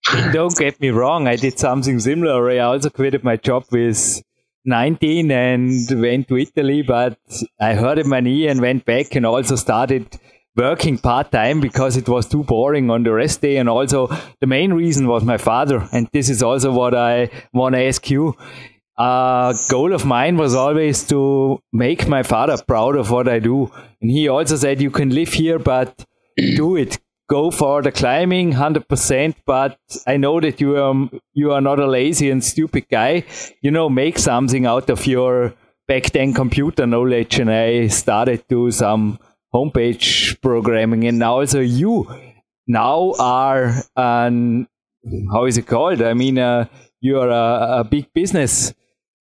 Don't 0.31 0.55
get 0.57 0.79
me 0.79 0.89
wrong, 0.89 1.27
I 1.27 1.35
did 1.35 1.59
something 1.59 1.99
similar. 1.99 2.49
I 2.49 2.59
also 2.59 2.89
quitted 2.89 3.23
my 3.23 3.35
job 3.35 3.65
with 3.71 4.21
19 4.65 5.31
and 5.31 6.01
went 6.01 6.27
to 6.29 6.37
Italy, 6.37 6.81
but 6.81 7.17
I 7.59 7.73
hurted 7.73 8.05
my 8.05 8.21
knee 8.21 8.47
and 8.47 8.61
went 8.61 8.85
back 8.85 9.15
and 9.15 9.25
also 9.25 9.55
started 9.55 10.17
working 10.55 10.97
part 10.97 11.31
time 11.31 11.59
because 11.59 11.97
it 11.97 12.07
was 12.07 12.27
too 12.27 12.43
boring 12.43 12.89
on 12.89 13.03
the 13.03 13.11
rest 13.11 13.41
day. 13.41 13.57
And 13.57 13.67
also, 13.67 14.07
the 14.39 14.47
main 14.47 14.73
reason 14.73 15.07
was 15.07 15.23
my 15.23 15.37
father. 15.37 15.87
And 15.91 16.07
this 16.13 16.29
is 16.29 16.41
also 16.41 16.71
what 16.71 16.95
I 16.95 17.29
want 17.53 17.75
to 17.75 17.81
ask 17.81 18.09
you. 18.09 18.35
A 18.97 19.53
goal 19.69 19.93
of 19.93 20.05
mine 20.05 20.37
was 20.37 20.55
always 20.55 21.05
to 21.09 21.59
make 21.73 22.07
my 22.07 22.23
father 22.23 22.57
proud 22.65 22.95
of 22.95 23.11
what 23.11 23.27
I 23.27 23.39
do. 23.39 23.71
And 24.01 24.09
he 24.09 24.27
also 24.29 24.55
said, 24.55 24.81
You 24.81 24.89
can 24.89 25.09
live 25.09 25.33
here, 25.33 25.59
but 25.59 26.05
do 26.55 26.77
it. 26.77 26.97
Go 27.29 27.51
for 27.51 27.81
the 27.81 27.91
climbing 27.91 28.53
100%. 28.53 29.35
But 29.45 29.77
I 30.05 30.17
know 30.17 30.39
that 30.39 30.61
you 30.61 30.77
are, 30.77 31.09
you 31.33 31.51
are 31.51 31.61
not 31.61 31.79
a 31.79 31.87
lazy 31.87 32.29
and 32.29 32.43
stupid 32.43 32.87
guy. 32.89 33.25
You 33.61 33.71
know, 33.71 33.89
make 33.89 34.17
something 34.17 34.65
out 34.65 34.89
of 34.89 35.05
your 35.05 35.53
back 35.87 36.11
then 36.11 36.33
computer 36.33 36.87
knowledge. 36.87 37.39
And 37.39 37.51
I 37.51 37.87
started 37.87 38.47
to 38.49 38.71
some 38.71 39.19
homepage 39.53 40.41
programming. 40.41 41.05
And 41.05 41.19
now 41.19 41.39
also 41.39 41.59
you 41.59 42.07
now 42.67 43.13
are 43.19 43.73
an, 43.95 44.67
how 45.31 45.45
is 45.45 45.57
it 45.57 45.67
called? 45.67 46.01
I 46.01 46.13
mean, 46.13 46.37
uh, 46.37 46.65
you 47.01 47.19
are 47.19 47.29
a, 47.29 47.79
a 47.79 47.83
big 47.83 48.11
business 48.13 48.73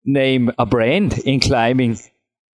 name, 0.05 0.51
a 0.59 0.67
brand 0.67 1.19
in 1.21 1.41
climbing. 1.41 1.99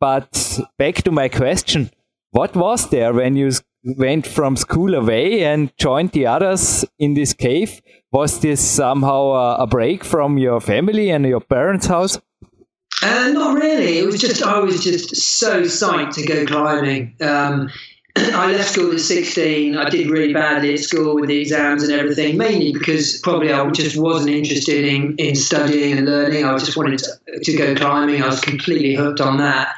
But 0.00 0.60
back 0.78 0.96
to 1.02 1.10
my 1.10 1.28
question, 1.28 1.90
what 2.30 2.54
was 2.56 2.88
there 2.90 3.12
when 3.12 3.36
you 3.36 3.50
went 3.84 4.26
from 4.26 4.56
school 4.56 4.94
away 4.94 5.44
and 5.44 5.76
joined 5.76 6.12
the 6.12 6.26
others 6.26 6.84
in 6.98 7.14
this 7.14 7.32
cave? 7.32 7.80
Was 8.12 8.40
this 8.40 8.60
somehow 8.60 9.32
a, 9.32 9.54
a 9.62 9.66
break 9.66 10.04
from 10.04 10.38
your 10.38 10.60
family 10.60 11.10
and 11.10 11.24
your 11.24 11.40
parents' 11.40 11.86
house? 11.86 12.18
Uh, 13.02 13.30
not 13.32 13.54
really. 13.54 13.98
It 13.98 14.06
was 14.06 14.20
just 14.20 14.42
I 14.42 14.58
was 14.58 14.82
just 14.82 15.16
so 15.16 15.62
psyched 15.62 16.14
to 16.14 16.26
go 16.26 16.44
climbing. 16.44 17.16
Um, 17.20 17.70
I 18.16 18.52
left 18.52 18.70
school 18.70 18.92
at 18.92 19.00
16. 19.00 19.76
I 19.76 19.88
did 19.88 20.10
really 20.10 20.34
badly 20.34 20.74
at 20.74 20.80
school 20.80 21.14
with 21.14 21.28
the 21.28 21.40
exams 21.40 21.82
and 21.82 21.92
everything, 21.92 22.36
mainly 22.36 22.72
because 22.72 23.18
probably 23.20 23.52
I 23.52 23.68
just 23.70 23.96
wasn't 23.96 24.34
interested 24.34 24.84
in, 24.84 25.14
in 25.16 25.36
studying 25.36 25.96
and 25.96 26.06
learning. 26.06 26.44
I 26.44 26.58
just 26.58 26.76
wanted 26.76 26.98
to, 26.98 27.40
to 27.42 27.56
go 27.56 27.74
climbing. 27.74 28.22
I 28.22 28.26
was 28.26 28.40
completely 28.40 28.94
hooked 28.94 29.20
on 29.20 29.38
that. 29.38 29.74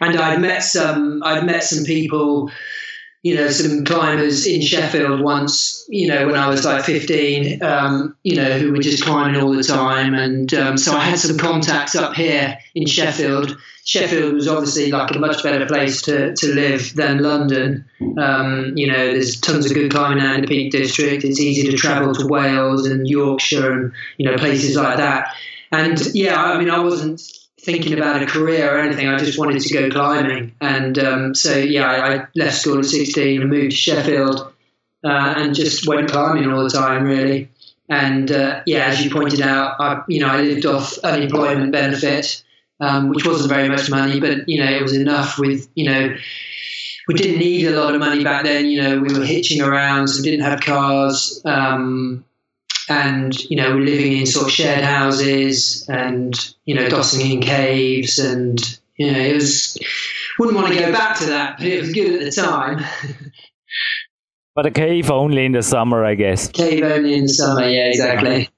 And 0.00 0.16
I'd 0.16 0.40
met 0.40 0.62
some 0.62 1.22
I'd 1.24 1.44
met 1.44 1.64
some 1.64 1.84
people, 1.84 2.50
you 3.22 3.34
know, 3.34 3.48
some 3.48 3.84
climbers 3.84 4.46
in 4.46 4.62
Sheffield 4.62 5.20
once, 5.20 5.84
you 5.88 6.08
know, 6.08 6.26
when 6.26 6.36
I 6.36 6.48
was 6.48 6.64
like 6.64 6.84
15, 6.84 7.62
um, 7.62 8.16
you 8.22 8.36
know, 8.36 8.58
who 8.58 8.72
were 8.72 8.78
just 8.78 9.04
climbing 9.04 9.40
all 9.40 9.52
the 9.52 9.62
time. 9.62 10.14
And 10.14 10.52
um, 10.54 10.78
so 10.78 10.92
I 10.96 11.04
had 11.04 11.18
some 11.18 11.36
contacts 11.36 11.96
up 11.96 12.14
here 12.14 12.56
in 12.74 12.86
Sheffield. 12.86 13.58
Sheffield 13.84 14.34
was 14.34 14.46
obviously 14.46 14.92
like 14.92 15.14
a 15.14 15.18
much 15.18 15.42
better 15.42 15.66
place 15.66 16.00
to, 16.02 16.34
to 16.36 16.54
live 16.54 16.94
than 16.94 17.22
London. 17.22 17.84
Um, 18.18 18.72
you 18.76 18.86
know, 18.86 19.12
there's 19.12 19.40
tons 19.40 19.66
of 19.66 19.74
good 19.74 19.90
climbing 19.90 20.22
out 20.22 20.36
in 20.36 20.40
the 20.42 20.46
Peak 20.46 20.70
District. 20.70 21.24
It's 21.24 21.40
easy 21.40 21.68
to 21.70 21.76
travel 21.76 22.14
to 22.14 22.26
Wales 22.26 22.86
and 22.86 23.08
Yorkshire 23.08 23.72
and, 23.72 23.92
you 24.18 24.30
know, 24.30 24.36
places 24.36 24.76
like 24.76 24.98
that. 24.98 25.34
And 25.72 26.00
yeah, 26.14 26.40
I 26.40 26.58
mean, 26.58 26.70
I 26.70 26.78
wasn't 26.78 27.20
thinking 27.68 27.92
about 27.92 28.22
a 28.22 28.26
career 28.26 28.74
or 28.74 28.78
anything. 28.78 29.08
I 29.08 29.18
just 29.18 29.38
wanted 29.38 29.60
to 29.60 29.74
go 29.74 29.90
climbing. 29.90 30.54
And 30.62 30.98
um, 30.98 31.34
so, 31.34 31.54
yeah, 31.54 31.86
I, 31.86 32.14
I 32.14 32.26
left 32.34 32.56
school 32.56 32.78
at 32.78 32.86
16 32.86 33.42
and 33.42 33.50
moved 33.50 33.72
to 33.72 33.76
Sheffield 33.76 34.54
uh, 35.04 35.34
and 35.36 35.54
just 35.54 35.86
went 35.86 36.10
climbing 36.10 36.50
all 36.50 36.64
the 36.64 36.70
time, 36.70 37.04
really. 37.04 37.50
And 37.90 38.32
uh, 38.32 38.62
yeah, 38.64 38.86
as 38.86 39.04
you 39.04 39.10
pointed 39.10 39.42
out, 39.42 39.78
I, 39.78 40.02
you 40.08 40.20
know, 40.20 40.28
I 40.28 40.40
lived 40.40 40.64
off 40.64 40.96
unemployment 40.98 41.70
benefit, 41.72 42.42
um, 42.80 43.10
which 43.10 43.26
wasn't 43.26 43.50
very 43.50 43.68
much 43.68 43.90
money, 43.90 44.18
but 44.18 44.48
you 44.48 44.64
know, 44.64 44.70
it 44.70 44.80
was 44.80 44.96
enough. 44.96 45.38
With 45.38 45.68
you 45.74 45.84
know, 45.90 46.16
we 47.06 47.14
didn't 47.14 47.38
need 47.38 47.66
a 47.66 47.78
lot 47.78 47.94
of 47.94 48.00
money 48.00 48.24
back 48.24 48.44
then. 48.44 48.66
You 48.66 48.82
know, 48.82 48.98
we 49.00 49.12
were 49.12 49.24
hitching 49.24 49.62
around, 49.62 50.08
so 50.08 50.22
we 50.22 50.30
didn't 50.30 50.44
have 50.44 50.60
cars, 50.60 51.40
um, 51.44 52.24
and 52.90 53.38
you 53.50 53.56
know, 53.56 53.74
we're 53.74 53.84
living 53.84 54.12
in 54.12 54.26
sort 54.26 54.46
of 54.46 54.52
shared 54.52 54.84
houses, 54.84 55.86
and 55.88 56.34
you 56.64 56.74
know, 56.74 56.88
dossing 56.88 57.32
in 57.32 57.40
caves, 57.40 58.18
and 58.18 58.60
you 58.96 59.10
know, 59.10 59.18
it 59.18 59.34
was. 59.34 59.76
Wouldn't 60.38 60.56
want 60.56 60.72
to 60.72 60.78
go 60.78 60.92
back 60.92 61.18
to 61.18 61.26
that, 61.26 61.58
but 61.58 61.66
it 61.66 61.80
was 61.80 61.92
good 61.92 62.14
at 62.14 62.20
the 62.20 62.30
time. 62.30 62.84
But 64.58 64.66
a 64.66 64.70
cave 64.72 65.08
only 65.08 65.44
in 65.44 65.52
the 65.52 65.62
summer, 65.62 66.04
I 66.04 66.16
guess. 66.16 66.48
Cave 66.48 66.82
only 66.82 67.14
in 67.14 67.22
the 67.26 67.28
summer, 67.28 67.68
yeah, 67.68 67.90
exactly. 67.90 68.48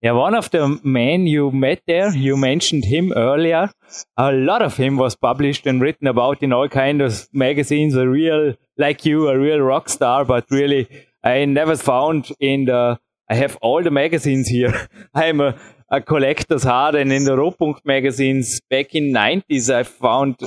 Yeah, 0.00 0.12
one 0.12 0.36
of 0.36 0.48
the 0.52 0.80
men 0.84 1.26
you 1.26 1.50
met 1.50 1.82
there, 1.88 2.14
you 2.14 2.36
mentioned 2.36 2.84
him 2.84 3.12
earlier. 3.16 3.68
A 4.16 4.30
lot 4.30 4.62
of 4.62 4.76
him 4.76 4.96
was 4.96 5.16
published 5.16 5.66
and 5.66 5.80
written 5.80 6.06
about 6.06 6.44
in 6.44 6.52
all 6.52 6.68
kinds 6.68 7.02
of 7.02 7.28
magazines. 7.32 7.96
A 7.96 8.08
real, 8.08 8.54
like 8.78 9.04
you, 9.04 9.28
a 9.28 9.36
real 9.36 9.58
rock 9.58 9.88
star, 9.88 10.24
but 10.24 10.46
really, 10.48 10.88
I 11.24 11.44
never 11.44 11.76
found 11.76 12.30
in 12.38 12.66
the. 12.66 13.00
I 13.28 13.34
have 13.34 13.56
all 13.62 13.82
the 13.82 13.90
magazines 13.90 14.48
here. 14.48 14.88
I 15.14 15.26
am 15.26 15.40
a, 15.40 15.58
a 15.90 16.00
collector's 16.00 16.62
heart, 16.64 16.94
and 16.94 17.12
in 17.12 17.24
the 17.24 17.36
Rotpunkt 17.36 17.80
magazines 17.84 18.60
back 18.70 18.94
in 18.94 19.12
90s, 19.12 19.72
I 19.72 19.82
found, 19.84 20.38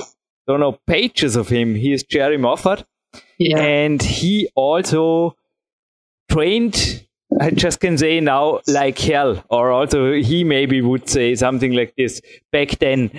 don't 0.46 0.60
know, 0.60 0.78
pages 0.86 1.36
of 1.36 1.48
him. 1.48 1.74
He 1.74 1.92
is 1.92 2.02
Jerry 2.04 2.38
Moffatt 2.38 2.84
Yeah. 3.38 3.58
and 3.58 4.00
he 4.02 4.48
also 4.54 5.36
trained 6.30 7.02
I 7.40 7.50
just 7.50 7.80
can 7.80 7.98
say 7.98 8.20
now 8.20 8.60
like 8.68 8.98
hell, 8.98 9.44
or 9.50 9.70
also 9.72 10.12
he 10.12 10.44
maybe 10.44 10.80
would 10.80 11.08
say 11.08 11.34
something 11.34 11.72
like 11.72 11.92
this 11.96 12.22
back 12.52 12.78
then. 12.78 13.10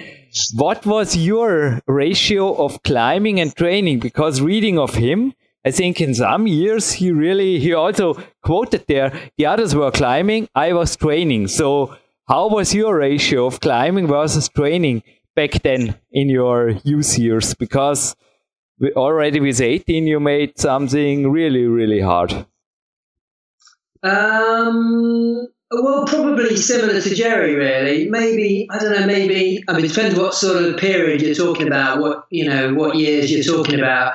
What 0.55 0.86
was 0.86 1.16
your 1.18 1.82
ratio 1.88 2.53
of 2.55 2.82
climbing 2.84 3.39
and 3.41 3.53
training? 3.55 3.99
Because 3.99 4.41
reading 4.41 4.80
of 4.80 4.95
him, 4.95 5.34
I 5.68 5.72
think 5.72 5.99
in 5.99 6.15
some 6.15 6.47
years 6.47 6.93
he 6.93 7.11
really, 7.11 7.59
he 7.59 7.74
also 7.74 8.13
quoted 8.41 8.86
there, 8.88 9.11
the 9.38 9.47
others 9.47 9.76
were 9.76 9.91
climbing, 9.91 10.47
I 10.55 10.72
was 10.72 10.95
training. 10.95 11.49
So 11.49 11.93
how 12.26 12.47
was 12.47 12.74
your 12.74 12.99
ratio 12.99 13.47
of 13.47 13.59
climbing 13.59 14.07
versus 14.07 14.47
training 14.47 15.03
back 15.36 15.61
then 15.63 15.99
in 16.09 16.30
your 16.30 16.70
youth 16.86 17.20
years? 17.20 17.53
Because 17.53 18.15
we 18.80 18.93
already 18.93 19.41
with 19.41 19.59
18 19.59 20.07
you 20.07 20.22
made 20.22 20.57
something 20.57 21.30
really, 21.30 21.65
really 21.65 21.99
hard. 21.99 22.32
Um, 24.03 25.49
well, 25.70 26.05
probably 26.05 26.55
similar 26.55 27.01
to 27.01 27.13
Jerry, 27.13 27.55
really. 27.55 28.09
Maybe 28.09 28.70
I 28.72 28.80
don't 28.80 28.97
know. 28.97 29.05
Maybe 29.05 29.61
I 29.68 29.74
mean, 29.74 29.84
it 29.84 29.89
depends 29.89 30.18
what 30.18 30.34
sort 30.34 30.63
of 30.63 30.78
period 30.78 31.22
you're 31.22 31.36
talking 31.36 31.68
about. 31.68 31.99
What 31.99 32.26
you 32.30 32.47
know, 32.47 32.74
what 32.74 32.95
years 32.95 33.30
you're 33.30 33.43
talking 33.43 33.80
about. 33.80 34.13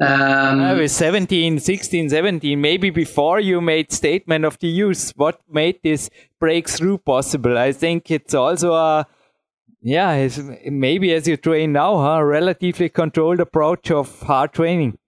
Um, 0.00 0.60
I 0.60 0.74
was 0.74 0.92
17, 0.92 1.60
16, 1.60 2.10
17, 2.10 2.60
maybe 2.60 2.90
before 2.90 3.38
you 3.38 3.60
made 3.60 3.92
statement 3.92 4.44
of 4.44 4.58
the 4.58 4.66
use. 4.66 5.12
What 5.14 5.40
made 5.48 5.78
this 5.84 6.10
breakthrough 6.40 6.98
possible? 6.98 7.56
I 7.56 7.70
think 7.70 8.10
it's 8.10 8.34
also 8.34 8.72
a, 8.72 9.06
yeah, 9.82 10.28
maybe 10.66 11.12
as 11.12 11.28
you 11.28 11.36
train 11.36 11.72
now, 11.72 11.98
huh, 11.98 12.24
relatively 12.24 12.88
controlled 12.88 13.38
approach 13.38 13.90
of 13.92 14.20
hard 14.22 14.52
training. 14.52 14.98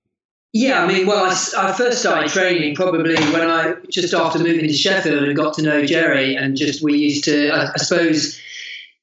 Yeah, 0.53 0.85
I 0.85 0.87
mean, 0.87 1.07
well, 1.07 1.25
I, 1.25 1.69
I, 1.69 1.73
first 1.73 1.99
started 1.99 2.31
training 2.31 2.77
probably 2.77 3.15
when 3.17 3.43
I 3.43 3.75
just 3.91 4.15
after 4.15 4.39
moving 4.39 4.69
to 4.69 4.73
Sheffield 4.73 5.25
and 5.25 5.37
got 5.37 5.55
to 5.55 5.63
know 5.63 5.85
Jerry, 5.85 6.37
and 6.37 6.57
just 6.57 6.83
we 6.83 6.97
used 6.97 7.25
to, 7.25 7.51
I, 7.51 7.73
I 7.75 7.77
suppose, 7.77 8.41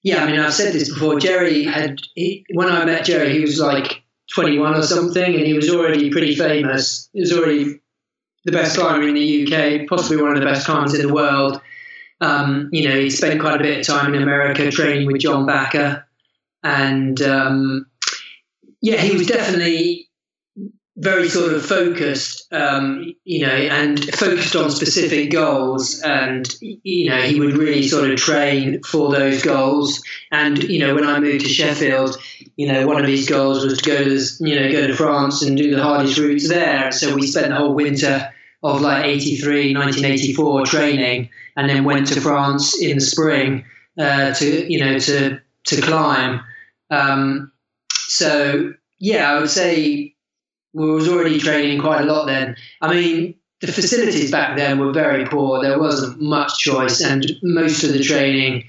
yeah, 0.02 0.24
I 0.24 0.32
mean, 0.32 0.40
I've 0.40 0.54
said 0.54 0.74
this 0.74 0.92
before. 0.92 1.20
Jerry 1.20 1.64
had 1.64 2.00
he, 2.16 2.46
when 2.54 2.70
I 2.70 2.86
met 2.86 3.06
Jerry, 3.06 3.34
he 3.34 3.42
was 3.42 3.60
like 3.60 4.03
21 4.34 4.76
or 4.76 4.84
something, 4.84 5.36
and 5.36 5.46
he 5.46 5.54
was 5.54 5.70
already 5.70 6.10
pretty 6.10 6.36
famous. 6.36 7.10
He 7.14 7.22
was 7.22 7.32
already 7.32 7.80
the 8.46 8.52
best 8.52 8.78
climber 8.78 9.08
in 9.08 9.14
the 9.14 9.44
UK, 9.46 9.88
possibly 9.88 10.22
one 10.22 10.34
of 10.34 10.40
the 10.40 10.46
best 10.46 10.66
climbers 10.66 10.94
in 10.94 11.08
the 11.08 11.14
world. 11.14 11.62
Um, 12.20 12.70
you 12.72 12.88
know, 12.88 12.96
he 12.96 13.10
spent 13.10 13.40
quite 13.40 13.60
a 13.60 13.64
bit 13.64 13.80
of 13.80 13.86
time 13.86 14.14
in 14.14 14.24
America 14.24 14.70
training 14.72 15.08
with 15.08 15.22
John 15.22 15.46
Bachar, 15.46 16.04
and 16.64 17.22
um, 17.22 17.86
yeah, 18.82 18.98
he 18.98 19.16
was 19.16 19.28
definitely 19.28 20.10
very 20.98 21.28
sort 21.28 21.54
of 21.54 21.66
focused, 21.66 22.52
um, 22.54 23.14
you 23.26 23.46
know, 23.46 23.54
and 23.54 24.04
focused 24.14 24.56
on 24.56 24.70
specific 24.70 25.32
goals. 25.32 26.00
And, 26.02 26.48
you 26.62 27.10
know, 27.10 27.22
he 27.22 27.40
would 27.40 27.58
really 27.58 27.88
sort 27.88 28.12
of 28.12 28.18
train 28.18 28.82
for 28.84 29.12
those 29.12 29.42
goals. 29.42 30.04
And, 30.32 30.64
you 30.64 30.80
know, 30.80 30.94
when 30.94 31.06
I 31.06 31.20
moved 31.20 31.46
to 31.46 31.52
Sheffield, 31.52 32.18
you 32.58 32.72
know, 32.72 32.86
one 32.86 33.02
of 33.02 33.08
his 33.08 33.28
goals 33.28 33.66
was 33.66 33.80
to 33.80 33.90
go 33.90 34.04
to, 34.04 34.20
you 34.40 34.60
know, 34.60 34.72
go 34.72 34.86
to 34.86 34.96
France 34.96 35.42
and 35.42 35.58
do 35.58 35.76
the 35.76 35.82
hardest 35.82 36.20
routes 36.20 36.48
there. 36.48 36.92
So 36.92 37.16
we 37.16 37.26
spent 37.26 37.50
the 37.50 37.56
whole 37.56 37.74
winter 37.74 38.32
of 38.62 38.82
like 38.82 39.06
83, 39.06 39.74
1984 39.74 40.66
training 40.68 41.30
and 41.58 41.70
then 41.70 41.86
went 41.86 42.08
to 42.08 42.22
France 42.22 42.80
in 42.80 42.98
the 42.98 43.02
spring 43.02 43.66
uh, 43.98 44.34
to, 44.36 44.72
you 44.72 44.80
know, 44.80 45.00
to, 45.00 45.40
to 45.66 45.82
climb. 45.82 46.40
Um, 46.92 47.52
so, 47.92 48.74
yeah, 49.00 49.32
I 49.32 49.40
would 49.40 49.50
say 49.50 50.13
we 50.74 50.90
was 50.90 51.08
already 51.08 51.40
training 51.40 51.80
quite 51.80 52.02
a 52.02 52.06
lot 52.06 52.26
then. 52.26 52.56
I 52.82 52.94
mean, 52.94 53.36
the 53.62 53.72
facilities 53.72 54.32
back 54.32 54.58
then 54.58 54.80
were 54.80 54.92
very 54.92 55.26
poor. 55.26 55.62
There 55.62 55.80
wasn't 55.80 56.20
much 56.22 56.58
choice, 56.60 57.02
and 57.02 57.32
most 57.42 57.84
of 57.84 57.94
the 57.94 58.04
training 58.04 58.66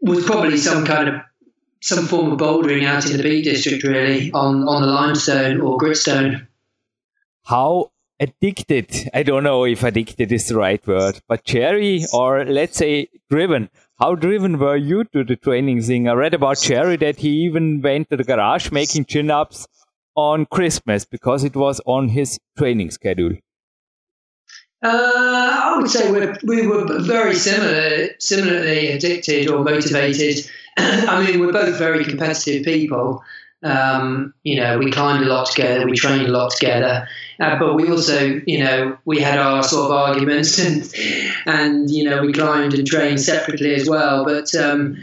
was 0.00 0.24
probably 0.24 0.58
some 0.58 0.84
kind 0.84 1.08
of 1.08 1.14
some 1.82 2.06
form 2.06 2.32
of 2.32 2.38
bouldering 2.38 2.84
out 2.84 3.08
in 3.08 3.16
the 3.16 3.22
Peak 3.22 3.44
District, 3.44 3.82
really, 3.84 4.30
on 4.32 4.68
on 4.68 4.82
the 4.82 4.88
limestone 4.88 5.60
or 5.60 5.78
gritstone. 5.78 6.46
How 7.44 7.92
addicted? 8.18 8.90
I 9.14 9.22
don't 9.22 9.44
know 9.44 9.64
if 9.64 9.82
addicted 9.82 10.32
is 10.32 10.48
the 10.48 10.56
right 10.56 10.84
word, 10.86 11.20
but 11.28 11.44
Jerry, 11.44 12.04
or 12.12 12.44
let's 12.44 12.76
say 12.76 13.08
driven. 13.30 13.70
How 13.98 14.14
driven 14.14 14.58
were 14.58 14.76
you 14.76 15.04
to 15.04 15.24
the 15.24 15.36
training 15.36 15.80
thing? 15.80 16.06
I 16.06 16.12
read 16.12 16.34
about 16.34 16.60
Jerry 16.60 16.96
that 16.96 17.16
he 17.16 17.30
even 17.46 17.80
went 17.80 18.10
to 18.10 18.16
the 18.18 18.24
garage 18.24 18.70
making 18.70 19.06
chin 19.06 19.30
ups 19.30 19.66
on 20.16 20.46
Christmas 20.46 21.04
because 21.04 21.44
it 21.44 21.54
was 21.54 21.80
on 21.86 22.08
his 22.08 22.38
training 22.58 22.90
schedule? 22.90 23.34
Uh, 24.82 25.60
I 25.64 25.78
would 25.78 25.90
say 25.90 26.10
we're, 26.10 26.36
we 26.44 26.66
were 26.66 27.00
very 27.00 27.34
similar, 27.34 28.08
similarly 28.18 28.92
addicted 28.92 29.48
or 29.48 29.64
motivated. 29.64 30.48
I 30.76 31.24
mean, 31.24 31.40
we're 31.40 31.52
both 31.52 31.78
very 31.78 32.04
competitive 32.04 32.64
people. 32.64 33.22
Um, 33.62 34.34
you 34.44 34.56
know, 34.56 34.78
we 34.78 34.92
climbed 34.92 35.24
a 35.24 35.28
lot 35.28 35.46
together, 35.46 35.86
we 35.86 35.96
trained 35.96 36.26
a 36.26 36.30
lot 36.30 36.52
together, 36.52 37.08
uh, 37.40 37.58
but 37.58 37.74
we 37.74 37.90
also, 37.90 38.40
you 38.46 38.62
know, 38.62 38.96
we 39.06 39.18
had 39.18 39.38
our 39.38 39.62
sort 39.62 39.86
of 39.86 39.92
arguments 39.92 40.58
and, 40.64 40.92
and 41.46 41.90
you 41.90 42.04
know, 42.04 42.20
we 42.20 42.32
climbed 42.32 42.74
and 42.74 42.86
trained 42.86 43.20
separately 43.20 43.74
as 43.74 43.88
well. 43.88 44.24
But 44.24 44.54
um, 44.54 44.98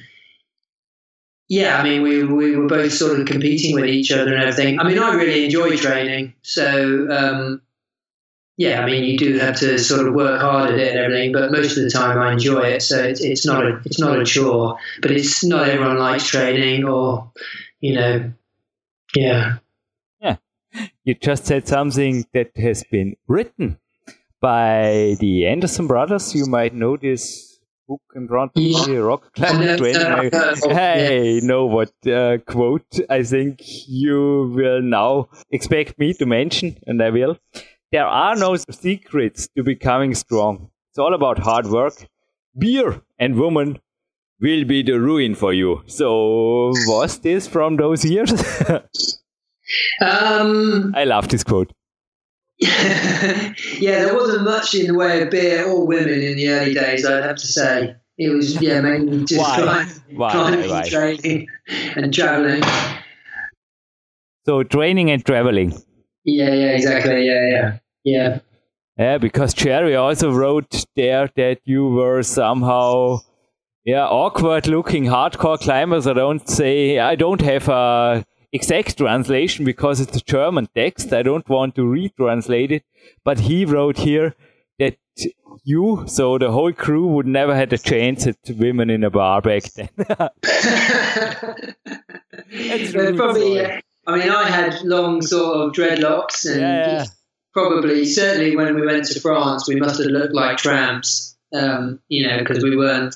yeah, 1.49 1.77
I 1.77 1.83
mean, 1.83 2.01
we, 2.01 2.23
we 2.23 2.55
were 2.55 2.67
both 2.67 2.93
sort 2.93 3.19
of 3.19 3.27
competing 3.27 3.75
with 3.75 3.85
each 3.85 4.11
other 4.11 4.33
and 4.33 4.41
everything. 4.41 4.79
I 4.79 4.83
mean, 4.83 4.99
I 4.99 5.13
really 5.13 5.45
enjoy 5.45 5.75
training. 5.75 6.33
So, 6.41 7.07
um, 7.09 7.61
yeah, 8.57 8.81
I 8.81 8.85
mean, 8.85 9.03
you 9.03 9.17
do 9.17 9.39
have 9.39 9.57
to 9.59 9.77
sort 9.79 10.07
of 10.07 10.13
work 10.13 10.39
hard 10.39 10.71
at 10.71 10.79
it 10.79 10.91
and 10.91 10.99
everything, 10.99 11.31
but 11.31 11.51
most 11.51 11.77
of 11.77 11.83
the 11.83 11.89
time 11.89 12.17
I 12.19 12.33
enjoy 12.33 12.61
it. 12.61 12.81
So 12.81 13.03
it's, 13.03 13.21
it's 13.21 13.45
not 13.45 13.65
a 13.65 13.81
it's 13.85 13.99
not 13.99 14.19
a 14.19 14.23
chore, 14.23 14.77
but 15.01 15.11
it's 15.11 15.43
not 15.43 15.67
everyone 15.67 15.97
likes 15.97 16.27
training 16.27 16.85
or, 16.85 17.31
you 17.81 17.95
know, 17.95 18.31
yeah. 19.15 19.57
Yeah, 20.21 20.37
you 21.03 21.15
just 21.15 21.45
said 21.45 21.67
something 21.67 22.25
that 22.33 22.51
has 22.55 22.83
been 22.83 23.15
written 23.27 23.79
by 24.39 25.17
the 25.19 25.47
Anderson 25.47 25.87
brothers. 25.87 26.35
You 26.35 26.45
might 26.45 26.73
know 26.73 26.95
this 26.95 27.52
book 27.88 28.01
in 28.15 28.27
front 28.27 28.51
of 28.55 28.88
me, 28.88 28.97
rock 28.97 29.34
climb 29.34 29.77
training. 29.77 30.31
hey, 30.69 31.39
know 31.43 31.65
what 31.65 31.91
uh, 32.07 32.38
quote 32.45 32.99
I 33.09 33.23
think 33.23 33.61
you 33.88 34.51
will 34.55 34.81
now 34.81 35.29
expect 35.51 35.99
me 35.99 36.13
to 36.15 36.25
mention, 36.25 36.77
and 36.88 37.01
I 37.01 37.09
will. 37.09 37.38
There 37.91 38.05
are 38.05 38.36
no 38.36 38.55
secrets 38.55 39.47
to 39.55 39.63
becoming 39.63 40.15
strong. 40.15 40.69
It's 40.91 40.99
all 40.99 41.13
about 41.13 41.39
hard 41.39 41.67
work. 41.67 41.93
Beer 42.57 43.01
and 43.19 43.36
woman 43.36 43.79
will 44.39 44.65
be 44.65 44.84
the 44.84 44.99
ruin 44.99 45.36
for 45.36 45.53
you. 45.53 45.84
So, 45.88 46.71
was 46.88 47.19
this 47.19 47.47
from 47.47 47.77
those 47.77 48.03
years? 48.05 48.31
um, 50.01 50.93
I 50.95 51.03
love 51.05 51.29
this 51.29 51.43
quote. 51.43 51.71
Yeah, 52.59 53.53
there 53.79 54.15
wasn't 54.15 54.43
much 54.43 54.75
in 54.75 54.87
the 54.87 54.93
way 54.93 55.21
of 55.21 55.29
beer 55.31 55.65
or 55.67 55.85
women 55.85 56.21
in 56.21 56.37
the 56.37 56.49
early 56.49 56.73
days. 56.73 57.05
I'd 57.05 57.23
have 57.23 57.37
to 57.37 57.47
say 57.47 57.95
it 58.17 58.29
was 58.29 58.61
yeah 58.61 58.79
mainly 58.81 59.25
just 59.25 59.41
Why? 59.41 59.85
Why? 60.13 60.31
climbing, 60.31 60.69
Why? 60.69 60.89
training, 60.89 61.47
and 61.95 62.13
traveling. 62.13 62.63
So 64.45 64.63
training 64.63 65.09
and 65.09 65.25
traveling. 65.25 65.71
Yeah, 66.25 66.53
yeah, 66.53 66.71
exactly. 66.71 67.25
Yeah, 67.25 67.49
yeah, 67.49 67.77
yeah. 68.03 68.39
Yeah, 68.97 69.17
because 69.17 69.53
Jerry 69.55 69.95
also 69.95 70.31
wrote 70.31 70.85
there 70.95 71.29
that 71.35 71.61
you 71.63 71.87
were 71.87 72.21
somehow, 72.21 73.19
yeah, 73.83 74.05
awkward 74.05 74.67
looking 74.67 75.05
hardcore 75.05 75.59
climbers. 75.59 76.05
I 76.05 76.13
don't 76.13 76.47
say 76.47 76.99
I 76.99 77.15
don't 77.15 77.41
have 77.41 77.67
a 77.69 78.23
exact 78.53 78.97
translation 78.97 79.65
because 79.65 79.99
it's 79.99 80.15
a 80.15 80.21
German 80.21 80.69
text. 80.73 81.11
I 81.11 81.23
don't 81.23 81.49
want 81.49 81.75
to 81.75 81.81
retranslate 81.81 82.71
it, 82.71 82.83
but 83.25 83.39
he 83.39 83.65
wrote 83.65 83.97
here 83.97 84.35
that 84.79 84.97
you, 85.63 86.03
so 86.07 86.37
the 86.37 86.51
whole 86.51 86.71
crew, 86.71 87.07
would 87.07 87.27
never 87.27 87.55
had 87.55 87.73
a 87.73 87.77
chance 87.77 88.27
at 88.27 88.37
women 88.49 88.89
in 88.89 89.03
a 89.03 89.09
bar 89.09 89.41
back 89.41 89.63
then. 89.73 89.89
really 92.51 93.17
probably, 93.17 93.65
I 93.65 94.17
mean, 94.17 94.29
I 94.29 94.49
had 94.49 94.81
long 94.83 95.21
sort 95.21 95.57
of 95.57 95.73
dreadlocks, 95.73 96.45
and 96.49 96.61
yeah. 96.61 97.05
probably, 97.53 98.05
certainly 98.05 98.55
when 98.55 98.75
we 98.75 98.85
went 98.85 99.05
to 99.05 99.19
France, 99.19 99.67
we 99.67 99.75
must 99.75 99.99
have 99.99 100.11
looked 100.11 100.33
like 100.33 100.57
tramps, 100.57 101.35
um, 101.53 101.99
you 102.07 102.27
know, 102.27 102.37
because 102.39 102.63
we 102.63 102.77
weren't, 102.77 103.15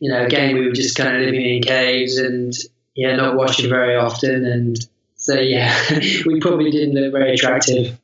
you 0.00 0.10
know, 0.12 0.24
again, 0.24 0.54
we 0.54 0.66
were 0.66 0.72
just 0.72 0.96
kind 0.96 1.16
of 1.16 1.22
living 1.22 1.42
in 1.42 1.62
caves 1.62 2.18
and 2.18 2.52
yeah, 2.98 3.14
not 3.14 3.36
washing 3.36 3.70
very 3.70 3.94
often, 3.94 4.44
and 4.44 4.76
so 5.14 5.34
yeah, 5.38 5.72
we 6.26 6.40
probably 6.40 6.70
didn't 6.72 6.94
look 6.94 7.12
very 7.12 7.34
attractive. 7.34 7.98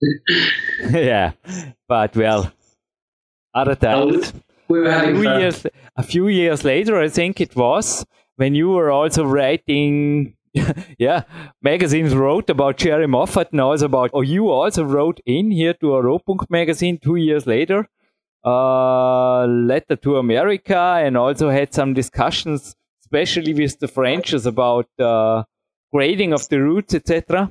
yeah, 0.90 1.32
but 1.86 2.16
well, 2.16 2.50
other 3.54 3.74
times. 3.74 4.32
We 4.68 4.80
were 4.80 4.90
having 4.90 5.16
a 5.16 5.20
few 5.20 5.38
years. 5.38 5.66
A 5.96 6.02
few 6.02 6.28
years 6.28 6.64
later, 6.64 6.98
I 6.98 7.08
think 7.08 7.40
it 7.40 7.54
was 7.56 8.06
when 8.36 8.54
you 8.54 8.70
were 8.70 8.90
also 8.90 9.24
writing 9.24 10.34
yeah, 10.98 11.22
magazines 11.62 12.14
wrote 12.14 12.48
about 12.48 12.78
Jerry 12.78 13.06
Moffatt 13.06 13.50
and 13.52 13.60
also 13.60 13.86
about, 13.86 14.10
or 14.14 14.24
you 14.24 14.48
also 14.48 14.82
wrote 14.82 15.20
in 15.26 15.50
here 15.50 15.74
to 15.74 15.94
a 15.94 16.02
Rotpunkt 16.02 16.48
magazine 16.48 16.98
two 16.98 17.16
years 17.16 17.46
later, 17.46 17.88
uh, 18.44 19.44
letter 19.46 19.96
to 19.96 20.16
America, 20.16 20.78
and 21.02 21.16
also 21.16 21.50
had 21.50 21.74
some 21.74 21.92
discussions, 21.92 22.74
especially 23.08 23.54
with 23.54 23.78
the 23.78 23.88
Frenches 23.88 24.44
about 24.44 24.88
uh, 24.98 25.42
grading 25.92 26.34
of 26.34 26.46
the 26.48 26.60
routes, 26.60 26.94
etc. 26.94 27.50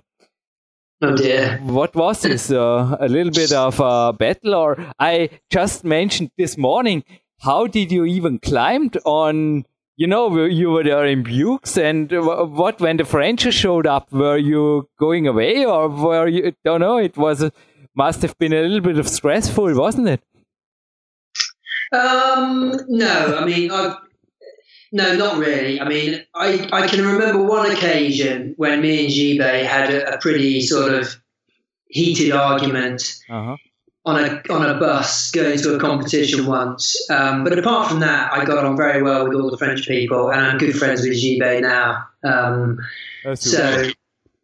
Oh 1.02 1.16
dear. 1.16 1.60
What 1.64 1.96
was 1.96 2.22
this? 2.22 2.52
Uh, 2.52 2.96
a 3.00 3.08
little 3.08 3.32
bit 3.32 3.52
of 3.52 3.80
a 3.80 4.14
battle, 4.14 4.54
or 4.56 4.78
I 5.00 5.30
just 5.50 5.84
mentioned 5.84 6.32
this 6.38 6.58
morning. 6.58 7.04
How 7.40 7.68
did 7.68 7.92
you 7.92 8.06
even 8.06 8.40
climb 8.40 8.92
on? 9.06 9.66
You 9.96 10.06
know, 10.06 10.46
you 10.46 10.70
were 10.70 10.84
there 10.84 11.06
in 11.06 11.24
Buoux, 11.24 11.60
and 11.76 12.12
what 12.12 12.80
when 12.80 12.98
the 12.98 13.06
French 13.06 13.52
showed 13.52 13.88
up? 13.88 14.12
Were 14.12 14.38
you 14.38 14.88
going 15.00 15.28
away, 15.28 15.66
or 15.66 15.90
were 15.90 16.28
you? 16.28 16.54
Don't 16.64 16.82
know. 16.82 16.98
It 16.98 17.18
was 17.18 17.50
must 17.96 18.22
have 18.22 18.38
been 18.38 18.54
a 18.54 18.62
little 18.62 18.82
bit 18.82 19.00
of 19.00 19.08
stressful, 19.08 19.74
wasn't 19.76 20.08
it? 20.08 20.22
Um, 21.92 22.80
no, 22.90 23.38
I 23.40 23.46
mean, 23.46 23.72
I've, 23.72 23.96
no, 24.92 25.16
not 25.16 25.38
really. 25.38 25.80
I 25.82 25.88
mean, 25.88 26.24
I, 26.34 26.68
I 26.72 26.88
can 26.88 27.06
remember 27.06 27.44
one 27.44 27.70
occasion 27.72 28.54
when 28.58 28.82
me 28.82 29.06
and 29.06 29.14
Gibet 29.14 29.66
had 29.66 29.94
a, 29.94 30.16
a 30.16 30.18
pretty 30.20 30.62
sort 30.62 30.94
of 30.94 31.16
heated 31.88 32.32
argument 32.32 33.16
uh-huh. 33.30 33.58
on 34.06 34.24
a 34.24 34.42
on 34.54 34.66
a 34.66 34.80
bus 34.80 35.32
going 35.32 35.58
to 35.60 35.76
a 35.76 35.80
competition 35.80 36.46
once. 36.46 37.10
Um, 37.10 37.44
but 37.44 37.58
apart 37.58 37.90
from 37.90 38.00
that, 38.00 38.32
I 38.32 38.46
got 38.46 38.66
on 38.66 38.78
very 38.78 39.02
well 39.02 39.28
with 39.28 39.40
all 39.40 39.52
the 39.52 39.58
French 39.58 39.88
people, 39.88 40.30
and 40.30 40.40
I'm 40.40 40.58
good 40.58 40.76
friends 40.76 41.02
with 41.02 41.14
Gibet 41.14 41.62
now. 41.62 42.08
Um, 42.24 42.80
so. 43.36 43.90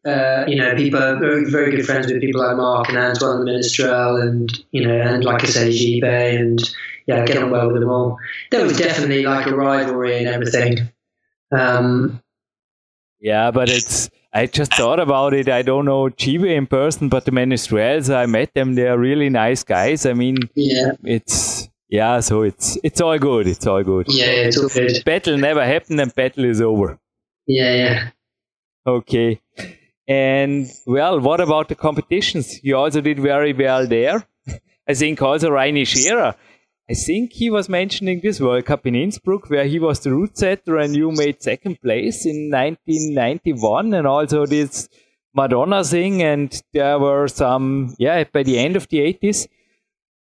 Uh, 0.05 0.43
you 0.49 0.57
know, 0.57 0.75
people 0.75 1.01
are 1.01 1.17
very, 1.17 1.49
very 1.49 1.71
good 1.71 1.85
friends 1.85 2.07
with 2.07 2.19
people 2.19 2.41
like 2.41 2.57
Mark 2.57 2.89
and 2.89 2.97
Antoine 2.97 3.45
the 3.45 3.49
Menestrel, 3.49 4.21
and 4.21 4.51
you 4.71 4.85
know, 4.85 4.99
and 4.99 5.23
like 5.23 5.41
I 5.43 5.47
say, 5.47 5.69
Gibet, 5.69 6.37
and 6.37 6.75
yeah, 7.05 7.25
get 7.25 7.37
on 7.37 7.51
well 7.51 7.71
with 7.71 7.81
them 7.81 7.89
all. 7.89 8.17
There 8.51 8.63
was 8.63 8.77
definitely 8.77 9.23
like 9.23 9.47
a 9.47 9.55
rivalry 9.55 10.19
and 10.19 10.27
everything. 10.27 10.89
Um, 11.51 12.21
yeah, 13.19 13.51
but 13.51 13.69
it's. 13.69 14.09
I 14.35 14.47
just 14.47 14.73
thought 14.73 14.99
about 14.99 15.35
it. 15.35 15.47
I 15.47 15.61
don't 15.61 15.85
know 15.85 16.09
Chive 16.09 16.43
in 16.43 16.65
person, 16.65 17.07
but 17.07 17.25
the 17.25 17.31
Menestrels, 17.31 18.13
I 18.13 18.25
met 18.25 18.53
them. 18.55 18.73
They 18.73 18.87
are 18.87 18.97
really 18.97 19.29
nice 19.29 19.63
guys. 19.63 20.07
I 20.07 20.13
mean, 20.13 20.37
yeah, 20.55 20.93
it's 21.03 21.69
yeah. 21.87 22.19
So 22.19 22.41
it's 22.41 22.77
it's 22.83 22.99
all 22.99 23.19
good. 23.19 23.47
It's 23.47 23.67
all 23.67 23.83
good. 23.83 24.07
Yeah, 24.09 24.25
it's 24.25 24.57
all 24.57 24.69
good. 24.69 25.03
Battle 25.05 25.37
never 25.37 25.63
happened, 25.63 25.99
and 25.99 26.13
battle 26.15 26.45
is 26.45 26.61
over. 26.61 26.99
Yeah, 27.45 27.75
yeah. 27.75 28.09
Okay. 28.87 29.39
And 30.07 30.67
well, 30.85 31.19
what 31.19 31.39
about 31.39 31.69
the 31.69 31.75
competitions? 31.75 32.59
You 32.63 32.75
also 32.77 33.01
did 33.01 33.19
very 33.19 33.53
well 33.53 33.87
there. 33.87 34.25
I 34.87 34.93
think 34.93 35.21
also 35.21 35.51
Reini 35.51 35.87
Scherer 35.87 36.35
I 36.89 36.93
think 36.95 37.31
he 37.33 37.49
was 37.49 37.69
mentioning 37.69 38.19
this 38.21 38.41
World 38.41 38.65
Cup 38.65 38.85
in 38.85 38.93
Innsbruck, 38.95 39.49
where 39.49 39.65
he 39.65 39.79
was 39.79 40.01
the 40.01 40.11
route 40.11 40.37
setter 40.37 40.77
and 40.77 40.95
you 40.95 41.11
made 41.11 41.41
second 41.41 41.79
place 41.81 42.25
in 42.25 42.49
1991, 42.51 43.93
and 43.93 44.05
also 44.05 44.45
this 44.45 44.89
Madonna 45.33 45.83
thing. 45.83 46.21
And 46.21 46.61
there 46.73 46.99
were 46.99 47.27
some, 47.29 47.95
yeah, 47.97 48.25
by 48.25 48.43
the 48.43 48.59
end 48.59 48.75
of 48.75 48.89
the 48.89 48.99
80s. 48.99 49.47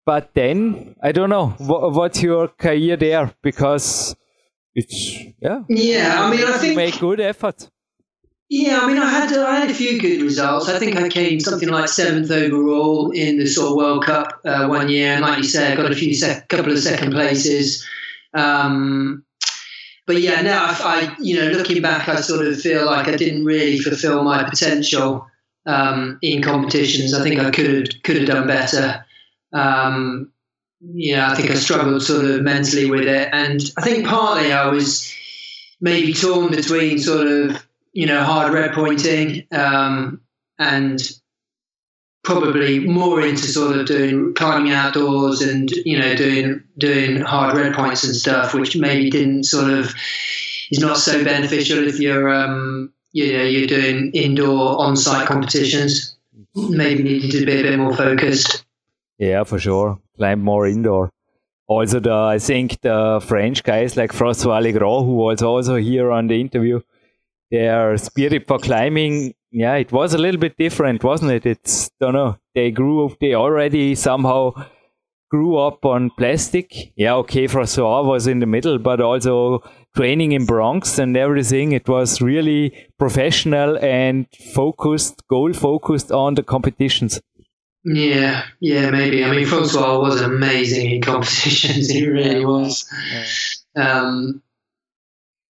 But 0.06 0.32
then, 0.34 0.96
I 1.02 1.12
don't 1.12 1.30
know, 1.30 1.50
what, 1.58 1.94
what's 1.94 2.22
your 2.22 2.48
career 2.48 2.96
there? 2.96 3.34
Because 3.42 4.16
it's, 4.76 5.16
yeah. 5.42 5.64
Yeah, 5.68 6.24
I 6.24 6.30
mean, 6.30 6.46
I 6.46 6.58
think. 6.58 6.76
make 6.76 7.00
good 7.00 7.20
efforts. 7.20 7.70
Yeah, 8.54 8.80
I 8.82 8.88
mean, 8.88 8.98
I 8.98 9.10
had 9.10 9.32
I 9.32 9.60
had 9.62 9.72
a 9.72 9.74
few 9.74 9.98
good 9.98 10.22
results. 10.22 10.68
I 10.68 10.78
think 10.78 10.98
I 10.98 11.08
came 11.08 11.40
something 11.40 11.70
like 11.70 11.88
seventh 11.88 12.30
overall 12.30 13.10
in 13.12 13.38
the 13.38 13.48
sort 13.48 13.70
of 13.70 13.78
World 13.78 14.06
Cup 14.06 14.42
uh, 14.44 14.68
one 14.68 14.90
year, 14.90 15.14
and 15.14 15.22
like 15.22 15.38
you 15.38 15.46
said, 15.46 15.72
I 15.72 15.82
got 15.82 15.90
a 15.90 15.96
few 15.96 16.14
sec- 16.14 16.50
couple 16.50 16.74
of 16.74 16.80
second 16.80 17.14
places. 17.14 17.88
Um, 18.34 19.24
but 20.06 20.20
yeah, 20.20 20.42
now 20.42 20.66
I, 20.66 20.76
I, 20.84 21.16
you 21.22 21.38
know, 21.38 21.50
looking 21.52 21.82
back, 21.82 22.10
I 22.10 22.20
sort 22.20 22.46
of 22.46 22.60
feel 22.60 22.86
like 22.86 23.08
I 23.08 23.16
didn't 23.16 23.46
really 23.46 23.80
fulfil 23.80 24.22
my 24.26 24.44
potential 24.44 25.26
um, 25.66 26.20
in 26.22 26.42
competitions. 26.42 27.14
I 27.14 27.24
think 27.24 27.40
I 27.40 27.52
could 27.52 28.04
could 28.04 28.18
have 28.18 28.28
done 28.28 28.48
better. 28.48 29.06
Um, 29.54 30.30
yeah, 30.82 31.32
I 31.32 31.36
think 31.36 31.52
I 31.52 31.56
struggled 31.56 32.04
sort 32.04 32.26
of 32.26 32.42
mentally 32.42 32.92
with 32.92 33.08
it, 33.08 33.30
and 33.32 33.62
I 33.78 33.82
think 33.82 34.06
partly 34.06 34.52
I 34.52 34.68
was 34.68 35.10
maybe 35.80 36.12
torn 36.12 36.52
between 36.52 37.00
sort 37.00 37.28
of 37.28 37.66
you 37.94 38.06
know, 38.06 38.24
hard 38.24 38.54
red 38.54 38.74
pointing, 38.74 39.48
um, 39.52 40.22
and 40.58 41.02
probably 42.24 42.80
more 42.80 43.22
into 43.22 43.48
sort 43.48 43.76
of 43.76 43.88
doing 43.88 44.34
climbing 44.36 44.72
outdoors 44.72 45.42
and 45.42 45.72
you 45.72 45.98
know 45.98 46.16
doing 46.16 46.64
doing 46.78 47.20
hard 47.22 47.56
red 47.58 47.74
points 47.74 48.04
and 48.04 48.16
stuff, 48.16 48.54
which 48.54 48.76
maybe 48.76 49.10
didn't 49.10 49.44
sort 49.44 49.72
of 49.72 49.94
is 50.72 50.80
not 50.80 50.98
so 50.98 51.24
beneficial 51.24 51.88
if 51.88 52.00
you're 52.00 52.30
um, 52.30 52.94
you 53.12 53.34
know 53.34 53.44
you're 53.44 53.68
doing 53.68 54.12
indoor 54.14 54.80
on-site 54.80 55.28
competitions. 55.28 56.18
Maybe 56.54 57.04
needed 57.04 57.32
to 57.32 57.46
be 57.46 57.60
a 57.60 57.64
bit 57.64 57.80
more 57.80 57.96
focused. 57.96 58.66
Yeah, 59.18 59.46
for 59.46 59.58
sure. 59.58 60.00
Climb 60.18 60.42
more 60.42 60.68
indoor. 60.68 61.10
Also, 61.68 62.02
the 62.02 62.12
I 62.12 62.40
think 62.40 62.82
the 62.82 63.24
French 63.26 63.64
guys 63.64 63.96
like 63.96 64.12
François 64.12 64.62
Legrand, 64.62 65.06
who 65.06 65.16
was 65.16 65.42
also 65.42 65.76
here 65.76 66.12
on 66.12 66.28
the 66.28 66.42
interview, 66.42 66.82
their 67.52 67.98
spirit 67.98 68.48
for 68.48 68.58
climbing 68.58 69.34
yeah 69.52 69.76
it 69.76 69.92
was 69.92 70.14
a 70.14 70.18
little 70.18 70.40
bit 70.40 70.58
different 70.58 71.04
wasn't 71.04 71.32
it 71.32 71.46
it's 71.46 71.90
don't 72.00 72.14
know 72.14 72.38
they 72.56 72.72
grew 72.72 73.06
up 73.06 73.18
they 73.20 73.34
already 73.34 73.94
somehow 73.96 74.52
grew 75.30 75.58
up 75.58 75.86
on 75.86 76.10
plastic 76.18 76.94
yeah 76.96 77.14
okay 77.16 77.48
François 77.48 78.06
was 78.06 78.28
in 78.28 78.40
the 78.40 78.46
middle 78.46 78.78
but 78.78 79.00
also 79.00 79.62
training 79.96 80.32
in 80.32 80.46
Bronx 80.46 80.98
and 80.98 81.16
everything 81.18 81.74
it 81.74 81.88
was 81.88 82.22
really 82.22 82.74
professional 82.98 83.78
and 83.80 84.28
focused 84.54 85.28
goal 85.28 85.54
focused 85.54 86.12
on 86.12 86.36
the 86.36 86.44
competitions 86.44 87.20
yeah, 87.84 88.44
yeah, 88.60 88.92
maybe. 88.92 89.24
I 89.26 89.32
mean, 89.32 89.48
Francois 89.48 90.00
was 90.00 90.22
amazing 90.22 90.92
in 90.92 91.02
competitions. 91.02 91.90
He 91.92 92.08
really 92.08 92.46
was. 92.46 92.86
Um, 93.76 94.44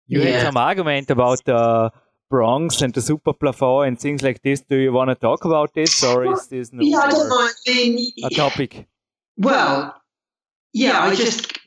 you 0.08 0.22
yeah. 0.22 0.30
had 0.30 0.42
some 0.46 0.56
argument 0.56 1.10
about 1.10 1.44
the 1.44 1.92
Bronx 2.30 2.82
and 2.82 2.92
the 2.92 3.00
super 3.00 3.32
plafond 3.32 3.88
and 3.88 4.00
things 4.00 4.22
like 4.22 4.42
this. 4.42 4.60
Do 4.60 4.76
you 4.76 4.92
want 4.92 5.10
to 5.10 5.14
talk 5.14 5.44
about 5.44 5.74
this, 5.74 6.02
or 6.02 6.32
is 6.32 6.46
this 6.48 6.72
no 6.72 6.82
yeah, 6.82 6.98
I 6.98 7.10
don't 7.10 7.28
know. 7.28 7.36
I 7.36 7.52
mean, 7.66 8.12
a 8.24 8.30
topic? 8.30 8.86
Well, 9.36 9.94
yeah, 10.72 11.00
I 11.00 11.14
just. 11.14 11.58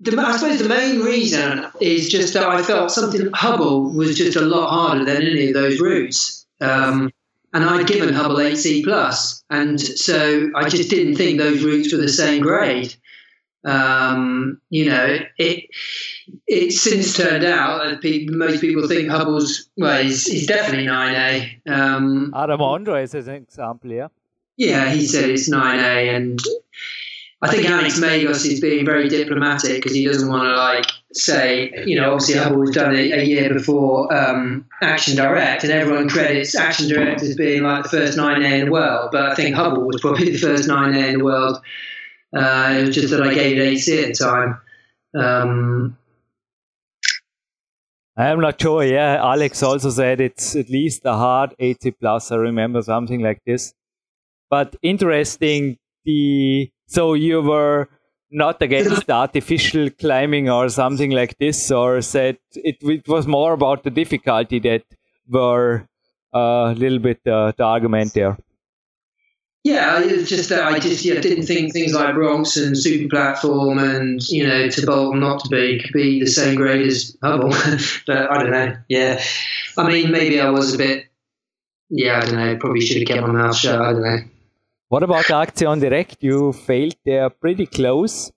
The, 0.00 0.14
I 0.20 0.36
suppose 0.36 0.58
the 0.58 0.68
main 0.68 1.00
reason 1.00 1.66
is 1.80 2.10
just 2.10 2.34
that 2.34 2.46
I 2.46 2.62
felt 2.62 2.90
something 2.90 3.30
Hubble 3.32 3.94
was 3.94 4.14
just 4.14 4.36
a 4.36 4.42
lot 4.42 4.68
harder 4.68 5.06
than 5.06 5.22
any 5.22 5.48
of 5.48 5.54
those 5.54 5.80
routes. 5.80 6.46
Um, 6.60 7.10
and 7.54 7.64
I'd 7.64 7.86
given 7.86 8.12
Hubble 8.12 8.36
8C 8.36 8.84
plus, 8.84 9.42
and 9.48 9.80
so 9.80 10.50
I 10.54 10.68
just 10.68 10.90
didn't 10.90 11.16
think 11.16 11.38
those 11.38 11.64
routes 11.64 11.92
were 11.92 11.98
the 11.98 12.08
same 12.08 12.42
grade. 12.42 12.94
Um, 13.66 14.60
you 14.70 14.86
know, 14.86 15.18
it 15.38 15.64
it's 16.46 16.80
since 16.80 17.16
turned 17.16 17.44
out 17.44 17.84
that 17.84 18.00
people, 18.00 18.36
most 18.36 18.60
people 18.60 18.86
think 18.86 19.10
Hubble's 19.10 19.68
well, 19.76 20.02
he's, 20.02 20.24
he's 20.24 20.46
definitely 20.46 20.86
nine 20.86 21.14
A. 21.66 21.70
Um, 21.70 22.32
Adam 22.34 22.60
Ondra 22.60 23.02
is 23.02 23.14
an 23.14 23.28
example, 23.30 23.90
yeah. 23.90 24.08
Yeah, 24.56 24.90
he 24.90 25.06
said 25.06 25.28
it's 25.28 25.48
nine 25.48 25.80
A, 25.80 26.14
and 26.14 26.38
I 27.42 27.50
think 27.50 27.68
Alex 27.68 27.98
Megos 27.98 28.46
is 28.46 28.60
being 28.60 28.86
very 28.86 29.08
diplomatic 29.08 29.82
because 29.82 29.94
he 29.94 30.06
doesn't 30.06 30.28
want 30.28 30.44
to 30.44 30.56
like 30.56 30.86
say, 31.12 31.72
you 31.86 32.00
know, 32.00 32.12
obviously 32.12 32.36
Hubble 32.36 32.60
was 32.60 32.70
done 32.70 32.94
a, 32.94 33.12
a 33.12 33.24
year 33.24 33.52
before 33.52 34.14
um, 34.14 34.64
Action 34.80 35.16
Direct, 35.16 35.64
and 35.64 35.72
everyone 35.72 36.08
credits 36.08 36.54
Action 36.54 36.88
Direct 36.88 37.20
as 37.22 37.34
being 37.34 37.64
like 37.64 37.82
the 37.82 37.88
first 37.88 38.16
nine 38.16 38.42
A 38.42 38.60
in 38.60 38.66
the 38.66 38.70
world, 38.70 39.10
but 39.10 39.26
I 39.26 39.34
think 39.34 39.56
Hubble 39.56 39.86
was 39.86 40.00
probably 40.00 40.30
the 40.30 40.38
first 40.38 40.68
nine 40.68 40.94
A 40.94 41.06
in 41.08 41.18
the 41.18 41.24
world 41.24 41.60
uh, 42.36 42.74
it 42.78 42.86
was 42.86 42.94
just 42.94 43.10
that 43.10 43.22
I 43.22 43.34
gave 43.34 43.58
it 43.58 43.78
8C 43.78 44.02
at 44.02 44.08
the 44.08 44.24
time. 44.24 44.60
Um, 45.14 45.96
I'm 48.16 48.40
not 48.40 48.60
sure. 48.60 48.84
Yeah, 48.84 49.16
Alex 49.22 49.62
also 49.62 49.90
said 49.90 50.20
it's 50.20 50.56
at 50.56 50.70
least 50.70 51.02
a 51.04 51.14
hard 51.14 51.54
8C 51.60 51.94
plus. 52.00 52.32
I 52.32 52.36
remember 52.36 52.82
something 52.82 53.20
like 53.20 53.42
this. 53.46 53.74
But 54.50 54.76
interesting. 54.82 55.78
The 56.04 56.70
so 56.86 57.14
you 57.14 57.42
were 57.42 57.88
not 58.30 58.62
against 58.62 59.10
artificial 59.22 59.90
climbing 59.90 60.48
or 60.48 60.68
something 60.68 61.10
like 61.10 61.36
this, 61.38 61.70
or 61.70 62.00
said 62.00 62.38
it, 62.54 62.76
it 62.80 63.08
was 63.08 63.26
more 63.26 63.52
about 63.52 63.82
the 63.82 63.90
difficulty 63.90 64.60
that 64.60 64.84
were 65.28 65.86
uh, 66.34 66.72
a 66.72 66.74
little 66.74 66.98
bit 66.98 67.20
uh, 67.26 67.52
the 67.56 67.64
argument 67.64 68.14
there. 68.14 68.38
Yeah, 69.66 70.00
it's 70.00 70.30
just 70.30 70.48
that 70.50 70.62
I 70.62 70.78
just 70.78 71.04
yeah 71.04 71.18
didn't 71.20 71.44
think 71.44 71.72
things 71.72 71.92
like 71.92 72.14
Bronx 72.14 72.56
and 72.56 72.78
Super 72.78 73.12
Plafond 73.12 73.82
and 73.82 74.22
you 74.28 74.46
know 74.46 74.68
to 74.68 74.86
Bolt 74.86 75.16
or 75.16 75.18
not 75.18 75.40
to 75.40 75.48
be 75.48 75.80
could 75.80 75.92
be 75.92 76.20
the 76.20 76.28
same 76.28 76.54
grade 76.54 76.86
as 76.86 77.16
Hubble, 77.20 77.48
but 78.06 78.30
I 78.30 78.38
don't 78.38 78.52
know. 78.52 78.76
Yeah, 78.88 79.20
I 79.76 79.88
mean 79.88 80.12
maybe 80.12 80.40
I 80.40 80.50
was 80.50 80.72
a 80.72 80.78
bit. 80.78 81.06
Yeah, 81.90 82.18
I 82.18 82.20
don't 82.26 82.36
know. 82.36 82.56
Probably 82.58 82.80
should 82.80 82.98
have 82.98 83.08
kept 83.08 83.26
my 83.26 83.32
mouth 83.32 83.56
shut. 83.56 83.80
I 83.80 83.92
don't 83.92 84.02
know. 84.04 84.18
What 84.86 85.02
about 85.02 85.28
Action 85.32 85.80
Direct? 85.80 86.22
You 86.22 86.52
failed 86.52 86.94
there 87.04 87.28
pretty 87.28 87.66
close. 87.66 88.30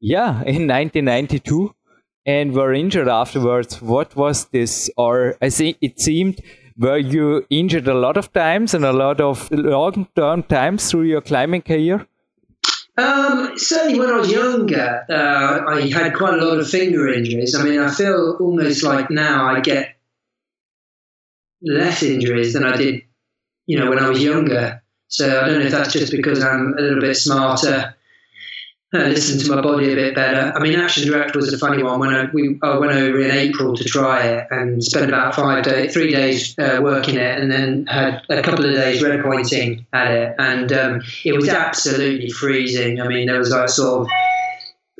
Yeah, 0.00 0.40
in 0.54 0.66
1992 0.68 1.74
and 2.24 2.54
were 2.54 2.72
injured 2.72 3.08
afterwards. 3.08 3.82
What 3.82 4.16
was 4.16 4.46
this? 4.46 4.88
Or 4.96 5.36
I 5.42 5.50
think 5.50 5.76
it 5.82 6.00
seemed 6.00 6.40
were 6.76 6.98
you 6.98 7.46
injured 7.50 7.88
a 7.88 7.94
lot 7.94 8.16
of 8.16 8.32
times 8.32 8.74
and 8.74 8.84
a 8.84 8.92
lot 8.92 9.20
of 9.20 9.50
long 9.50 10.06
term 10.16 10.42
times 10.42 10.90
through 10.90 11.02
your 11.02 11.20
climbing 11.20 11.62
career? 11.62 12.06
Um, 12.96 13.56
certainly, 13.56 13.98
when 13.98 14.10
I 14.10 14.18
was 14.18 14.30
younger, 14.30 15.04
uh, 15.08 15.60
I 15.66 15.88
had 15.88 16.14
quite 16.14 16.34
a 16.34 16.44
lot 16.44 16.58
of 16.58 16.68
finger 16.68 17.08
injuries. 17.08 17.54
I 17.54 17.62
mean, 17.64 17.80
I 17.80 17.90
feel 17.90 18.36
almost 18.38 18.82
like 18.82 19.10
now 19.10 19.46
I 19.46 19.60
get 19.60 19.96
less 21.62 22.02
injuries 22.02 22.52
than 22.52 22.64
I 22.64 22.76
did, 22.76 23.02
you 23.66 23.78
know, 23.78 23.88
when 23.88 23.98
I 23.98 24.08
was 24.08 24.22
younger. 24.22 24.82
So 25.08 25.42
I 25.42 25.48
don't 25.48 25.60
know 25.60 25.66
if 25.66 25.72
that's 25.72 25.92
just 25.92 26.12
because 26.12 26.42
I'm 26.42 26.74
a 26.76 26.80
little 26.80 27.00
bit 27.00 27.16
smarter 27.16 27.94
uh, 28.94 28.98
listen 28.98 29.38
to 29.38 29.54
my 29.54 29.60
body 29.62 29.92
a 29.92 29.94
bit 29.94 30.14
better. 30.14 30.52
I 30.54 30.60
mean, 30.60 30.78
Action 30.78 31.06
Direct 31.06 31.34
was 31.34 31.52
a 31.52 31.58
funny 31.58 31.82
one. 31.82 31.98
When 31.98 32.14
I, 32.14 32.24
we, 32.32 32.58
I 32.62 32.76
went 32.76 32.92
over 32.92 33.20
in 33.20 33.30
April 33.30 33.74
to 33.76 33.84
try 33.84 34.22
it 34.26 34.48
and 34.50 34.84
spent 34.84 35.08
about 35.08 35.34
five 35.34 35.64
days, 35.64 35.92
three 35.92 36.12
days 36.12 36.58
uh, 36.58 36.80
working 36.82 37.16
it, 37.16 37.38
and 37.38 37.50
then 37.50 37.86
had 37.86 38.22
a 38.28 38.42
couple 38.42 38.64
of 38.64 38.74
days 38.74 39.02
red 39.02 39.22
pointing 39.22 39.86
at 39.92 40.10
it, 40.10 40.34
and 40.38 40.72
um, 40.72 41.02
it 41.24 41.32
was 41.32 41.48
absolutely 41.48 42.30
freezing. 42.30 43.00
I 43.00 43.08
mean, 43.08 43.26
there 43.26 43.38
was 43.38 43.50
like 43.50 43.68
sort 43.68 44.02
of 44.02 44.08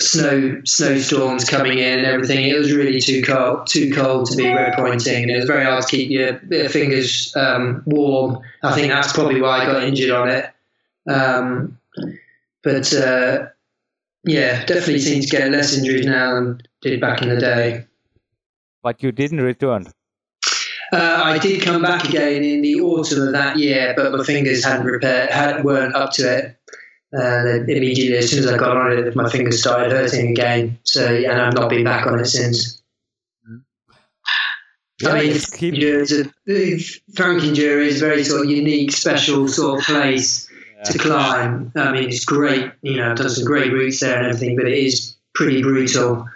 snow 0.00 0.60
snowstorms 0.64 1.44
coming 1.44 1.78
in 1.78 1.98
and 1.98 2.06
everything. 2.06 2.46
It 2.46 2.58
was 2.58 2.72
really 2.72 3.00
too 3.00 3.22
cold, 3.22 3.66
too 3.66 3.92
cold 3.92 4.30
to 4.30 4.36
be 4.36 4.48
red 4.48 4.74
pointing, 4.74 5.28
it 5.28 5.36
was 5.36 5.44
very 5.44 5.64
hard 5.64 5.82
to 5.82 5.88
keep 5.88 6.10
your, 6.10 6.40
your 6.50 6.68
fingers 6.68 7.34
um, 7.36 7.82
warm. 7.86 8.40
I 8.62 8.72
think 8.72 8.92
that's 8.92 9.12
probably 9.12 9.40
why 9.40 9.62
I 9.62 9.66
got 9.66 9.82
injured 9.82 10.10
on 10.10 10.28
it. 10.28 10.50
Um, 11.08 11.78
but 12.62 12.92
uh, 12.94 13.48
yeah, 14.24 14.64
definitely 14.64 15.00
seems 15.00 15.28
to 15.28 15.36
get 15.36 15.50
less 15.50 15.76
injuries 15.76 16.06
now 16.06 16.34
than 16.34 16.62
did 16.80 17.00
back 17.00 17.22
in 17.22 17.28
the 17.28 17.40
day. 17.40 17.86
But 18.82 19.02
you 19.02 19.12
didn't 19.12 19.40
return. 19.40 19.86
Uh, 20.92 21.22
I 21.24 21.38
did 21.38 21.62
come 21.62 21.80
back 21.80 22.04
again 22.04 22.44
in 22.44 22.60
the 22.60 22.80
autumn 22.80 23.28
of 23.28 23.32
that 23.32 23.58
year, 23.58 23.94
but 23.96 24.12
my 24.12 24.22
fingers 24.24 24.64
hadn't 24.64 24.86
repaired, 24.86 25.30
had, 25.30 25.64
weren't 25.64 25.94
up 25.94 26.12
to 26.12 26.22
it. 26.22 26.56
Uh, 27.14 27.62
immediately, 27.66 28.16
as 28.16 28.30
soon 28.30 28.40
as 28.40 28.46
I 28.46 28.58
got 28.58 28.76
on 28.76 28.92
it, 28.92 29.16
my 29.16 29.28
fingers 29.28 29.60
started 29.60 29.92
hurting 29.92 30.30
again. 30.30 30.78
So, 30.84 31.06
and 31.06 31.40
I've 31.40 31.54
not 31.54 31.70
been 31.70 31.84
back 31.84 32.06
on 32.06 32.18
it 32.20 32.26
since. 32.26 32.82
Yeah, 35.00 35.08
I 35.10 35.20
mean, 35.20 35.38
keep- 35.56 35.74
Frankenjura 37.14 37.86
is 37.86 38.00
a 38.00 38.06
very 38.06 38.22
sort 38.22 38.44
of 38.44 38.50
unique, 38.50 38.92
special 38.92 39.48
sort 39.48 39.80
of 39.80 39.86
place 39.86 40.48
to 40.84 40.98
climb. 40.98 41.72
I 41.76 41.92
mean, 41.92 42.08
it's 42.08 42.24
great. 42.24 42.70
You 42.82 42.96
know, 42.96 43.10
I've 43.10 43.16
done 43.16 43.30
some 43.30 43.44
great 43.44 43.72
routes 43.72 44.00
there 44.00 44.16
and 44.16 44.26
everything, 44.26 44.56
but 44.56 44.66
it 44.66 44.78
is 44.78 45.16
pretty 45.34 45.62
brutal, 45.62 46.26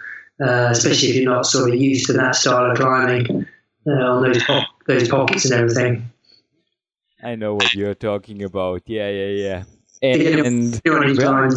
uh, 0.40 0.68
especially 0.70 1.09
if 1.11 1.16
you're 1.16 1.32
not 1.32 1.47
sort 1.47 1.70
of 1.70 1.76
used 1.76 2.07
to 2.07 2.12
that 2.14 2.34
style 2.34 2.70
of 2.70 2.76
climbing 2.76 3.47
uh, 3.86 3.90
on 3.90 4.22
those 4.22 4.42
po- 4.42 4.62
those 4.86 5.09
pockets 5.09 5.44
and 5.44 5.55
everything. 5.55 6.11
I 7.22 7.34
know 7.34 7.55
what 7.55 7.74
you're 7.74 7.94
talking 7.94 8.42
about. 8.42 8.82
Yeah, 8.86 9.09
yeah, 9.09 9.26
yeah. 9.26 9.64
And, 10.03 10.80
well, 10.84 11.49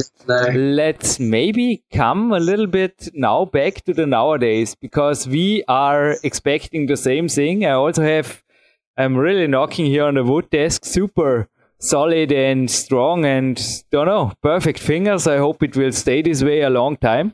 let's 0.55 1.19
maybe 1.19 1.83
come 1.93 2.31
a 2.31 2.39
little 2.39 2.67
bit 2.67 3.09
now 3.13 3.43
back 3.43 3.83
to 3.83 3.93
the 3.93 4.05
nowadays 4.05 4.75
because 4.75 5.27
we 5.27 5.63
are 5.67 6.15
expecting 6.23 6.87
the 6.87 6.95
same 6.95 7.27
thing. 7.27 7.65
I 7.65 7.71
also 7.71 8.01
have, 8.01 8.41
I'm 8.97 9.17
really 9.17 9.45
knocking 9.45 9.87
here 9.87 10.05
on 10.05 10.13
the 10.15 10.23
wood 10.23 10.49
desk, 10.49 10.85
super 10.85 11.49
solid 11.79 12.31
and 12.31 12.69
strong 12.69 13.25
and 13.25 13.61
don't 13.91 14.07
know, 14.07 14.33
perfect 14.43 14.79
fingers. 14.79 15.27
I 15.27 15.37
hope 15.37 15.63
it 15.63 15.75
will 15.75 15.91
stay 15.91 16.21
this 16.21 16.43
way 16.43 16.61
a 16.61 16.69
long 16.69 16.97
time. 16.97 17.33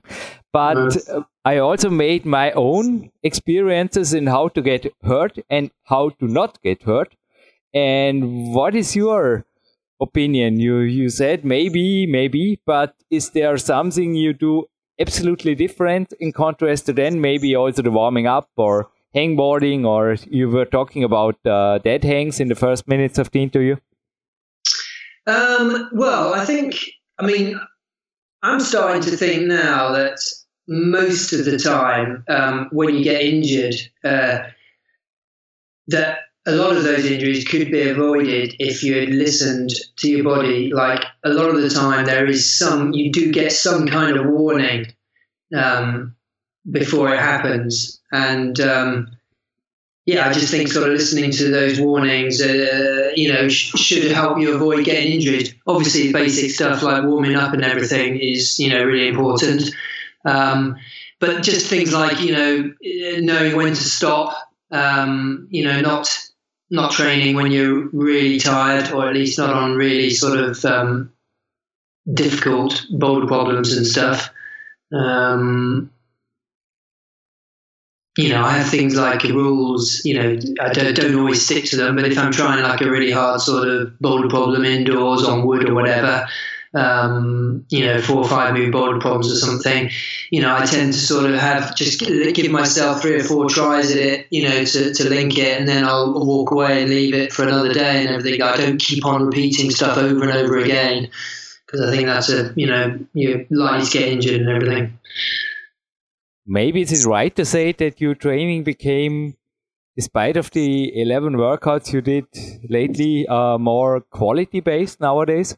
But 0.53 0.75
Nice. 0.75 1.09
I 1.43 1.57
also 1.57 1.89
made 1.89 2.25
my 2.25 2.51
own 2.53 3.11
experiences 3.23 4.13
in 4.13 4.27
how 4.27 4.47
to 4.49 4.61
get 4.61 4.85
hurt 5.03 5.37
and 5.49 5.71
how 5.83 6.09
to 6.19 6.27
not 6.27 6.61
get 6.61 6.83
hurt. 6.83 7.15
And 7.73 8.53
what 8.53 8.73
is 8.73 8.95
your 8.95 9.45
opinion? 9.99 10.59
You 10.59 10.79
you 10.79 11.09
said 11.09 11.43
maybe, 11.43 12.07
maybe, 12.07 12.61
but 12.65 12.95
is 13.09 13.31
there 13.31 13.57
something 13.57 14.15
you 14.15 14.33
do 14.33 14.65
absolutely 14.99 15.55
different 15.55 16.13
in 16.19 16.31
contrast 16.31 16.85
to 16.85 16.93
then 16.93 17.19
maybe 17.19 17.55
also 17.55 17.81
the 17.81 17.91
warming 17.91 18.27
up 18.27 18.49
or 18.55 18.89
hangboarding 19.15 19.85
or 19.85 20.15
you 20.29 20.49
were 20.49 20.65
talking 20.65 21.03
about 21.03 21.35
uh, 21.45 21.79
dead 21.79 22.03
hangs 22.03 22.39
in 22.39 22.47
the 22.47 22.55
first 22.55 22.87
minutes 22.87 23.17
of 23.17 23.31
the 23.31 23.41
interview? 23.41 23.75
Um, 25.27 25.89
well, 25.93 26.33
I 26.33 26.45
think, 26.45 26.75
I 27.17 27.25
mean, 27.25 27.59
I'm 28.43 28.59
starting 28.59 29.01
to 29.03 29.17
think 29.17 29.47
now 29.47 29.91
that 29.93 30.19
most 30.67 31.33
of 31.33 31.45
the 31.45 31.57
time 31.57 32.23
um, 32.27 32.69
when 32.71 32.93
you 32.95 33.03
get 33.03 33.21
injured, 33.21 33.75
uh, 34.03 34.49
that 35.87 36.19
a 36.47 36.51
lot 36.51 36.77
of 36.77 36.83
those 36.83 37.05
injuries 37.05 37.43
could 37.43 37.71
be 37.71 37.89
avoided 37.89 38.55
if 38.59 38.83
you 38.83 38.99
had 38.99 39.09
listened 39.09 39.71
to 39.97 40.09
your 40.09 40.23
body. 40.23 40.71
Like 40.71 41.03
a 41.23 41.29
lot 41.29 41.49
of 41.49 41.61
the 41.61 41.69
time, 41.69 42.05
there 42.05 42.27
is 42.27 42.57
some, 42.57 42.93
you 42.93 43.11
do 43.11 43.31
get 43.31 43.51
some 43.51 43.87
kind 43.87 44.15
of 44.17 44.27
warning 44.27 44.93
um, 45.55 46.15
before 46.69 47.13
it 47.13 47.19
happens. 47.19 47.99
And, 48.11 48.59
um, 48.59 49.17
yeah, 50.05 50.29
I 50.29 50.33
just 50.33 50.51
think 50.51 50.67
sort 50.67 50.87
of 50.87 50.93
listening 50.93 51.31
to 51.31 51.49
those 51.49 51.79
warnings, 51.79 52.39
uh, 52.39 53.04
you 53.17 53.31
know, 53.31 53.47
sh- 53.47 53.71
should 53.75 54.11
help 54.11 54.39
you 54.39 54.53
avoid 54.53 54.85
getting 54.85 55.13
injured. 55.13 55.53
Obviously, 55.67 56.11
basic 56.11 56.51
stuff 56.51 56.83
like 56.83 57.03
warming 57.03 57.35
up 57.35 57.53
and 57.53 57.63
everything 57.63 58.19
is, 58.19 58.59
you 58.59 58.69
know, 58.69 58.83
really 58.83 59.07
important. 59.07 59.63
Um, 60.25 60.77
but 61.19 61.43
just 61.43 61.67
things 61.67 61.93
like, 61.93 62.19
you 62.21 62.33
know, 62.33 62.73
knowing 63.19 63.55
when 63.55 63.73
to 63.73 63.75
stop, 63.75 64.35
um, 64.71 65.47
you 65.49 65.63
know, 65.63 65.81
not 65.81 66.09
not 66.69 66.91
training 66.91 67.35
when 67.35 67.51
you're 67.51 67.87
really 67.89 68.39
tired, 68.39 68.91
or 68.91 69.07
at 69.07 69.13
least 69.13 69.37
not 69.37 69.53
on 69.53 69.75
really 69.75 70.09
sort 70.09 70.39
of 70.39 70.63
um, 70.65 71.11
difficult 72.11 72.85
boulder 72.89 73.27
problems 73.27 73.75
and 73.75 73.85
stuff. 73.85 74.29
Um, 74.91 75.91
you 78.17 78.29
know, 78.29 78.43
I 78.43 78.51
have 78.51 78.69
things 78.69 78.95
like 78.95 79.23
rules, 79.23 80.01
you 80.05 80.13
know, 80.13 80.39
I 80.61 80.71
don't, 80.71 80.95
don't 80.95 81.15
always 81.15 81.43
stick 81.43 81.65
to 81.65 81.75
them, 81.77 81.95
but 81.95 82.05
if 82.05 82.17
I'm 82.17 82.31
trying 82.31 82.63
like 82.63 82.81
a 82.81 82.89
really 82.89 83.11
hard 83.11 83.41
sort 83.41 83.67
of 83.67 83.99
boulder 83.99 84.29
problem 84.29 84.63
indoors 84.63 85.23
on 85.23 85.45
wood 85.45 85.67
or 85.67 85.73
whatever, 85.73 86.25
um, 86.73 87.65
you 87.69 87.85
know, 87.85 88.01
four 88.01 88.17
or 88.17 88.27
five 88.27 88.53
move 88.53 88.71
boulder 88.71 88.99
problems 88.99 89.31
or 89.31 89.35
something, 89.35 89.89
you 90.29 90.41
know, 90.41 90.55
I 90.55 90.65
tend 90.65 90.93
to 90.93 90.99
sort 90.99 91.29
of 91.29 91.37
have 91.37 91.75
just 91.75 91.99
gi- 91.99 92.31
give 92.31 92.51
myself 92.51 93.01
three 93.01 93.15
or 93.15 93.23
four 93.23 93.49
tries 93.49 93.91
at 93.91 93.97
it, 93.97 94.27
you 94.29 94.43
know, 94.47 94.63
to, 94.63 94.93
to 94.93 95.09
link 95.09 95.37
it, 95.37 95.59
and 95.59 95.67
then 95.67 95.83
I'll 95.83 96.13
walk 96.25 96.51
away 96.51 96.81
and 96.81 96.89
leave 96.89 97.13
it 97.13 97.33
for 97.33 97.43
another 97.43 97.73
day 97.73 98.05
and 98.05 98.09
everything. 98.09 98.41
I 98.41 98.55
don't 98.55 98.79
keep 98.79 99.05
on 99.05 99.25
repeating 99.25 99.71
stuff 99.71 99.97
over 99.97 100.23
and 100.23 100.31
over 100.31 100.57
again 100.57 101.09
because 101.65 101.81
I 101.81 101.91
think 101.91 102.07
that's 102.07 102.29
a, 102.29 102.53
you 102.55 102.67
know, 102.67 102.99
you're 103.13 103.45
likely 103.49 103.87
to 103.87 103.97
get 103.97 104.07
injured 104.09 104.41
and 104.41 104.49
everything. 104.49 104.97
Maybe 106.47 106.81
it 106.81 106.91
is 106.91 107.05
right 107.05 107.35
to 107.35 107.45
say 107.45 107.71
that 107.73 107.99
your 107.99 108.13
training 108.15 108.63
became, 108.63 109.35
despite 109.95 110.37
of 110.37 110.51
the 110.51 111.01
11 111.01 111.35
workouts 111.35 111.91
you 111.91 112.01
did 112.01 112.25
lately, 112.69 113.25
uh, 113.27 113.57
more 113.57 114.01
quality 114.01 114.59
based 114.59 115.01
nowadays? 115.01 115.57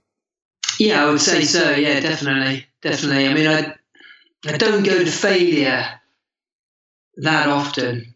Yeah, 0.79 1.03
I 1.05 1.09
would 1.09 1.21
say 1.21 1.41
so. 1.43 1.71
Yeah, 1.71 1.99
definitely, 1.99 2.65
definitely. 2.81 3.27
I 3.27 3.33
mean, 3.33 3.47
I 3.47 3.73
I 4.45 4.57
don't 4.57 4.83
go 4.83 5.03
to 5.03 5.11
failure 5.11 5.85
that 7.17 7.47
often. 7.47 8.13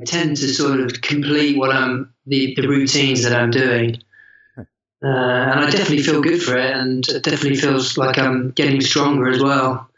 I 0.00 0.04
tend 0.04 0.36
to 0.38 0.48
sort 0.48 0.80
of 0.80 1.02
complete 1.02 1.58
what 1.58 1.74
I'm 1.74 2.14
the, 2.26 2.54
the 2.54 2.66
routines 2.68 3.24
that 3.24 3.34
I'm 3.34 3.50
doing, 3.50 3.96
uh, 4.56 4.62
and 5.02 5.60
I 5.60 5.70
definitely 5.70 6.02
feel 6.02 6.22
good 6.22 6.42
for 6.42 6.56
it, 6.56 6.72
and 6.74 7.06
it 7.08 7.22
definitely 7.24 7.56
feels 7.56 7.98
like 7.98 8.16
I'm 8.16 8.52
getting 8.52 8.80
stronger 8.80 9.28
as 9.28 9.42
well. 9.42 9.89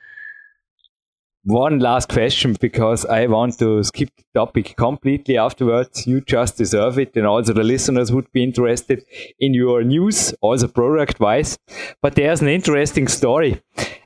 One 1.44 1.80
last 1.80 2.08
question 2.08 2.56
because 2.60 3.04
I 3.04 3.26
want 3.26 3.58
to 3.58 3.82
skip 3.82 4.10
the 4.16 4.22
topic 4.32 4.76
completely 4.76 5.36
afterwards. 5.38 6.06
You 6.06 6.20
just 6.20 6.56
deserve 6.56 7.00
it, 7.00 7.16
and 7.16 7.26
also 7.26 7.52
the 7.52 7.64
listeners 7.64 8.12
would 8.12 8.30
be 8.32 8.44
interested 8.44 9.04
in 9.40 9.52
your 9.52 9.82
news, 9.82 10.32
also 10.40 10.68
product 10.68 11.18
wise. 11.18 11.58
But 12.00 12.14
there's 12.14 12.42
an 12.42 12.48
interesting 12.48 13.08
story. 13.08 13.60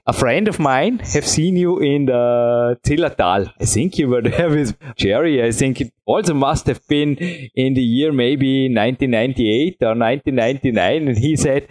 a 0.06 0.12
friend 0.12 0.46
of 0.46 0.58
mine 0.60 1.00
have 1.00 1.26
seen 1.26 1.56
you 1.56 1.80
in 1.80 2.06
the 2.06 2.78
Zillertal. 2.86 3.52
I 3.60 3.64
think 3.64 3.98
you 3.98 4.08
were 4.08 4.22
there 4.22 4.48
with 4.48 4.76
Jerry. 4.96 5.42
I 5.42 5.50
think 5.50 5.80
it 5.80 5.92
also 6.04 6.32
must 6.32 6.66
have 6.68 6.86
been 6.86 7.16
in 7.16 7.74
the 7.74 7.82
year 7.82 8.12
maybe 8.12 8.68
1998 8.68 9.78
or 9.82 9.94
1999. 9.96 11.08
And 11.08 11.18
he 11.18 11.34
said, 11.36 11.68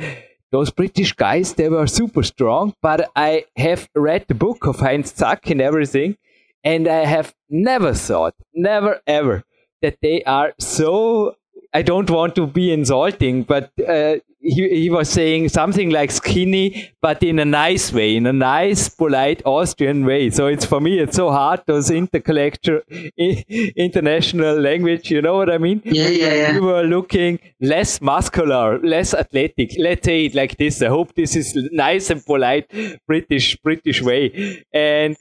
those 0.56 0.72
British 0.72 1.12
guys, 1.12 1.54
they 1.54 1.68
were 1.68 1.86
super 1.86 2.24
strong, 2.24 2.74
but 2.82 3.12
I 3.14 3.44
have 3.58 3.90
read 3.94 4.26
the 4.30 4.36
book 4.36 4.66
of 4.66 4.80
Heinz 4.80 5.14
Zak 5.14 5.50
and 5.50 5.60
everything. 5.60 6.16
And 6.64 6.88
I 6.88 7.04
have 7.16 7.36
never 7.50 7.94
thought, 7.94 8.36
never 8.54 9.02
ever, 9.06 9.44
that 9.82 9.98
they 10.02 10.24
are 10.24 10.54
so 10.58 11.36
I 11.74 11.82
don't 11.82 12.10
want 12.10 12.36
to 12.36 12.48
be 12.48 12.72
insulting, 12.72 13.44
but 13.44 13.70
uh, 13.86 14.16
he, 14.46 14.82
he 14.82 14.90
was 14.90 15.10
saying 15.10 15.50
something 15.50 15.90
like 15.90 16.12
skinny, 16.12 16.92
but 17.02 17.24
in 17.24 17.40
a 17.40 17.46
nice 17.46 17.92
way, 17.92 18.16
in 18.16 18.28
a 18.28 18.34
nice, 18.34 18.88
polite 18.90 19.42
Austrian 19.44 20.06
way. 20.06 20.30
So 20.30 20.46
it's 20.48 20.66
for 20.66 20.80
me, 20.80 21.00
it's 21.00 21.16
so 21.16 21.32
hard 21.32 21.64
those 21.66 21.90
intercollector, 21.90 22.84
international 23.18 24.60
language. 24.60 25.10
You 25.10 25.22
know 25.22 25.36
what 25.36 25.50
I 25.50 25.58
mean? 25.58 25.82
Yeah, 25.84 26.10
yeah, 26.10 26.34
yeah. 26.34 26.54
You 26.54 26.64
were 26.64 26.84
looking 26.84 27.40
less 27.60 28.02
muscular, 28.02 28.80
less 28.80 29.14
athletic. 29.16 29.76
Let's 29.80 30.06
say 30.06 30.26
it 30.26 30.36
like 30.36 30.58
this. 30.58 30.82
I 30.82 30.90
hope 30.90 31.16
this 31.16 31.36
is 31.36 31.56
nice 31.72 32.12
and 32.12 32.24
polite 32.24 32.72
British 33.08 33.58
British 33.58 34.02
way. 34.04 34.64
And 34.72 35.18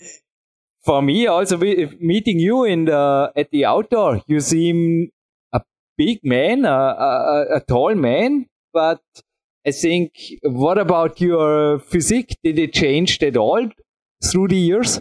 for 0.84 1.00
me, 1.00 1.26
also 1.26 1.56
meeting 1.56 2.38
you 2.38 2.64
in 2.64 2.84
the 2.84 3.32
at 3.34 3.50
the 3.50 3.64
outdoor, 3.64 4.20
you 4.26 4.40
seem 4.40 5.08
a 5.54 5.62
big 5.96 6.18
man, 6.22 6.66
a, 6.66 6.68
a, 6.68 7.46
a 7.56 7.60
tall 7.66 7.94
man, 7.94 8.46
but 8.74 9.00
I 9.66 9.70
think, 9.70 10.12
what 10.42 10.76
about 10.76 11.20
your 11.20 11.78
physique? 11.78 12.36
Did 12.44 12.58
it 12.58 12.74
change 12.74 13.22
at 13.22 13.36
all 13.36 13.70
through 14.22 14.48
the 14.48 14.56
years? 14.56 15.00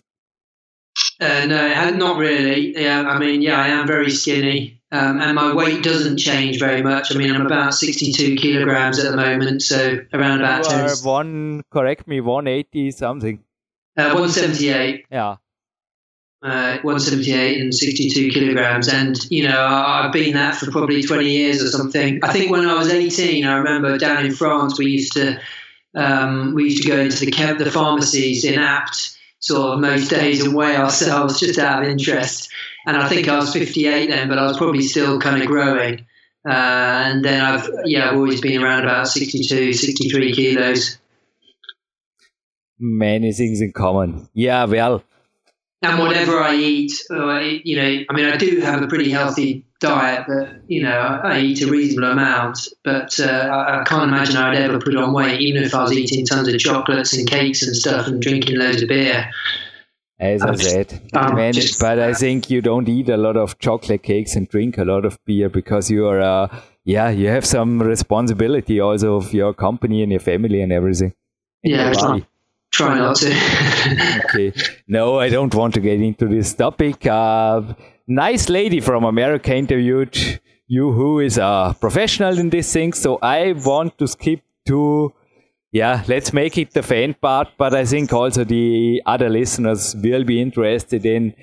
Uh, 1.19 1.45
no, 1.45 1.89
not 1.91 2.17
really. 2.17 2.79
Yeah, 2.79 3.01
I 3.01 3.17
mean, 3.17 3.41
yeah, 3.41 3.59
I 3.59 3.67
am 3.67 3.87
very 3.87 4.11
skinny, 4.11 4.81
um, 4.91 5.19
and 5.19 5.35
my 5.35 5.53
weight 5.53 5.83
doesn't 5.83 6.17
change 6.17 6.59
very 6.59 6.83
much. 6.83 7.13
I 7.13 7.17
mean, 7.17 7.33
I'm 7.33 7.45
about 7.45 7.73
62 7.73 8.35
kilograms 8.35 8.99
at 8.99 9.11
the 9.11 9.17
moment, 9.17 9.63
so 9.63 9.99
around 10.13 10.41
about. 10.41 10.69
You 10.69 10.77
are 10.77 10.95
one, 11.03 11.63
correct 11.71 12.07
me, 12.07 12.21
180 12.21 12.91
something. 12.91 13.43
Uh, 13.97 14.13
178. 14.13 15.05
Yeah 15.11 15.37
uh, 16.43 16.77
178 16.81 17.61
and 17.61 17.73
62 17.73 18.29
kilograms. 18.31 18.89
And, 18.89 19.17
you 19.31 19.47
know, 19.47 19.65
I've 19.65 20.11
been 20.11 20.33
that 20.33 20.55
for 20.55 20.69
probably 20.69 21.01
20 21.01 21.29
years 21.29 21.63
or 21.63 21.69
something. 21.69 22.19
I 22.21 22.33
think 22.33 22.51
when 22.51 22.67
I 22.67 22.73
was 22.73 22.89
18, 22.89 23.45
I 23.45 23.55
remember 23.55 23.97
down 23.97 24.25
in 24.25 24.33
France, 24.33 24.77
we 24.77 24.87
used 24.87 25.13
to, 25.13 25.39
um, 25.95 26.53
we 26.53 26.65
used 26.65 26.83
to 26.83 26.89
go 26.89 26.99
into 26.99 27.25
the, 27.25 27.31
the 27.57 27.71
pharmacies 27.71 28.43
in 28.43 28.59
Apt 28.59 29.17
sort 29.39 29.73
of 29.73 29.79
most 29.79 30.09
days 30.09 30.43
and 30.43 30.53
weigh 30.53 30.75
ourselves 30.75 31.39
just 31.39 31.59
out 31.59 31.83
of 31.83 31.89
interest. 31.89 32.49
And 32.85 32.97
I 32.97 33.07
think 33.07 33.29
I 33.29 33.37
was 33.37 33.53
58 33.53 34.09
then, 34.09 34.27
but 34.27 34.37
I 34.37 34.45
was 34.45 34.57
probably 34.57 34.83
still 34.83 35.19
kind 35.19 35.41
of 35.41 35.47
growing. 35.47 36.05
Uh, 36.45 36.51
and 36.51 37.23
then 37.23 37.39
I've, 37.41 37.69
yeah, 37.85 38.09
I've 38.09 38.17
always 38.17 38.41
been 38.41 38.61
around 38.61 38.83
about 38.83 39.07
62, 39.07 39.71
63 39.71 40.33
kilos. 40.33 40.97
Many 42.79 43.31
things 43.31 43.61
in 43.61 43.71
common. 43.71 44.27
Yeah, 44.33 44.65
well, 44.65 45.03
and 45.83 45.99
whatever 45.99 46.39
I 46.41 46.55
eat, 46.55 46.93
uh, 47.11 47.39
you 47.39 47.75
know, 47.75 48.03
I 48.09 48.13
mean, 48.13 48.25
I 48.25 48.37
do 48.37 48.61
have 48.61 48.81
a 48.81 48.87
pretty 48.87 49.11
healthy 49.11 49.65
diet, 49.79 50.25
but 50.27 50.61
you 50.67 50.81
know, 50.81 50.97
I, 50.97 51.35
I 51.35 51.39
eat 51.39 51.61
a 51.61 51.69
reasonable 51.69 52.11
amount. 52.11 52.69
But 52.83 53.19
uh, 53.19 53.25
I, 53.25 53.81
I, 53.81 53.83
can't 53.83 54.03
imagine 54.03 54.37
I'd 54.37 54.55
ever 54.55 54.79
put 54.79 54.95
on 54.95 55.13
weight, 55.13 55.41
even 55.41 55.63
if 55.63 55.75
I 55.75 55.83
was 55.83 55.91
eating 55.91 56.25
tons 56.25 56.47
of 56.47 56.57
chocolates 56.59 57.13
and 57.13 57.29
cakes 57.29 57.63
and 57.63 57.75
stuff 57.75 58.07
and 58.07 58.21
drinking 58.21 58.57
loads 58.57 58.81
of 58.81 58.89
beer. 58.89 59.29
As 60.19 60.41
I 60.41 60.55
said, 60.55 61.01
man, 61.13 61.53
but 61.81 61.99
I 61.99 62.13
think 62.13 62.49
you 62.49 62.61
don't 62.61 62.87
eat 62.87 63.09
a 63.09 63.17
lot 63.17 63.35
of 63.35 63.59
chocolate 63.59 64.03
cakes 64.03 64.35
and 64.35 64.47
drink 64.47 64.77
a 64.77 64.85
lot 64.85 65.03
of 65.03 65.17
beer 65.25 65.49
because 65.49 65.91
you 65.91 66.07
are, 66.07 66.21
uh, 66.21 66.61
yeah, 66.85 67.09
you 67.09 67.27
have 67.27 67.45
some 67.45 67.81
responsibility 67.81 68.79
also 68.79 69.15
of 69.15 69.33
your 69.33 69.53
company 69.53 70.01
and 70.01 70.11
your 70.11 70.21
family 70.21 70.61
and 70.61 70.71
everything. 70.71 71.13
Yeah, 71.63 71.91
try 72.73 72.97
not 72.97 73.15
to. 73.17 73.29
okay. 74.25 74.51
No, 74.87 75.19
I 75.19 75.29
don't 75.29 75.53
want 75.53 75.73
to 75.75 75.79
get 75.79 76.01
into 76.01 76.27
this 76.27 76.53
topic. 76.53 77.05
Uh, 77.05 77.61
nice 78.07 78.49
lady 78.49 78.81
from 78.81 79.03
America 79.03 79.55
interviewed 79.55 80.17
you 80.67 80.91
who 80.91 81.19
is 81.19 81.37
a 81.37 81.75
professional 81.79 82.37
in 82.39 82.49
this 82.49 82.73
thing. 82.73 82.93
So 82.93 83.19
I 83.21 83.53
want 83.53 83.97
to 83.99 84.07
skip 84.07 84.41
to, 84.67 85.13
yeah, 85.71 86.03
let's 86.07 86.33
make 86.33 86.57
it 86.57 86.71
the 86.71 86.81
fan 86.81 87.13
part. 87.13 87.49
But 87.57 87.75
I 87.75 87.85
think 87.85 88.11
also 88.11 88.43
the 88.43 89.01
other 89.05 89.29
listeners 89.29 89.95
will 89.95 90.23
be 90.23 90.41
interested 90.41 91.05
in 91.05 91.35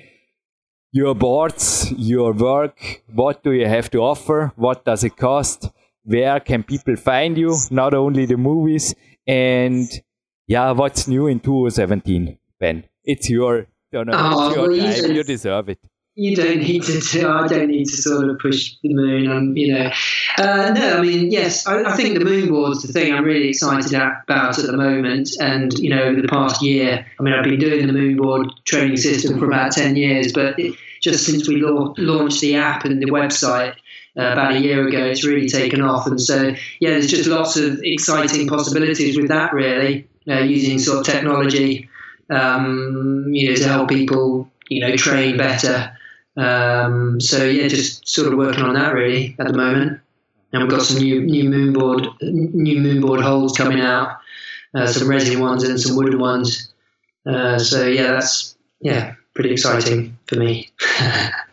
your 0.91 1.15
boards, 1.15 1.91
your 1.95 2.33
work. 2.33 3.03
What 3.13 3.43
do 3.43 3.53
you 3.53 3.67
have 3.67 3.89
to 3.91 3.99
offer? 3.99 4.51
What 4.57 4.83
does 4.83 5.05
it 5.05 5.15
cost? 5.15 5.69
Where 6.03 6.39
can 6.41 6.63
people 6.63 6.97
find 6.97 7.37
you? 7.37 7.55
Not 7.69 7.93
only 7.93 8.25
the 8.25 8.35
movies 8.35 8.93
and 9.25 9.87
yeah, 10.47 10.71
what's 10.71 11.07
new 11.07 11.27
in 11.27 11.39
2017, 11.39 12.37
Ben? 12.59 12.85
It's 13.03 13.29
your, 13.29 13.67
turn. 13.91 14.09
oh, 14.11 14.47
it's 14.47 14.55
your 14.55 14.69
well, 14.69 14.77
time. 14.77 15.09
You, 15.09 15.15
you, 15.15 15.23
deserve 15.23 15.69
it. 15.69 15.79
You 16.15 16.35
don't 16.35 16.59
need 16.59 16.83
to. 16.83 16.99
Do, 16.99 17.29
I 17.29 17.47
don't 17.47 17.69
need 17.69 17.85
to 17.85 17.95
sort 17.95 18.29
of 18.29 18.37
push 18.39 18.75
the 18.83 18.93
moon. 18.93 19.29
on, 19.29 19.55
you 19.55 19.73
know, 19.73 19.91
uh, 20.37 20.73
no. 20.75 20.97
I 20.97 21.01
mean, 21.01 21.31
yes. 21.31 21.65
I, 21.65 21.83
I, 21.83 21.95
think 21.95 22.19
the 22.19 22.25
moon 22.25 22.49
board's 22.49 22.83
the 22.83 22.91
thing 22.91 23.13
I'm 23.13 23.23
really 23.23 23.47
excited 23.47 23.93
about 23.93 24.59
at 24.59 24.65
the 24.65 24.77
moment. 24.77 25.29
And 25.39 25.71
you 25.79 25.89
know, 25.89 26.03
over 26.03 26.21
the 26.21 26.27
past 26.27 26.61
year, 26.61 27.05
I 27.19 27.23
mean, 27.23 27.33
I've 27.33 27.45
been 27.45 27.59
doing 27.59 27.87
the 27.87 27.93
moon 27.93 28.17
board 28.17 28.47
training 28.65 28.97
system 28.97 29.39
for 29.39 29.45
about 29.45 29.71
ten 29.71 29.95
years, 29.95 30.33
but 30.33 30.59
it, 30.59 30.75
just 31.01 31.25
since 31.25 31.47
we 31.47 31.61
la- 31.61 31.93
launched 31.97 32.41
the 32.41 32.55
app 32.55 32.83
and 32.83 33.01
the 33.01 33.07
website, 33.07 33.75
uh, 34.17 34.23
about 34.23 34.53
a 34.53 34.59
year 34.59 34.87
ago. 34.87 35.05
It's 35.05 35.25
really 35.25 35.47
taken 35.47 35.81
off, 35.81 36.05
and 36.07 36.19
so 36.19 36.53
yeah, 36.79 36.89
there's 36.89 37.09
just 37.09 37.29
lots 37.29 37.55
of 37.55 37.79
exciting 37.83 38.47
possibilities 38.47 39.17
with 39.17 39.29
that. 39.29 39.53
Really, 39.53 40.07
uh, 40.27 40.39
using 40.39 40.79
sort 40.79 40.99
of 40.99 41.05
technology, 41.13 41.89
um, 42.29 43.25
you 43.29 43.49
know, 43.49 43.55
to 43.55 43.67
help 43.67 43.89
people, 43.89 44.49
you 44.69 44.81
know, 44.81 44.95
train 44.95 45.37
better. 45.37 45.95
Um, 46.37 47.19
so 47.19 47.45
yeah, 47.45 47.67
just 47.67 48.07
sort 48.07 48.31
of 48.31 48.37
working 48.37 48.63
on 48.63 48.75
that 48.75 48.93
really 48.93 49.35
at 49.39 49.47
the 49.47 49.53
moment. 49.53 49.99
And 50.53 50.63
we've 50.63 50.71
got 50.71 50.81
some 50.81 51.01
new 51.01 51.21
new 51.21 51.45
moonboard 51.45 52.13
new 52.21 52.77
moonboard 52.77 53.21
holds 53.21 53.57
coming 53.57 53.79
out, 53.79 54.17
uh, 54.75 54.87
some 54.87 55.09
resin 55.09 55.39
ones 55.39 55.63
and 55.63 55.79
some 55.79 55.95
wooden 55.95 56.19
ones. 56.19 56.73
Uh, 57.25 57.57
so 57.57 57.85
yeah, 57.87 58.11
that's 58.11 58.57
yeah, 58.81 59.15
pretty 59.33 59.51
exciting 59.51 60.10
for 60.31 60.39
me. 60.39 60.69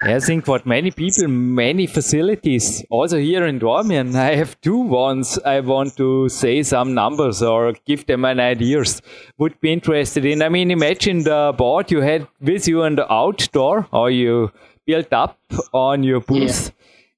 I 0.02 0.20
think 0.20 0.46
what 0.46 0.66
many 0.66 0.90
people, 0.90 1.28
many 1.28 1.86
facilities, 1.86 2.84
also 2.90 3.18
here 3.18 3.44
in 3.46 3.58
Dormien, 3.58 4.14
I 4.14 4.34
have 4.36 4.60
two 4.60 4.78
ones 4.78 5.38
I 5.44 5.60
want 5.60 5.96
to 5.96 6.28
say 6.28 6.62
some 6.62 6.94
numbers 6.94 7.42
or 7.42 7.74
give 7.86 8.06
them 8.06 8.24
an 8.24 8.40
ideas 8.40 9.02
would 9.38 9.60
be 9.60 9.72
interested 9.72 10.24
in. 10.24 10.42
I 10.42 10.48
mean, 10.48 10.70
imagine 10.70 11.24
the 11.24 11.52
board 11.56 11.90
you 11.90 12.00
had 12.00 12.28
with 12.40 12.68
you 12.68 12.84
in 12.84 12.96
the 12.96 13.12
outdoor 13.12 13.88
or 13.92 14.10
you 14.10 14.52
built 14.86 15.12
up 15.12 15.38
on 15.72 16.02
your 16.02 16.20
booth 16.20 16.72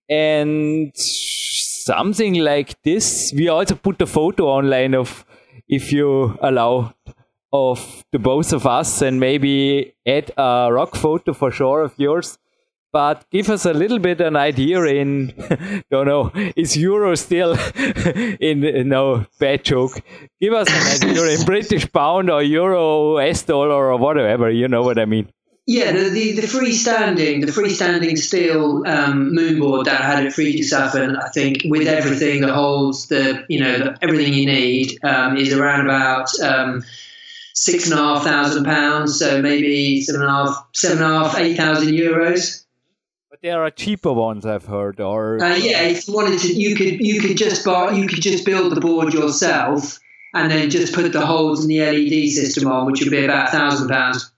yeah. 0.08 0.16
and 0.16 0.92
something 0.96 2.34
like 2.42 2.82
this. 2.82 3.32
We 3.36 3.48
also 3.48 3.74
put 3.74 4.00
a 4.00 4.06
photo 4.06 4.46
online 4.46 4.94
of 4.94 5.24
if 5.68 5.92
you 5.92 6.38
allow 6.40 6.94
of 7.52 8.04
the 8.12 8.18
both 8.18 8.52
of 8.52 8.66
us 8.66 9.02
and 9.02 9.18
maybe 9.18 9.94
add 10.06 10.30
a 10.36 10.68
rock 10.70 10.94
photo 10.94 11.32
for 11.32 11.50
sure 11.50 11.82
of 11.82 11.94
yours. 11.96 12.38
But 12.92 13.24
give 13.30 13.48
us 13.50 13.66
a 13.66 13.72
little 13.72 14.00
bit 14.00 14.20
an 14.20 14.34
idea 14.34 14.82
in, 14.82 15.32
don't 15.90 16.06
know, 16.06 16.32
is 16.56 16.76
euro 16.76 17.14
still 17.14 17.56
in, 18.40 18.88
no, 18.88 19.26
bad 19.38 19.64
joke. 19.64 20.00
Give 20.40 20.52
us 20.52 20.68
an 20.68 21.08
idea 21.08 21.24
in 21.26 21.44
British 21.44 21.90
pound 21.92 22.30
or 22.30 22.42
euro, 22.42 23.18
S 23.18 23.44
dollar 23.44 23.92
or 23.92 23.96
whatever, 23.96 24.50
you 24.50 24.66
know 24.66 24.82
what 24.82 24.98
I 24.98 25.04
mean. 25.04 25.28
Yeah, 25.66 25.92
the, 25.92 26.08
the, 26.08 26.32
the 26.32 26.46
freestanding, 26.48 27.46
the 27.46 27.52
freestanding 27.52 28.18
steel 28.18 28.82
um, 28.88 29.30
moonboard 29.32 29.84
that 29.84 30.00
I 30.00 30.04
had 30.04 30.26
at 30.26 30.32
Friedrichshafen, 30.32 31.16
I 31.16 31.28
think 31.28 31.62
with 31.66 31.86
everything 31.86 32.40
that 32.40 32.50
holds 32.50 33.06
the, 33.06 33.44
you 33.48 33.60
know, 33.60 33.78
the, 33.78 33.98
everything 34.02 34.34
you 34.34 34.46
need 34.46 34.98
um, 35.04 35.36
is 35.36 35.52
around 35.52 35.82
about 35.82 36.28
um, 36.40 36.82
six 37.54 37.90
and 37.90 37.98
a 37.98 38.02
half 38.02 38.24
thousand 38.24 38.64
pounds, 38.64 39.18
so 39.18 39.40
maybe 39.42 40.00
seven 40.02 40.22
and 40.22 40.30
a 40.30 40.32
half, 40.32 40.66
seven 40.74 41.02
and 41.02 41.12
a 41.12 41.18
half, 41.18 41.38
eight 41.38 41.56
thousand 41.56 41.92
euros. 41.92 42.64
But 43.30 43.40
there 43.42 43.62
are 43.62 43.70
cheaper 43.70 44.12
ones 44.12 44.44
I've 44.44 44.66
heard. 44.66 45.00
Or 45.00 45.42
uh, 45.42 45.56
yeah, 45.56 45.82
if 45.82 46.08
you 46.08 46.14
wanted 46.14 46.38
to, 46.40 46.52
you 46.52 46.74
could 46.74 47.00
you 47.00 47.20
could 47.20 47.36
just 47.36 47.64
buy, 47.64 47.92
you 47.92 48.06
could 48.06 48.22
just 48.22 48.44
build 48.44 48.74
the 48.74 48.80
board 48.80 49.14
yourself, 49.14 49.98
and 50.34 50.50
then 50.50 50.70
just 50.70 50.94
put 50.94 51.12
the 51.12 51.24
holes 51.24 51.64
in 51.64 51.68
the 51.68 51.80
LED 51.80 52.30
system 52.30 52.70
on, 52.70 52.86
which 52.86 53.00
would 53.00 53.10
be 53.10 53.24
about 53.24 53.48
a 53.48 53.52
thousand 53.52 53.88
pounds. 53.88 54.32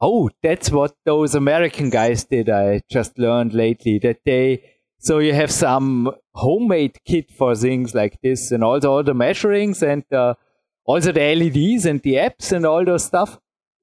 Oh, 0.00 0.30
that's 0.42 0.70
what 0.70 0.94
those 1.04 1.34
American 1.34 1.90
guys 1.90 2.24
did. 2.24 2.48
I 2.48 2.82
just 2.88 3.18
learned 3.18 3.52
lately 3.52 3.98
that 3.98 4.20
they 4.24 4.62
so 5.00 5.18
you 5.18 5.32
have 5.32 5.50
some 5.50 6.10
homemade 6.34 6.98
kit 7.04 7.30
for 7.30 7.54
things 7.54 7.94
like 7.94 8.20
this 8.20 8.50
and 8.50 8.64
also 8.64 8.92
all 8.92 9.02
the 9.02 9.14
measurings 9.14 9.82
and 9.82 10.04
uh, 10.12 10.34
also 10.88 11.12
the 11.12 11.20
LEDs 11.20 11.84
and 11.84 12.00
the 12.02 12.14
apps 12.14 12.50
and 12.50 12.64
all 12.64 12.84
those 12.84 13.04
stuff. 13.04 13.38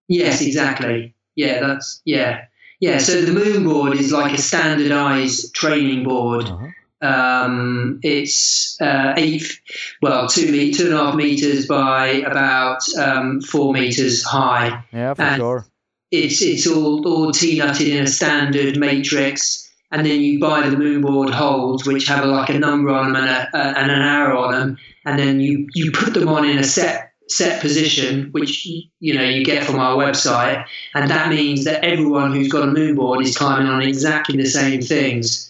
Yes, 0.08 0.42
exactly. 0.42 1.14
Yeah, 1.36 1.60
that's 1.60 2.02
yeah, 2.04 2.46
yeah. 2.80 2.98
So 2.98 3.22
the 3.22 3.32
moon 3.32 3.64
board 3.64 3.94
is 3.96 4.12
like 4.12 4.34
a 4.34 4.42
standardized 4.42 5.54
training 5.54 6.04
board. 6.04 6.46
Uh-huh. 6.46 6.68
Um, 7.02 8.00
it's 8.02 8.80
uh, 8.82 9.14
eight, 9.18 9.60
well, 10.02 10.28
two 10.28 10.52
me- 10.52 10.74
two 10.74 10.86
and 10.86 10.96
a 10.96 10.98
half 10.98 11.16
meters 11.16 11.68
by 11.68 12.08
about 12.08 12.82
um, 12.98 13.42
four 13.42 13.74
meters 13.74 14.24
high. 14.24 14.84
Yeah, 14.92 15.14
for 15.14 15.22
and 15.22 15.36
sure. 15.38 15.66
It's 16.12 16.42
it's 16.42 16.66
all 16.66 17.08
all 17.08 17.32
T-nutted 17.32 17.88
in 17.88 18.04
a 18.04 18.08
standard 18.08 18.78
matrix, 18.78 19.70
and 19.92 20.06
then 20.06 20.22
you 20.22 20.40
buy 20.40 20.68
the 20.68 20.76
moonboard 20.76 21.32
holds, 21.32 21.86
which 21.86 22.08
have 22.08 22.24
a, 22.24 22.28
like 22.28 22.50
a 22.50 22.58
number 22.58 22.90
on 22.92 23.14
them 23.14 23.22
and, 23.22 23.30
a, 23.30 23.58
a, 23.58 23.80
and 23.80 23.92
an 23.92 24.02
arrow 24.02 24.44
on 24.44 24.52
them, 24.54 24.78
and 25.06 25.20
then 25.20 25.40
you 25.40 25.68
you 25.74 25.92
put 25.92 26.14
them 26.14 26.28
on 26.28 26.46
in 26.46 26.58
a 26.58 26.64
set 26.64 27.14
set 27.30 27.62
position, 27.62 28.30
which 28.32 28.66
you 28.66 29.14
know 29.14 29.24
you 29.24 29.44
get 29.44 29.64
from 29.64 29.80
our 29.80 29.96
website, 29.96 30.66
and 30.94 31.10
that 31.10 31.30
means 31.30 31.64
that 31.66 31.84
everyone 31.84 32.34
who's 32.34 32.52
got 32.52 32.68
a 32.68 32.72
moonboard 32.72 33.24
is 33.24 33.38
climbing 33.38 33.68
on 33.68 33.82
exactly 33.82 34.38
the 34.38 34.46
same 34.46 34.82
things. 34.82 35.50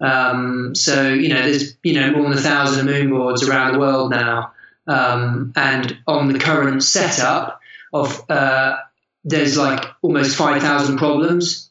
Um, 0.00 0.74
so 0.74 1.12
you 1.12 1.28
know, 1.28 1.42
there's 1.42 1.76
you 1.82 1.94
know 1.94 2.12
more 2.12 2.28
than 2.28 2.38
a 2.38 2.42
thousand 2.42 2.86
moonboards 2.86 3.48
around 3.48 3.72
the 3.72 3.78
world 3.78 4.10
now, 4.10 4.52
um, 4.86 5.52
and 5.56 5.96
on 6.06 6.32
the 6.32 6.38
current 6.38 6.82
setup 6.82 7.60
of 7.92 8.22
uh, 8.30 8.76
there's 9.24 9.56
like 9.56 9.84
almost 10.02 10.36
five 10.36 10.62
thousand 10.62 10.98
problems 10.98 11.70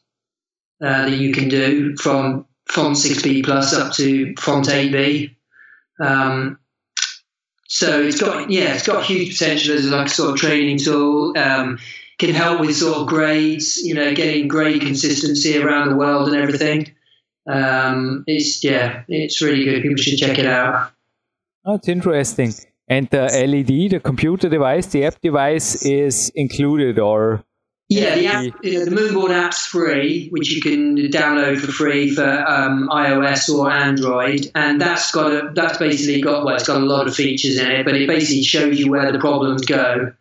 uh, 0.82 1.06
that 1.06 1.16
you 1.16 1.32
can 1.32 1.48
do 1.48 1.96
from 1.96 2.46
font 2.68 2.96
6b 2.96 3.44
plus 3.44 3.72
up 3.72 3.92
to 3.94 4.34
font 4.36 4.66
8b. 4.66 5.34
Um, 6.00 6.58
so 7.68 8.00
it's 8.00 8.20
got 8.20 8.50
yeah, 8.50 8.74
it's 8.74 8.86
got 8.86 9.04
huge 9.04 9.38
potential 9.38 9.74
as 9.74 9.88
like 9.88 10.06
a 10.06 10.10
sort 10.10 10.30
of 10.30 10.36
training 10.36 10.78
tool. 10.78 11.36
Um, 11.36 11.78
can 12.18 12.34
help 12.34 12.60
with 12.60 12.74
sort 12.74 12.96
of 12.96 13.06
grades, 13.06 13.76
you 13.78 13.94
know, 13.94 14.14
getting 14.14 14.48
grade 14.48 14.80
consistency 14.80 15.58
around 15.58 15.90
the 15.90 15.96
world 15.96 16.28
and 16.28 16.36
everything. 16.36 16.90
Um, 17.46 18.24
it's 18.26 18.64
yeah, 18.64 19.02
it's 19.08 19.42
really 19.42 19.64
good. 19.64 19.82
People 19.82 19.96
should 19.96 20.18
check 20.18 20.38
it 20.38 20.46
out. 20.46 20.92
That's 21.64 21.88
interesting. 21.88 22.54
And 22.88 23.08
the 23.10 23.24
LED, 23.24 23.90
the 23.90 24.00
computer 24.00 24.48
device, 24.48 24.86
the 24.86 25.04
app 25.04 25.20
device 25.20 25.84
is 25.84 26.30
included, 26.34 26.98
or 26.98 27.44
yeah, 27.88 28.14
the 28.16 28.26
app, 28.26 28.62
the 28.62 28.90
Moonboard 28.90 29.30
app's 29.30 29.66
free, 29.66 30.28
which 30.30 30.52
you 30.52 30.60
can 30.60 30.96
download 31.10 31.60
for 31.60 31.70
free 31.70 32.12
for 32.12 32.24
um, 32.24 32.88
iOS 32.88 33.48
or 33.48 33.70
Android, 33.70 34.50
and 34.56 34.80
that's 34.80 35.12
got 35.12 35.30
a, 35.32 35.52
that's 35.54 35.78
basically 35.78 36.20
got 36.20 36.44
well, 36.44 36.56
it's 36.56 36.66
got 36.66 36.78
a 36.78 36.84
lot 36.84 37.06
of 37.06 37.14
features 37.14 37.58
in 37.58 37.70
it, 37.70 37.84
but 37.84 37.94
it 37.94 38.08
basically 38.08 38.42
shows 38.42 38.78
you 38.78 38.90
where 38.90 39.12
the 39.12 39.20
problems 39.20 39.64
go. 39.64 40.12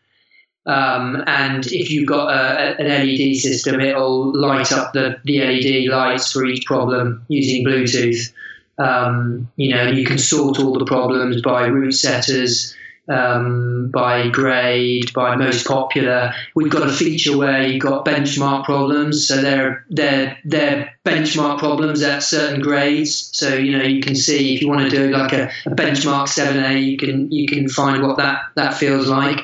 Um, 0.67 1.23
and 1.25 1.65
if 1.67 1.89
you've 1.89 2.07
got 2.07 2.29
a, 2.29 2.79
an 2.79 2.87
LED 2.87 3.37
system, 3.37 3.79
it'll 3.79 4.35
light 4.35 4.71
up 4.71 4.93
the, 4.93 5.19
the 5.23 5.39
LED 5.39 5.91
lights 5.91 6.31
for 6.31 6.45
each 6.45 6.65
problem 6.65 7.25
using 7.29 7.65
Bluetooth. 7.65 8.31
Um, 8.77 9.49
you 9.55 9.73
know, 9.73 9.87
you 9.87 10.05
can 10.05 10.17
sort 10.17 10.59
all 10.59 10.77
the 10.77 10.85
problems 10.85 11.41
by 11.41 11.65
root 11.65 11.93
setters, 11.93 12.75
um, 13.07 13.89
by 13.93 14.29
grade, 14.29 15.13
by 15.13 15.35
most 15.35 15.65
popular. 15.65 16.33
We've 16.55 16.71
got 16.71 16.87
a 16.87 16.91
feature 16.91 17.37
where 17.37 17.63
you've 17.63 17.81
got 17.81 18.05
benchmark 18.05 18.65
problems, 18.65 19.27
so 19.27 19.41
they're 19.41 19.85
they're 19.89 20.37
they're 20.45 20.93
benchmark 21.05 21.59
problems 21.59 22.01
at 22.01 22.23
certain 22.23 22.61
grades. 22.61 23.29
So 23.33 23.53
you 23.55 23.77
know 23.77 23.83
you 23.83 24.01
can 24.01 24.15
see 24.15 24.55
if 24.55 24.61
you 24.61 24.67
want 24.67 24.89
to 24.89 24.89
do 24.89 25.11
like 25.11 25.33
a, 25.33 25.51
a 25.65 25.71
benchmark 25.71 26.27
seven 26.27 26.63
A, 26.63 26.77
you 26.77 26.97
can 26.97 27.31
you 27.31 27.47
can 27.47 27.69
find 27.69 28.03
what 28.03 28.17
that 28.17 28.41
that 28.55 28.73
feels 28.73 29.07
like. 29.07 29.39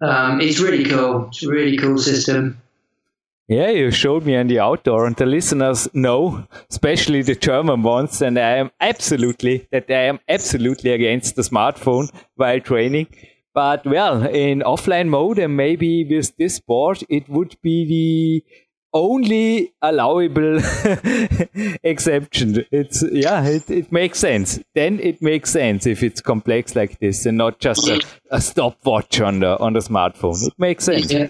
Um, 0.00 0.40
it's 0.40 0.60
really 0.60 0.84
cool. 0.84 1.26
It's 1.28 1.42
a 1.42 1.48
really 1.48 1.76
cool 1.76 1.98
system. 1.98 2.60
Yeah, 3.48 3.70
you 3.70 3.90
showed 3.90 4.26
me 4.26 4.36
on 4.36 4.48
the 4.48 4.58
outdoor, 4.58 5.06
and 5.06 5.16
the 5.16 5.24
listeners 5.24 5.88
know, 5.94 6.46
especially 6.70 7.22
the 7.22 7.34
German 7.34 7.82
ones, 7.82 8.20
and 8.20 8.38
I 8.38 8.56
am 8.56 8.70
absolutely 8.78 9.66
that 9.72 9.90
I 9.90 10.02
am 10.02 10.20
absolutely 10.28 10.90
against 10.90 11.34
the 11.34 11.42
smartphone 11.42 12.10
while 12.34 12.60
training. 12.60 13.06
But 13.54 13.86
well, 13.86 14.22
in 14.26 14.60
offline 14.60 15.08
mode 15.08 15.38
and 15.38 15.56
maybe 15.56 16.04
with 16.04 16.36
this 16.36 16.60
board, 16.60 17.02
it 17.08 17.26
would 17.30 17.56
be 17.62 17.86
the 17.86 18.44
only 18.92 19.72
allowable 19.80 20.58
exception. 21.82 22.66
It's 22.70 23.02
yeah, 23.10 23.44
it, 23.44 23.70
it 23.70 23.90
makes 23.90 24.18
sense. 24.18 24.60
Then 24.74 25.00
it 25.00 25.22
makes 25.22 25.50
sense 25.50 25.86
if 25.86 26.02
it's 26.02 26.20
complex 26.20 26.76
like 26.76 26.98
this 26.98 27.24
and 27.24 27.38
not 27.38 27.60
just 27.60 27.88
a, 27.88 28.00
a 28.30 28.40
stopwatch 28.42 29.20
on 29.22 29.40
the 29.40 29.58
on 29.58 29.72
the 29.72 29.80
smartphone. 29.80 30.46
It 30.46 30.54
makes 30.58 30.84
sense. 30.84 31.10
Yeah. 31.10 31.28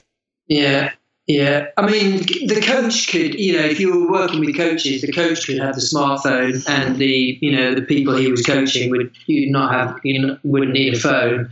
Yeah. 0.49 0.91
Yeah, 1.29 1.67
I 1.77 1.85
mean, 1.85 2.21
the 2.47 2.63
coach 2.65 3.09
could, 3.09 3.39
you 3.39 3.53
know, 3.53 3.65
if 3.65 3.79
you 3.79 3.93
were 3.93 4.11
working 4.11 4.41
with 4.41 4.57
coaches, 4.57 5.03
the 5.03 5.13
coach 5.13 5.47
could 5.47 5.59
have 5.59 5.75
the 5.75 5.83
smartphone, 5.83 6.67
and 6.67 6.97
the, 6.97 7.39
you 7.43 7.55
know, 7.55 7.75
the 7.75 7.83
people 7.83 8.17
he 8.17 8.31
was 8.31 8.43
coaching 8.43 8.91
would 8.91 9.15
you 9.27 9.51
not 9.51 9.71
have, 9.71 10.01
you 10.05 10.39
wouldn't 10.43 10.73
need 10.73 10.95
a 10.95 10.99
phone. 10.99 11.51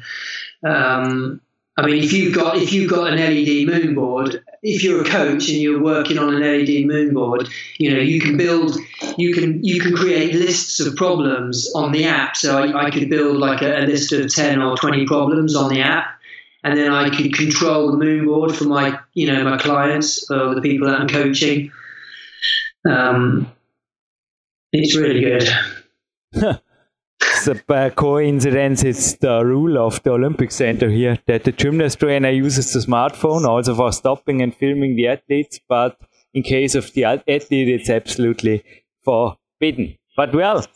Um, 0.64 1.42
I 1.76 1.84
mean, 1.84 2.02
if 2.02 2.10
you've 2.10 2.34
got 2.34 2.56
if 2.56 2.72
you've 2.72 2.88
got 2.88 3.12
an 3.12 3.18
LED 3.18 3.66
moon 3.66 3.94
board, 3.94 4.42
if 4.62 4.82
you're 4.82 5.02
a 5.02 5.04
coach 5.04 5.46
and 5.50 5.58
you're 5.58 5.82
working 5.82 6.16
on 6.16 6.34
an 6.34 6.40
LED 6.40 6.86
moon 6.86 7.12
board, 7.12 7.46
you 7.76 7.92
know 7.92 8.00
you 8.00 8.18
can 8.18 8.38
build, 8.38 8.78
you 9.18 9.34
can 9.34 9.62
you 9.62 9.78
can 9.78 9.94
create 9.94 10.34
lists 10.34 10.80
of 10.80 10.96
problems 10.96 11.70
on 11.74 11.92
the 11.92 12.04
app. 12.04 12.34
So 12.34 12.58
I, 12.58 12.86
I 12.86 12.90
could 12.90 13.10
build 13.10 13.36
like 13.36 13.60
a, 13.60 13.80
a 13.80 13.84
list 13.84 14.10
of 14.12 14.34
ten 14.34 14.62
or 14.62 14.74
twenty 14.78 15.04
problems 15.04 15.54
on 15.54 15.68
the 15.68 15.82
app, 15.82 16.15
and 16.66 16.76
then 16.76 16.92
I 16.92 17.10
could 17.10 17.32
control 17.32 17.92
the 17.92 17.96
moon 17.96 18.26
board 18.26 18.56
for 18.56 18.64
my 18.64 18.98
you 19.14 19.32
know 19.32 19.44
my 19.44 19.56
clients 19.56 20.28
or 20.30 20.54
the 20.54 20.60
people 20.60 20.88
that 20.88 21.00
I'm 21.00 21.08
coaching. 21.08 21.70
Um, 22.88 23.52
it's 24.72 24.96
really 24.96 25.20
good. 25.20 25.48
it's 27.20 27.46
a 27.46 27.90
coincidence. 27.90 28.82
It's 28.82 29.14
the 29.14 29.44
rule 29.44 29.78
of 29.78 30.02
the 30.02 30.10
Olympic 30.10 30.50
Center 30.50 30.90
here 30.90 31.18
that 31.26 31.44
the 31.44 31.52
gymnast 31.52 32.00
trainer 32.00 32.30
uses 32.30 32.72
the 32.72 32.80
smartphone 32.80 33.46
also 33.46 33.76
for 33.76 33.92
stopping 33.92 34.42
and 34.42 34.54
filming 34.54 34.96
the 34.96 35.06
athletes, 35.06 35.60
but 35.68 35.96
in 36.34 36.42
case 36.42 36.74
of 36.74 36.92
the 36.94 37.04
athlete, 37.04 37.68
it's 37.68 37.88
absolutely 37.88 38.64
forbidden. 39.04 39.96
But 40.16 40.34
well, 40.34 40.66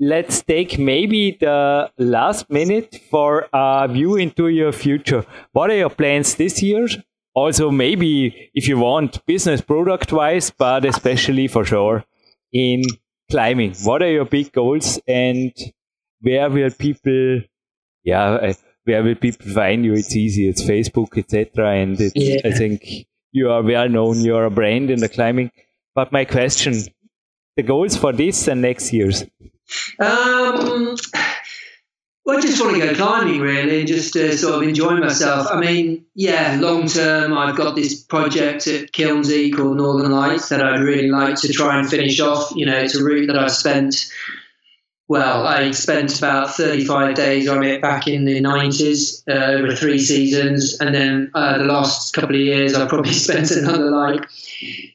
let's 0.00 0.42
take 0.42 0.78
maybe 0.78 1.36
the 1.38 1.90
last 1.98 2.50
minute 2.50 2.98
for 3.10 3.48
a 3.52 3.86
view 3.88 4.16
into 4.16 4.48
your 4.48 4.72
future. 4.72 5.24
What 5.52 5.70
are 5.70 5.76
your 5.76 5.90
plans 5.90 6.34
this 6.34 6.62
year? 6.62 6.88
Also, 7.34 7.70
maybe 7.70 8.50
if 8.54 8.66
you 8.66 8.78
want 8.78 9.24
business 9.26 9.60
product 9.60 10.12
wise, 10.12 10.50
but 10.50 10.84
especially 10.84 11.46
for 11.46 11.64
sure 11.64 12.04
in 12.52 12.82
climbing. 13.30 13.74
What 13.84 14.02
are 14.02 14.10
your 14.10 14.24
big 14.24 14.52
goals 14.52 14.98
and 15.06 15.52
where 16.20 16.50
will 16.50 16.70
people, 16.70 17.42
yeah, 18.02 18.32
uh, 18.32 18.52
where 18.84 19.02
will 19.04 19.14
people 19.14 19.52
find 19.52 19.84
you? 19.84 19.94
It's 19.94 20.16
easy. 20.16 20.48
It's 20.48 20.62
Facebook, 20.62 21.16
etc. 21.16 21.76
And 21.76 21.98
yeah. 22.14 22.40
I 22.44 22.50
think 22.50 23.06
you 23.32 23.50
are 23.50 23.62
well 23.62 23.88
known. 23.88 24.20
You're 24.20 24.46
a 24.46 24.50
brand 24.50 24.90
in 24.90 25.00
the 25.00 25.08
climbing. 25.08 25.52
But 25.94 26.10
my 26.10 26.24
question, 26.24 26.74
the 27.56 27.62
goals 27.62 27.96
for 27.96 28.12
this 28.12 28.48
and 28.48 28.62
next 28.62 28.92
years. 28.92 29.24
Um, 29.98 30.96
well, 32.24 32.38
I 32.38 32.40
just 32.40 32.60
want 32.60 32.74
to 32.76 32.86
go 32.86 32.94
climbing 32.94 33.40
really 33.40 33.80
and 33.80 33.88
just 33.88 34.14
uh, 34.14 34.36
sort 34.36 34.54
of 34.54 34.62
enjoy 34.62 34.96
myself. 34.98 35.48
I 35.50 35.58
mean, 35.58 36.04
yeah, 36.14 36.58
long 36.60 36.86
term, 36.86 37.36
I've 37.36 37.56
got 37.56 37.74
this 37.74 38.02
project 38.02 38.66
at 38.66 38.92
Kilnsey 38.92 39.50
called 39.50 39.78
Northern 39.78 40.12
Lights 40.12 40.50
that 40.50 40.62
I'd 40.62 40.80
really 40.80 41.08
like 41.08 41.36
to 41.36 41.52
try 41.52 41.78
and 41.78 41.88
finish 41.88 42.20
off. 42.20 42.52
You 42.54 42.66
know, 42.66 42.78
it's 42.78 42.94
a 42.94 43.02
route 43.02 43.26
that 43.28 43.38
I've 43.38 43.50
spent 43.50 44.12
well, 45.10 45.44
I 45.44 45.72
spent 45.72 46.16
about 46.16 46.54
35 46.54 47.16
days 47.16 47.48
on 47.48 47.64
it 47.64 47.82
back 47.82 48.06
in 48.06 48.26
the 48.26 48.40
90s 48.40 49.24
uh, 49.28 49.58
over 49.58 49.74
three 49.74 49.98
seasons. 49.98 50.78
And 50.80 50.94
then 50.94 51.32
uh, 51.34 51.58
the 51.58 51.64
last 51.64 52.14
couple 52.14 52.36
of 52.36 52.40
years, 52.40 52.74
I've 52.74 52.88
probably 52.88 53.12
spent 53.26 53.50
another 53.50 53.90
like 53.90 54.24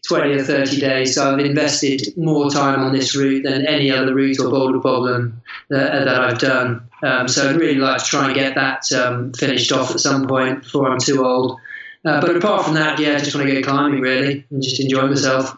20 0.08 0.36
or 0.36 0.42
30 0.42 0.80
days. 0.80 1.16
So 1.16 1.34
I've 1.34 1.40
invested 1.40 2.16
more 2.16 2.50
time 2.50 2.80
on 2.80 2.94
this 2.94 3.14
route 3.14 3.44
than 3.44 3.68
any 3.68 3.92
other 3.92 4.16
route 4.16 4.40
or 4.40 4.50
boulder 4.50 4.80
problem 4.80 5.42
that, 5.70 6.06
that 6.06 6.22
I've 6.22 6.40
done. 6.40 6.88
Um, 7.04 7.28
so 7.28 7.50
I'd 7.50 7.58
really 7.58 7.76
like 7.76 8.02
to 8.02 8.06
try 8.06 8.28
and 8.28 8.34
get 8.34 8.56
that 8.56 8.90
um, 8.94 9.34
finished 9.34 9.74
off 9.74 9.92
at 9.92 10.00
some 10.00 10.30
point 10.30 10.64
before 10.64 10.90
I'm 10.90 11.00
too 11.00 11.26
old. 11.26 11.60
Uh, 12.06 12.22
but 12.22 12.38
apart 12.38 12.64
from 12.64 12.76
that, 12.76 13.00
yeah, 13.00 13.16
I 13.16 13.20
just 13.20 13.36
want 13.36 13.50
to 13.50 13.54
go 13.54 13.70
climbing 13.70 14.00
really 14.00 14.46
and 14.50 14.64
just 14.64 14.80
enjoy 14.80 15.08
myself. 15.08 15.58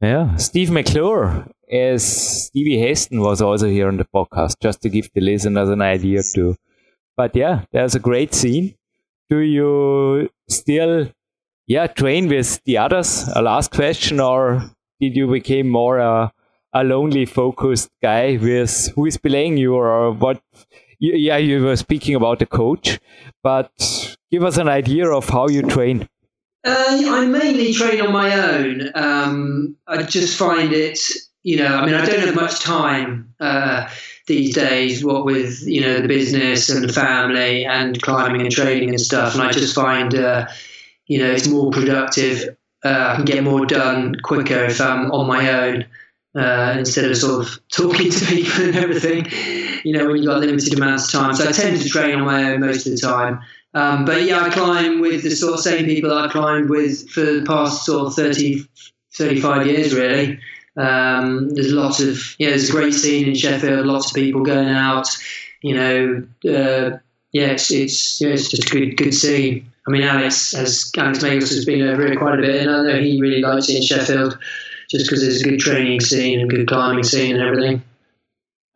Yeah, 0.00 0.36
Steve 0.36 0.70
McClure 0.70 1.46
as 1.70 2.46
Stevie 2.46 2.80
Heston 2.80 3.20
was 3.20 3.40
also 3.40 3.68
here 3.68 3.88
on 3.88 3.96
the 3.96 4.04
podcast, 4.04 4.56
just 4.60 4.82
to 4.82 4.88
give 4.88 5.10
the 5.14 5.20
listeners 5.20 5.68
an 5.68 5.82
idea 5.82 6.22
too. 6.22 6.56
But 7.16 7.34
yeah, 7.34 7.64
there's 7.72 7.94
a 7.94 8.00
great 8.00 8.34
scene. 8.34 8.74
Do 9.30 9.38
you 9.38 10.28
still, 10.48 11.10
yeah, 11.66 11.86
train 11.86 12.28
with 12.28 12.62
the 12.64 12.78
others? 12.78 13.28
A 13.34 13.42
last 13.42 13.70
question, 13.70 14.20
or 14.20 14.70
did 15.00 15.16
you 15.16 15.26
become 15.30 15.68
more 15.68 15.98
a, 15.98 16.32
a 16.72 16.84
lonely, 16.84 17.26
focused 17.26 17.90
guy 18.02 18.36
with 18.40 18.92
who 18.94 19.06
is 19.06 19.16
playing 19.16 19.56
you, 19.56 19.74
or 19.74 20.12
what? 20.12 20.42
yeah, 21.00 21.36
you 21.36 21.62
were 21.62 21.76
speaking 21.76 22.14
about 22.14 22.38
the 22.38 22.46
coach, 22.46 22.98
but 23.42 23.70
give 24.30 24.44
us 24.44 24.56
an 24.56 24.68
idea 24.68 25.08
of 25.10 25.28
how 25.28 25.48
you 25.48 25.62
train. 25.62 26.08
Uh, 26.64 27.02
I 27.06 27.26
mainly 27.26 27.74
train 27.74 28.00
on 28.00 28.12
my 28.12 28.32
own. 28.34 28.90
Um, 28.94 29.76
I 29.86 30.02
just 30.02 30.38
find 30.38 30.72
it, 30.72 30.98
you 31.44 31.58
know, 31.58 31.66
I 31.66 31.84
mean, 31.84 31.94
I 31.94 32.04
don't 32.06 32.20
have 32.20 32.34
much 32.34 32.60
time 32.60 33.34
uh, 33.38 33.88
these 34.26 34.54
days, 34.54 35.04
what 35.04 35.26
with, 35.26 35.62
you 35.66 35.82
know, 35.82 36.00
the 36.00 36.08
business 36.08 36.70
and 36.70 36.82
the 36.82 36.92
family 36.92 37.66
and 37.66 38.00
climbing 38.00 38.40
and 38.40 38.50
training 38.50 38.88
and 38.88 39.00
stuff. 39.00 39.34
And 39.34 39.42
I 39.42 39.52
just 39.52 39.74
find, 39.74 40.14
uh, 40.14 40.46
you 41.06 41.18
know, 41.18 41.30
it's 41.30 41.46
more 41.46 41.70
productive. 41.70 42.56
Uh, 42.82 43.10
I 43.12 43.16
can 43.16 43.26
get 43.26 43.44
more 43.44 43.66
done 43.66 44.16
quicker 44.22 44.64
if 44.64 44.80
I'm 44.80 45.12
on 45.12 45.28
my 45.28 45.50
own. 45.50 45.84
Uh, 46.36 46.74
instead 46.76 47.08
of 47.08 47.16
sort 47.16 47.46
of 47.46 47.60
talking 47.72 48.10
to 48.10 48.24
people 48.24 48.64
and 48.64 48.74
everything, 48.74 49.24
you 49.84 49.92
know, 49.92 50.04
when 50.08 50.16
you've 50.16 50.26
got 50.26 50.40
limited 50.40 50.74
amounts 50.74 51.04
of 51.04 51.20
time. 51.20 51.32
So 51.32 51.48
I 51.48 51.52
tend 51.52 51.80
to 51.80 51.88
train 51.88 52.16
on 52.16 52.24
my 52.24 52.50
own 52.50 52.60
most 52.60 52.86
of 52.86 52.92
the 52.92 52.98
time. 52.98 53.40
Um, 53.72 54.04
but 54.04 54.24
yeah, 54.24 54.40
I 54.40 54.50
climb 54.50 55.00
with 55.00 55.22
the 55.22 55.30
sort 55.30 55.54
of 55.54 55.60
same 55.60 55.84
people 55.84 56.12
I've 56.12 56.32
climbed 56.32 56.70
with 56.70 57.08
for 57.08 57.20
the 57.20 57.44
past 57.46 57.84
sort 57.84 58.08
of 58.08 58.14
30, 58.14 58.66
35 59.12 59.66
years, 59.68 59.94
really. 59.94 60.40
Um, 60.76 61.50
there's 61.50 61.72
lots 61.72 62.00
of, 62.00 62.18
yeah, 62.38 62.50
there's 62.50 62.68
a 62.68 62.72
great 62.72 62.94
scene 62.94 63.28
in 63.28 63.34
Sheffield, 63.34 63.86
lots 63.86 64.10
of 64.10 64.14
people 64.14 64.42
going 64.42 64.68
out, 64.68 65.08
you 65.62 65.74
know, 65.74 66.26
uh, 66.48 66.98
yeah, 67.32 67.46
it's, 67.46 67.70
it's, 67.70 68.20
yeah, 68.20 68.30
it's 68.30 68.50
just 68.50 68.68
a 68.68 68.70
good, 68.70 68.96
good 68.96 69.14
scene. 69.14 69.70
I 69.86 69.90
mean, 69.90 70.02
Alex 70.02 70.52
has, 70.52 70.90
Alex 70.96 71.18
Megos 71.18 71.50
has 71.50 71.64
been 71.64 71.82
over 71.82 72.06
here 72.06 72.16
quite 72.16 72.38
a 72.38 72.42
bit, 72.42 72.62
and 72.62 72.70
I 72.70 72.82
know 72.82 73.00
he 73.00 73.20
really 73.20 73.40
likes 73.40 73.68
it 73.68 73.76
in 73.76 73.82
Sheffield 73.82 74.38
just 74.90 75.06
because 75.06 75.20
there's 75.20 75.42
a 75.42 75.44
good 75.44 75.60
training 75.60 76.00
scene 76.00 76.40
and 76.40 76.50
good 76.50 76.66
climbing 76.66 77.04
scene 77.04 77.36
and 77.36 77.44
everything. 77.44 77.82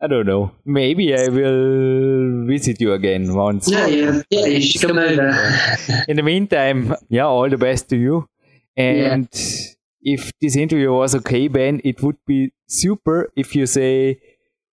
I 0.01 0.07
don't 0.07 0.25
know. 0.25 0.51
Maybe 0.65 1.13
I 1.13 1.27
will 1.27 2.45
visit 2.45 2.79
you 2.79 2.93
again 2.93 3.33
once. 3.33 3.69
Yeah, 3.69 3.87
yeah, 3.87 4.21
yeah. 4.29 4.45
You 4.45 4.61
should 4.61 4.81
come 4.81 4.97
over. 4.97 5.29
In 6.07 6.15
the 6.15 6.23
meantime, 6.23 6.95
yeah, 7.09 7.25
all 7.25 7.49
the 7.49 7.57
best 7.57 7.89
to 7.89 7.97
you. 7.97 8.29
And 8.77 9.27
yeah. 9.31 9.68
If 10.01 10.31
this 10.41 10.55
interview 10.55 10.91
was 10.91 11.15
okay, 11.15 11.47
Ben, 11.47 11.81
it 11.83 12.01
would 12.01 12.17
be 12.25 12.53
super 12.67 13.31
if 13.35 13.55
you 13.55 13.65
say 13.65 14.19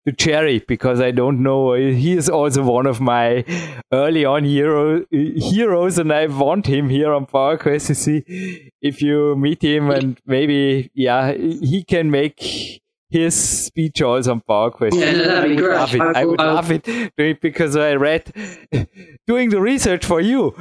to 0.06 0.12
Jerry 0.12 0.62
because 0.66 1.00
I 1.00 1.10
don't 1.10 1.42
know. 1.42 1.72
He 1.72 2.16
is 2.16 2.28
also 2.28 2.62
one 2.62 2.86
of 2.86 3.00
my 3.00 3.44
early 3.92 4.24
on 4.24 4.44
hero 4.44 5.04
heroes, 5.10 5.98
and 5.98 6.12
I 6.12 6.26
want 6.26 6.66
him 6.66 6.88
here 6.88 7.12
on 7.12 7.26
PowerQuest 7.26 7.86
to 7.86 7.94
see 7.94 8.70
if 8.80 9.00
you 9.00 9.36
meet 9.36 9.62
him 9.62 9.90
and 9.90 10.20
maybe 10.26 10.90
yeah 10.94 11.32
he 11.32 11.84
can 11.84 12.10
make 12.10 12.82
his 13.10 13.34
speech 13.66 14.02
also 14.02 14.32
on 14.32 14.42
PowerQuest. 14.42 14.94
Yeah, 14.94 15.12
that'd 15.12 15.50
be 15.50 15.56
great. 15.56 15.76
Love 15.76 15.94
it. 15.94 16.00
I, 16.00 16.20
I 16.20 16.24
would 16.24 16.40
love 16.40 16.70
it 16.70 17.40
because 17.40 17.76
I 17.76 17.94
read 17.94 18.32
doing 19.26 19.50
the 19.50 19.60
research 19.60 20.04
for 20.04 20.20
you. 20.20 20.54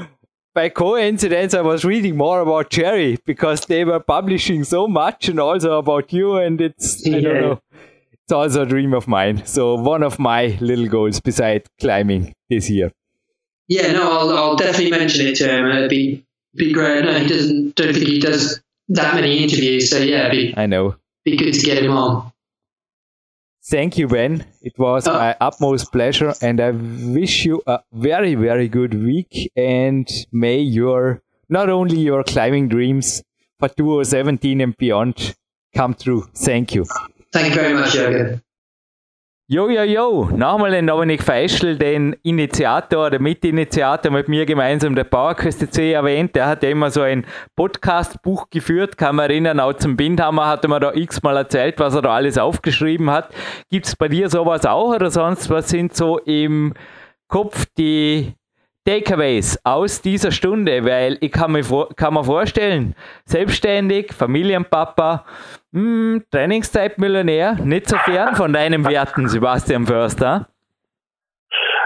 By 0.54 0.70
coincidence, 0.70 1.56
I 1.56 1.62
was 1.62 1.84
reading 1.84 2.16
more 2.16 2.40
about 2.40 2.70
Jerry 2.70 3.18
because 3.26 3.66
they 3.66 3.86
were 3.86 4.00
publishing 4.00 4.64
so 4.64 4.88
much 4.88 5.28
and 5.28 5.40
also 5.40 5.80
about 5.80 6.14
you, 6.14 6.36
and 6.36 6.62
it's 6.62 7.06
yeah. 7.06 7.18
I 7.18 7.22
don't 7.22 7.42
know. 7.42 7.62
It's 8.12 8.32
also 8.32 8.62
a 8.62 8.66
dream 8.66 8.94
of 8.94 9.08
mine. 9.08 9.46
So 9.46 9.76
one 9.76 10.04
of 10.04 10.20
my 10.20 10.58
little 10.62 10.88
goals 10.88 11.20
beside 11.20 11.68
climbing 11.80 12.34
this 12.50 12.70
year. 12.70 12.92
Yeah, 13.68 13.92
no, 13.94 14.12
I'll, 14.12 14.38
I'll 14.38 14.56
definitely 14.56 14.92
mention 14.92 15.26
it 15.26 15.36
to 15.38 15.48
him. 15.48 15.66
It'd 15.66 15.90
be 15.90 16.26
be 16.56 16.72
great. 16.72 17.04
No, 17.04 17.18
he 17.18 17.28
doesn't. 17.28 17.76
Don't 17.76 17.94
think 17.94 18.08
he 18.08 18.20
does 18.20 18.62
that 18.90 19.16
many 19.16 19.44
interviews. 19.44 19.90
So 19.90 19.98
yeah, 19.98 20.30
be, 20.30 20.54
I 20.56 20.66
know. 20.66 20.96
Be 21.26 21.38
good 21.38 21.54
to 21.54 21.66
get 21.66 21.84
him 21.84 21.92
on. 21.92 22.32
Thank 23.66 23.98
you, 23.98 24.08
Ben. 24.08 24.46
It 24.62 24.78
was 24.78 25.08
uh, 25.08 25.14
my 25.14 25.38
utmost 25.40 25.92
pleasure, 25.92 26.34
and 26.42 26.60
I 26.60 26.72
wish 26.72 27.46
you 27.46 27.62
a 27.66 27.80
very, 27.94 28.36
very 28.36 28.68
good 28.68 28.94
week. 28.94 29.52
And 29.56 30.08
may 30.32 30.60
your 30.60 31.22
not 31.50 31.70
only 31.70 32.00
your 32.00 32.24
climbing 32.24 32.68
dreams 32.68 33.24
for 33.60 33.70
2017 33.70 34.60
and 34.60 34.76
beyond 34.76 35.36
come 35.74 35.94
true. 35.94 36.28
Thank 36.36 36.76
you. 36.76 36.86
Thank 37.32 37.56
you 37.56 37.62
very 37.62 37.74
much, 37.74 37.94
Jürgen. 37.94 38.42
Jo, 39.50 39.68
jo, 39.70 39.84
jo, 39.84 40.30
nochmal 40.34 40.72
den 40.72 40.88
Dominik 40.88 41.22
Feischl, 41.22 41.78
den 41.78 42.16
Initiator, 42.24 43.10
der 43.10 43.20
Mitinitiator 43.20 44.10
mit 44.10 44.30
mir 44.30 44.46
gemeinsam 44.46 44.96
der 44.96 45.04
PowerQuest 45.04 45.74
C 45.74 45.92
erwähnt. 45.92 46.34
Der 46.34 46.48
hat 46.48 46.64
ja 46.64 46.70
immer 46.70 46.90
so 46.90 47.02
ein 47.02 47.26
Podcast-Buch 47.58 48.50
geführt, 48.50 48.98
kann 48.98 49.18
man 49.18 49.30
erinnern, 49.30 49.60
auch 49.60 49.74
zum 49.74 49.98
Bindhammer 49.98 50.48
hatte 50.48 50.70
man 50.70 50.82
da 50.82 50.94
x-mal 50.94 51.36
erzählt, 51.36 51.78
was 51.78 51.94
er 51.94 52.04
da 52.04 52.16
alles 52.16 52.38
aufgeschrieben 52.38 53.10
hat. 53.10 53.36
Gibt 53.70 53.86
es 53.86 53.98
bei 53.98 54.08
dir 54.08 54.30
sowas 54.30 54.66
auch 54.66 54.96
oder 54.96 55.12
sonst 55.12 55.50
was 55.50 55.68
sind 55.68 55.94
so 55.94 56.20
im 56.20 56.74
Kopf 57.28 57.66
die 57.78 58.36
Takeaways 58.86 59.60
aus 59.64 60.02
dieser 60.02 60.32
Stunde? 60.32 60.86
Weil 60.86 61.18
ich 61.22 61.32
kann 61.32 61.52
mir, 61.52 61.64
kann 61.96 62.14
mir 62.14 62.24
vorstellen, 62.24 62.96
selbstständig, 63.26 64.14
Familienpapa, 64.14 65.26
hm, 65.72 66.24
Trainingszeitmillionär, 66.32 67.56
nicht 67.64 67.88
so 67.88 67.98
fern 67.98 68.36
von 68.36 68.54
deinen 68.54 68.88
Werten, 68.88 69.28
Sebastian 69.28 69.86
Förster. 69.86 70.48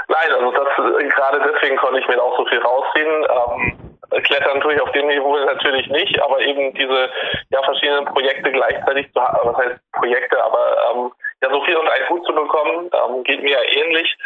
Nein, 0.08 0.32
also 0.34 0.52
das 0.52 0.68
gerade 1.14 1.42
deswegen 1.54 1.78
konnte 1.78 2.00
ich 2.00 2.08
mir 2.08 2.22
auch 2.22 2.38
so 2.38 2.46
viel 2.46 2.60
rausziehen. 2.60 3.26
Ähm, 3.30 4.24
klettern 4.24 4.62
tue 4.62 4.74
ich 4.76 4.82
auf 4.82 4.92
dem 4.92 5.08
Niveau 5.08 5.38
natürlich 5.38 5.88
nicht, 5.90 6.22
aber 6.22 6.40
eben 6.40 6.74
diese 6.74 7.10
ja, 7.50 7.62
verschiedenen 7.64 8.06
Projekte 8.06 8.52
gleichzeitig 8.52 9.12
zu 9.14 9.22
haben, 9.22 9.50
was 9.50 9.58
heißt 9.58 9.80
Projekte, 9.94 10.44
aber 10.44 10.78
ähm, 10.92 11.12
ja 11.42 11.50
so 11.52 11.62
viel 11.66 11.76
unter 11.76 11.92
einen 11.92 12.10
Hut 12.10 12.26
zu 12.26 12.34
bekommen, 12.34 12.90
ähm, 12.94 13.24
geht 13.24 13.44
mir 13.44 13.52
ja 13.52 13.84
ähnlich. 13.84 14.18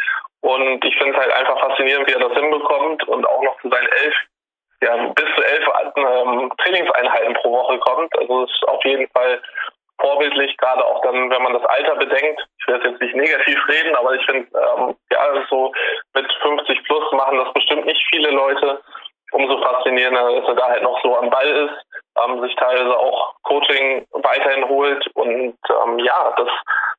Und 0.42 0.84
ich 0.84 0.96
finde 0.96 1.16
es 1.16 1.24
halt 1.24 1.32
einfach 1.32 1.58
faszinierend, 1.60 2.08
wie 2.08 2.14
er 2.14 2.28
das 2.28 2.38
hinbekommt 2.38 3.06
und 3.08 3.24
auch 3.26 3.42
noch 3.42 3.60
zu 3.60 3.70
seinen 3.70 3.88
elf 4.04 4.14
ja, 4.82 4.96
bis 5.14 5.26
zu 5.36 5.42
elf 5.42 5.64
ähm, 5.96 6.52
Trainingseinheiten 6.58 7.34
pro 7.34 7.52
Woche 7.52 7.78
kommt. 7.78 8.18
Also 8.18 8.44
es 8.44 8.50
ist 8.50 8.68
auf 8.68 8.84
jeden 8.84 9.08
Fall 9.10 9.40
vorbildlich, 10.00 10.56
gerade 10.56 10.84
auch 10.84 11.00
dann, 11.02 11.30
wenn 11.30 11.42
man 11.42 11.52
das 11.52 11.64
Alter 11.64 11.94
bedenkt. 11.96 12.42
Ich 12.58 12.66
will 12.66 12.80
jetzt 12.84 13.00
nicht 13.00 13.14
negativ 13.14 13.58
reden, 13.68 13.94
aber 13.94 14.14
ich 14.14 14.24
finde, 14.26 14.48
ähm, 14.58 14.96
ja, 15.12 15.46
so 15.48 15.72
mit 16.14 16.32
50 16.42 16.84
plus 16.84 17.12
machen 17.12 17.38
das 17.38 17.52
bestimmt 17.52 17.86
nicht 17.86 18.02
viele 18.12 18.30
Leute. 18.30 18.80
Umso 19.30 19.62
faszinierender, 19.62 20.40
dass 20.40 20.48
er 20.48 20.54
da 20.56 20.68
halt 20.68 20.82
noch 20.82 21.00
so 21.02 21.16
am 21.16 21.30
Ball 21.30 21.46
ist, 21.46 21.74
ähm, 22.22 22.42
sich 22.42 22.54
teilweise 22.56 22.98
auch 22.98 23.34
Coaching 23.44 24.06
weiterhin 24.12 24.68
holt 24.68 25.06
und 25.14 25.56
ähm, 25.70 25.98
ja, 26.00 26.34
das 26.36 26.48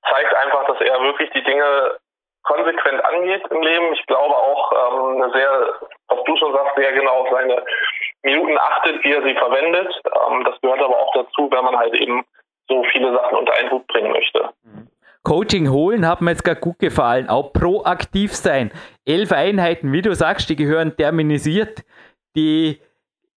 zeigt 0.09 0.33
einfach, 0.33 0.65
dass 0.65 0.81
er 0.81 0.99
wirklich 1.03 1.29
die 1.31 1.43
Dinge 1.43 1.97
konsequent 2.43 3.03
angeht 3.03 3.43
im 3.49 3.61
Leben. 3.61 3.93
Ich 3.93 4.05
glaube 4.05 4.35
auch 4.35 4.71
ähm, 4.71 5.31
sehr, 5.33 5.79
was 6.09 6.23
du 6.25 6.37
schon 6.37 6.53
sagst, 6.53 6.75
sehr 6.75 6.91
genau 6.93 7.21
auf 7.21 7.29
seine 7.31 7.63
Minuten 8.23 8.57
achtet, 8.57 9.03
wie 9.03 9.11
er 9.11 9.23
sie 9.23 9.35
verwendet. 9.35 9.93
Ähm, 10.05 10.43
das 10.45 10.59
gehört 10.61 10.81
aber 10.81 10.97
auch 10.97 11.13
dazu, 11.13 11.49
wenn 11.51 11.65
man 11.65 11.77
halt 11.77 11.93
eben 11.95 12.23
so 12.69 12.83
viele 12.91 13.13
Sachen 13.13 13.37
unter 13.37 13.53
einen 13.53 13.71
Hut 13.71 13.87
bringen 13.87 14.11
möchte. 14.11 14.49
Coaching 15.23 15.69
holen 15.69 16.05
hat 16.07 16.21
mir 16.21 16.31
jetzt 16.31 16.43
gar 16.43 16.55
gut 16.55 16.79
gefallen. 16.79 17.29
Auch 17.29 17.53
proaktiv 17.53 18.33
sein. 18.33 18.71
Elf 19.05 19.31
Einheiten, 19.31 19.91
wie 19.93 20.01
du 20.01 20.13
sagst, 20.13 20.49
die 20.49 20.55
gehören 20.55 20.95
terminisiert. 20.97 21.83
Die, 22.35 22.81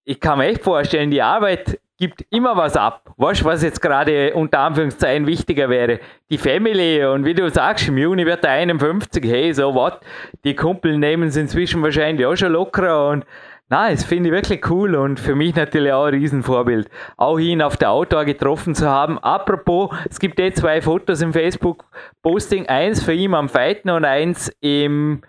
ich 0.05 0.21
kann 0.21 0.39
mir 0.39 0.47
echt 0.47 0.65
vorstellen, 0.65 1.11
die 1.11 1.23
Arbeit 1.23 1.79
gibt 1.99 2.24
immer 2.30 2.57
was 2.57 2.76
ab. 2.76 3.12
Weißt 3.16 3.40
du, 3.40 3.44
was 3.47 3.62
jetzt 3.62 3.80
gerade 3.80 4.34
unter 4.34 4.61
Anführungszeichen 4.61 5.26
wichtiger 5.26 5.68
wäre? 5.68 6.01
Die 6.30 6.38
Family 6.38 7.05
und 7.05 7.24
wie 7.24 7.34
du 7.34 7.49
sagst, 7.49 7.88
im 7.88 7.99
Juni 7.99 8.26
wird 8.26 8.44
er 8.44 8.53
51, 8.53 9.24
hey, 9.24 9.53
so 9.55 9.74
was. 9.74 9.94
Die 10.44 10.55
Kumpel 10.55 10.99
nehmen 10.99 11.28
es 11.28 11.36
inzwischen 11.36 11.82
wahrscheinlich 11.82 12.26
auch 12.26 12.36
schon 12.36 12.53
lockerer 12.53 13.09
und 13.09 13.24
Nein, 13.68 13.97
das 13.97 14.05
finde 14.05 14.28
ich 14.28 14.32
wirklich 14.32 14.70
cool 14.70 14.94
und 14.94 15.18
für 15.18 15.34
mich 15.34 15.57
natürlich 15.57 15.92
auch 15.92 16.05
ein 16.05 16.14
Riesenvorbild. 16.14 16.88
Auch 17.16 17.36
ihn 17.40 17.61
auf 17.61 17.76
der 17.76 17.90
Outdoor 17.90 18.24
getroffen 18.24 18.76
zu 18.76 18.88
haben. 18.88 19.18
Apropos, 19.18 19.90
es 20.09 20.20
gibt 20.20 20.38
eh 20.38 20.53
zwei 20.53 20.80
Fotos 20.80 21.20
im 21.20 21.32
Facebook-Posting. 21.32 22.68
Eins 22.68 23.03
für 23.03 23.12
ihn 23.12 23.34
am 23.34 23.49
Feiten 23.49 23.90
und 23.90 24.05
eins 24.05 24.53
im, 24.61 25.22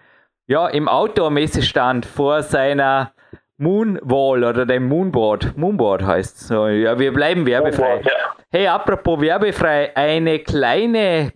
ja, 0.46 0.68
im 0.68 0.88
Outdoor-Messestand 0.88 2.06
vor 2.06 2.44
seiner 2.44 3.12
Moonwall 3.58 4.44
oder 4.44 4.66
dem 4.66 4.88
Moonboard. 4.88 5.58
Moonboard 5.58 6.04
heißt 6.04 6.40
so. 6.48 6.68
Ja, 6.68 6.98
wir 7.00 7.12
bleiben 7.12 7.46
werbefrei. 7.46 8.02
Ja. 8.04 8.12
Hey, 8.52 8.68
apropos 8.68 9.20
werbefrei, 9.20 9.96
eine 9.96 10.40
kleine, 10.40 11.34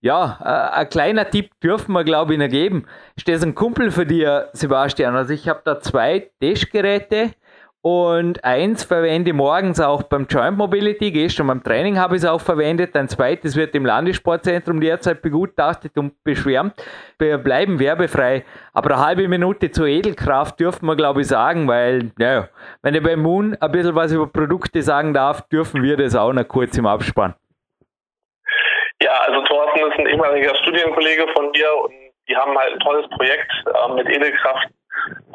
ja, 0.00 0.38
äh, 0.42 0.80
ein 0.80 0.88
kleiner 0.88 1.30
Tipp 1.30 1.52
dürfen 1.62 1.92
wir, 1.92 2.04
glaube 2.04 2.34
ich, 2.34 2.38
noch 2.38 2.48
geben. 2.48 2.86
Das 3.24 3.42
ein 3.42 3.54
Kumpel 3.54 3.90
für 3.90 4.04
dir, 4.04 4.48
Sebastian? 4.52 5.14
Also 5.14 5.32
ich 5.32 5.48
habe 5.48 5.60
da 5.64 5.80
zwei 5.80 6.30
Testgeräte 6.40 7.30
und 7.82 8.44
eins 8.44 8.84
verwende 8.84 9.30
ich 9.30 9.36
morgens 9.36 9.80
auch 9.80 10.02
beim 10.02 10.26
Joint 10.26 10.58
Mobility, 10.58 11.10
gestern 11.10 11.46
beim 11.46 11.62
Training 11.62 11.98
habe 11.98 12.14
ich 12.14 12.22
es 12.22 12.28
auch 12.28 12.40
verwendet. 12.40 12.94
Ein 12.94 13.08
zweites 13.08 13.56
wird 13.56 13.74
im 13.74 13.86
Landessportzentrum 13.86 14.82
derzeit 14.82 15.22
begutachtet 15.22 15.96
und 15.96 16.22
beschwärmt. 16.22 16.74
Wir 17.18 17.38
bleiben 17.38 17.80
werbefrei. 17.80 18.44
Aber 18.74 18.90
eine 18.90 19.06
halbe 19.06 19.28
Minute 19.28 19.70
zur 19.70 19.86
Edelkraft 19.86 20.60
dürfen 20.60 20.84
wir, 20.84 20.94
glaube 20.94 21.22
ich, 21.22 21.28
sagen, 21.28 21.66
weil, 21.68 22.10
naja, 22.18 22.50
wenn 22.82 22.94
ich 22.94 23.02
beim 23.02 23.22
Moon 23.22 23.56
ein 23.58 23.72
bisschen 23.72 23.94
was 23.94 24.12
über 24.12 24.26
Produkte 24.26 24.82
sagen 24.82 25.14
darf, 25.14 25.48
dürfen 25.48 25.82
wir 25.82 25.96
das 25.96 26.14
auch 26.14 26.34
noch 26.34 26.46
kurz 26.46 26.76
im 26.76 26.84
Abspann. 26.86 27.34
Ja, 29.02 29.12
also 29.26 29.42
Thorsten 29.46 29.80
ist 29.90 29.98
ein 29.98 30.06
ehemaliger 30.06 30.54
Studienkollege 30.56 31.26
von 31.34 31.50
dir 31.54 31.74
und 31.82 31.94
die 32.28 32.36
haben 32.36 32.54
halt 32.58 32.74
ein 32.74 32.80
tolles 32.80 33.08
Projekt 33.08 33.50
äh, 33.66 33.94
mit 33.94 34.06
Edelkraft 34.06 34.68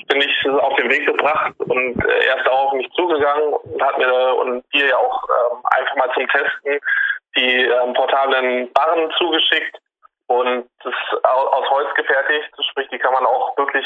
bin 0.08 0.22
ich 0.22 0.50
auf 0.50 0.76
den 0.76 0.90
Weg 0.90 1.06
gebracht 1.06 1.54
und 1.60 2.06
äh, 2.06 2.26
er 2.28 2.38
ist 2.38 2.50
auch 2.50 2.68
auf 2.68 2.74
mich 2.74 2.90
zugegangen 2.94 3.54
und 3.54 3.82
hat 3.82 3.98
mir 3.98 4.36
und 4.36 4.64
dir 4.74 4.88
ja 4.88 4.98
auch 4.98 5.24
ähm, 5.24 5.58
einfach 5.64 5.96
mal 5.96 6.12
zum 6.14 6.28
Testen 6.28 6.80
die 7.36 7.66
ähm, 7.66 7.94
portablen 7.94 8.72
Barren 8.74 9.12
zugeschickt 9.18 9.78
und 10.28 10.70
das 10.84 10.94
aus 11.24 11.70
Holz 11.70 11.94
gefertigt, 11.96 12.50
sprich 12.72 12.88
die 12.90 12.98
kann 12.98 13.14
man 13.14 13.26
auch 13.26 13.58
wirklich 13.58 13.86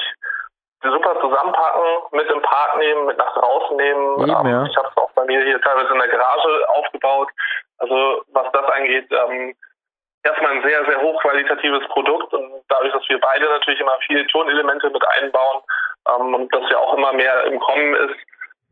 super 0.84 1.20
zusammenpacken, 1.20 1.84
mit 2.12 2.30
im 2.30 2.42
Park 2.42 2.78
nehmen, 2.78 3.08
mit 3.08 3.18
nach 3.18 3.34
draußen 3.34 3.76
nehmen. 3.76 4.28
Ja. 4.28 4.66
Ich 4.66 4.78
habe 4.78 4.88
es 4.88 4.98
auch 4.98 5.12
bei 5.12 5.26
mir 5.26 5.44
hier 5.44 5.60
teilweise 5.62 5.92
in 5.92 6.00
der 6.00 6.08
Garage 6.08 6.70
aufgebaut. 6.70 7.30
Also 7.80 8.22
was 8.32 8.52
das 8.54 8.66
angeht, 8.72 9.08
ähm, 9.12 9.56
erstmal 10.24 10.54
ein 10.54 10.64
sehr, 10.64 10.86
sehr 10.86 11.02
hochqualitatives 11.02 11.88
Produkt 11.90 12.34
und 12.34 12.64
dadurch, 12.70 12.94
dass 12.94 13.08
wir 13.10 13.20
beide 13.20 13.46
natürlich 13.46 13.80
immer 13.80 13.98
viele 14.06 14.26
Tonelemente 14.28 14.90
mit 14.90 15.04
einbauen 15.08 15.62
ähm, 16.08 16.36
und 16.36 16.54
das 16.54 16.70
ja 16.70 16.78
auch 16.78 16.94
immer 16.96 17.14
mehr 17.14 17.44
im 17.46 17.60
Kommen 17.60 17.96
ist, 17.96 18.18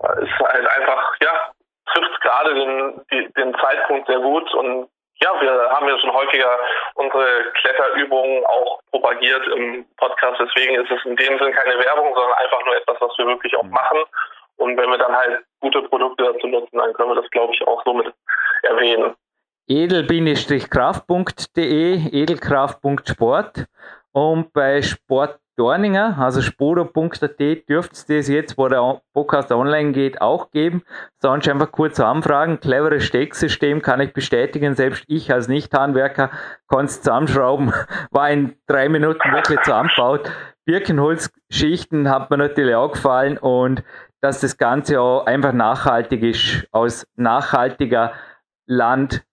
äh, 0.03 0.23
ist 0.23 0.39
halt 0.39 0.67
einfach, 0.67 1.15
ja, 1.21 1.51
trifft 1.93 2.21
gerade 2.21 2.53
den, 2.53 3.01
den 3.37 3.55
Zeitpunkt 3.55 4.07
sehr 4.07 4.19
gut 4.19 4.53
und 4.53 4.89
ja, 5.19 5.31
wir 5.41 5.69
haben 5.71 5.87
ja 5.87 5.97
schon 5.97 6.13
häufiger 6.13 6.59
unsere 6.93 7.51
Kletterübungen 7.53 8.45
auch 8.45 8.79
propagiert 8.91 9.47
im 9.47 9.83
Podcast. 9.97 10.39
Deswegen 10.39 10.75
ist 10.75 10.91
es 10.91 11.03
in 11.05 11.15
dem 11.15 11.39
Sinn 11.39 11.53
keine 11.53 11.79
Werbung, 11.79 12.13
sondern 12.13 12.33
einfach 12.33 12.63
nur 12.63 12.75
etwas, 12.75 12.97
was 12.99 13.17
wir 13.17 13.25
wirklich 13.25 13.55
auch 13.57 13.63
machen. 13.63 13.97
Und 14.57 14.77
wenn 14.77 14.89
wir 14.91 14.97
dann 14.99 15.15
halt 15.15 15.43
gute 15.59 15.81
Produkte 15.83 16.23
dazu 16.23 16.45
nutzen, 16.45 16.77
dann 16.77 16.93
können 16.93 17.09
wir 17.09 17.21
das, 17.21 17.31
glaube 17.31 17.51
ich, 17.51 17.65
auch 17.65 17.83
somit 17.83 18.13
erwähnen 18.61 19.15
edel-kraft.de, 19.67 22.09
edelkraft.sport 22.11 23.65
und 24.11 24.53
bei 24.53 24.81
Sport 24.81 25.39
Dorninger, 25.57 26.17
also 26.19 26.41
sporo.at, 26.41 27.39
dürft 27.39 28.09
ihr 28.09 28.17
das 28.17 28.27
jetzt, 28.27 28.57
wo 28.59 28.67
der 28.67 29.01
Podcast 29.13 29.51
online 29.51 29.91
geht, 29.91 30.21
auch 30.21 30.51
geben. 30.51 30.83
Sonst 31.19 31.49
einfach 31.49 31.71
kurz 31.71 31.99
anfragen. 31.99 32.59
Cleveres 32.59 33.03
Stecksystem 33.03 33.81
kann 33.81 33.99
ich 33.99 34.13
bestätigen. 34.13 34.75
Selbst 34.75 35.03
ich 35.07 35.33
als 35.33 35.47
Nicht-Handwerker 35.47 36.29
kann 36.67 36.85
es 36.85 37.01
zusammenschrauben. 37.01 37.73
War 38.11 38.29
in 38.29 38.55
drei 38.67 38.87
Minuten 38.87 39.31
wirklich 39.31 39.59
zusammengebaut. 39.61 40.31
Birkenholzschichten 40.65 42.07
hat 42.07 42.29
mir 42.29 42.37
natürlich 42.37 42.75
auch 42.75 42.91
gefallen 42.91 43.39
und 43.39 43.83
dass 44.21 44.41
das 44.41 44.57
Ganze 44.57 45.01
auch 45.01 45.25
einfach 45.25 45.53
nachhaltig 45.53 46.21
ist, 46.21 46.67
aus 46.71 47.07
nachhaltiger 47.15 48.13
Land- 48.67 49.23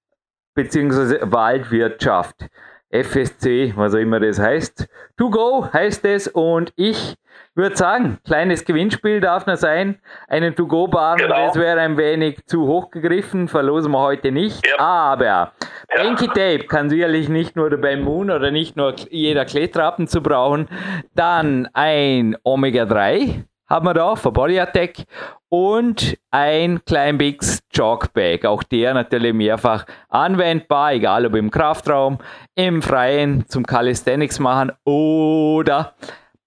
bzw. 0.54 1.18
Waldwirtschaft. 1.22 2.48
FSC, 2.90 3.72
was 3.74 3.94
auch 3.94 3.98
immer 3.98 4.20
das 4.20 4.38
heißt. 4.38 4.88
To 5.16 5.28
go 5.28 5.68
heißt 5.72 6.04
es 6.04 6.28
und 6.28 6.72
ich 6.76 7.16
würde 7.56 7.76
sagen, 7.76 8.18
kleines 8.24 8.64
Gewinnspiel 8.64 9.20
darf 9.20 9.46
noch 9.46 9.56
sein. 9.56 10.00
Einen 10.28 10.54
To-Go-Bahn, 10.54 11.18
genau. 11.18 11.46
das 11.46 11.56
wäre 11.56 11.80
ein 11.80 11.96
wenig 11.96 12.44
zu 12.46 12.66
hoch 12.66 12.90
gegriffen, 12.90 13.48
verlosen 13.48 13.92
wir 13.92 14.00
heute 14.00 14.32
nicht. 14.32 14.66
Ja. 14.66 14.78
Aber 14.78 15.24
ja. 15.24 15.52
Banky 15.94 16.26
Tape 16.26 16.66
kann 16.66 16.90
sicherlich 16.90 17.28
nicht 17.28 17.56
nur 17.56 17.70
der 17.70 17.76
beim 17.76 18.02
Moon 18.02 18.30
oder 18.30 18.50
nicht 18.50 18.76
nur 18.76 18.94
jeder 19.10 19.44
Kletterer 19.44 20.06
zu 20.06 20.22
brauchen. 20.22 20.68
Dann 21.14 21.68
ein 21.72 22.36
Omega 22.42 22.86
3 22.86 23.44
haben 23.66 23.86
wir 23.86 23.94
da 23.94 24.16
von 24.16 24.32
Body 24.32 24.60
Attack 24.60 25.04
und 25.48 26.18
ein 26.30 26.84
Climbix 26.84 27.62
Jogbag. 27.72 28.44
Auch 28.44 28.62
der 28.62 28.94
natürlich 28.94 29.32
mehrfach 29.32 29.86
anwendbar, 30.08 30.94
egal 30.94 31.26
ob 31.26 31.34
im 31.34 31.50
Kraftraum, 31.50 32.18
im 32.54 32.82
Freien, 32.82 33.46
zum 33.48 33.64
Calisthenics 33.64 34.38
machen 34.38 34.72
oder 34.84 35.94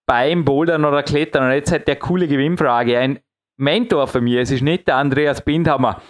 beim 0.06 0.46
Bouldern 0.46 0.86
oder 0.86 1.04
Klettern. 1.04 1.46
Und 1.46 1.52
jetzt 1.52 1.72
hat 1.72 1.88
der 1.88 1.98
coole 1.98 2.28
Gewinnfrage. 2.28 2.98
Ein 2.98 3.20
Mentor 3.58 4.08
von 4.08 4.24
mir, 4.24 4.42
es 4.42 4.52
ist 4.52 4.62
nicht 4.62 4.88
der 4.88 4.98
Andreas 4.98 5.42
Bindhammer. 5.42 6.02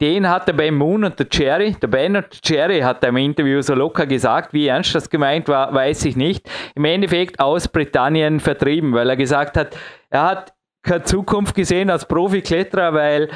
Den 0.00 0.28
hat 0.28 0.48
er 0.48 0.54
beim 0.54 0.76
Moon 0.76 1.04
und 1.04 1.18
der 1.18 1.28
Cherry, 1.28 1.72
der 1.80 1.88
Ben 1.88 2.16
und 2.16 2.26
der 2.32 2.40
Cherry 2.40 2.80
hat 2.80 3.02
im 3.04 3.16
Interview 3.16 3.60
so 3.62 3.74
locker 3.74 4.06
gesagt, 4.06 4.52
wie 4.52 4.66
ernst 4.66 4.94
das 4.94 5.10
gemeint 5.10 5.48
war, 5.48 5.72
weiß 5.72 6.04
ich 6.04 6.16
nicht. 6.16 6.48
Im 6.74 6.84
Endeffekt 6.84 7.40
aus 7.40 7.68
Britannien 7.68 8.40
vertrieben, 8.40 8.92
weil 8.92 9.10
er 9.10 9.16
gesagt 9.16 9.56
hat, 9.56 9.76
er 10.10 10.24
hat 10.24 10.54
keine 10.82 11.02
Zukunft 11.02 11.54
gesehen 11.54 11.90
als 11.90 12.06
Profikletterer, 12.06 12.94
weil 12.94 13.28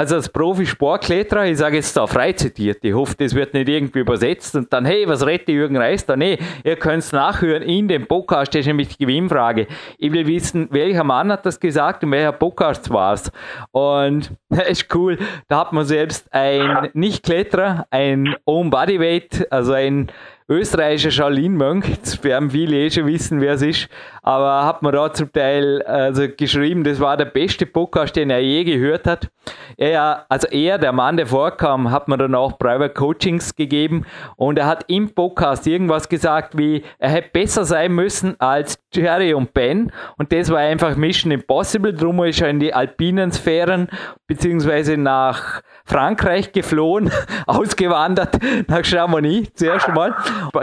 also 0.00 0.14
als 0.14 0.30
Profisportkletterer, 0.30 1.44
ich 1.44 1.58
sage 1.58 1.76
jetzt 1.76 1.94
da 1.94 2.06
frei 2.06 2.32
zitiert, 2.32 2.78
ich 2.82 2.94
hoffe, 2.94 3.14
das 3.18 3.34
wird 3.34 3.52
nicht 3.52 3.68
irgendwie 3.68 3.98
übersetzt 3.98 4.56
und 4.56 4.72
dann, 4.72 4.86
hey, 4.86 5.06
was 5.06 5.26
rette 5.26 5.52
Jürgen 5.52 5.76
Reis 5.76 6.06
da? 6.06 6.16
Nee, 6.16 6.38
ihr 6.64 6.76
könnt 6.76 7.02
es 7.02 7.12
nachhören 7.12 7.62
in 7.62 7.86
dem 7.86 8.06
Podcast, 8.06 8.54
das 8.54 8.60
ist 8.60 8.66
nämlich 8.66 8.96
die 8.96 9.04
Gewinnfrage. 9.04 9.66
Ich 9.98 10.10
will 10.10 10.26
wissen, 10.26 10.68
welcher 10.70 11.04
Mann 11.04 11.30
hat 11.30 11.44
das 11.44 11.60
gesagt 11.60 12.02
und 12.02 12.12
welcher 12.12 12.32
Podcast 12.32 12.88
war 12.88 13.12
es. 13.12 13.30
Und 13.72 14.30
das 14.48 14.68
ist 14.68 14.94
cool, 14.94 15.18
da 15.48 15.58
hat 15.60 15.74
man 15.74 15.84
selbst 15.84 16.32
ein 16.32 16.88
Nicht-Kletterer, 16.94 17.86
ein 17.90 18.34
Own 18.46 18.70
Bodyweight, 18.70 19.52
also 19.52 19.74
ein 19.74 20.10
österreichischer 20.50 21.12
Charlene-Mönch, 21.12 21.88
jetzt 21.88 22.24
werden 22.24 22.50
viele 22.50 22.76
eh 22.76 22.90
schon 22.90 23.06
wissen, 23.06 23.40
wer 23.40 23.54
es 23.54 23.62
ist, 23.62 23.88
aber 24.22 24.66
hat 24.66 24.82
mir 24.82 24.90
da 24.90 25.12
zum 25.12 25.32
Teil 25.32 25.80
also 25.82 26.26
geschrieben, 26.36 26.82
das 26.82 26.98
war 26.98 27.16
der 27.16 27.26
beste 27.26 27.66
Podcast, 27.66 28.16
den 28.16 28.30
er 28.30 28.40
je 28.40 28.64
gehört 28.64 29.06
hat. 29.06 29.30
Er, 29.76 30.26
also 30.28 30.48
er, 30.48 30.78
der 30.78 30.92
Mann, 30.92 31.16
der 31.16 31.26
vorkam, 31.26 31.90
hat 31.90 32.08
mir 32.08 32.18
dann 32.18 32.34
auch 32.34 32.58
Private 32.58 32.92
Coachings 32.92 33.54
gegeben. 33.54 34.04
Und 34.36 34.58
er 34.58 34.66
hat 34.66 34.84
im 34.88 35.14
Podcast 35.14 35.66
irgendwas 35.66 36.08
gesagt, 36.08 36.58
wie 36.58 36.84
er 36.98 37.10
hätte 37.10 37.30
besser 37.32 37.64
sein 37.64 37.92
müssen 37.92 38.38
als 38.40 38.78
Jerry 38.92 39.32
und 39.32 39.54
Ben. 39.54 39.90
Und 40.18 40.32
das 40.32 40.50
war 40.50 40.58
einfach 40.58 40.96
Mission 40.96 41.32
Impossible, 41.32 41.94
drum 41.94 42.22
ist 42.24 42.42
er 42.42 42.50
in 42.50 42.60
die 42.60 42.74
alpinen 42.74 43.32
Sphären 43.32 43.88
beziehungsweise 44.26 44.96
nach 44.96 45.62
Frankreich 45.84 46.52
geflohen, 46.52 47.10
ausgewandert. 47.46 48.38
Nach 48.68 48.84
Chamonix 48.84 49.50
zuerst 49.54 49.88
mal, 49.88 50.14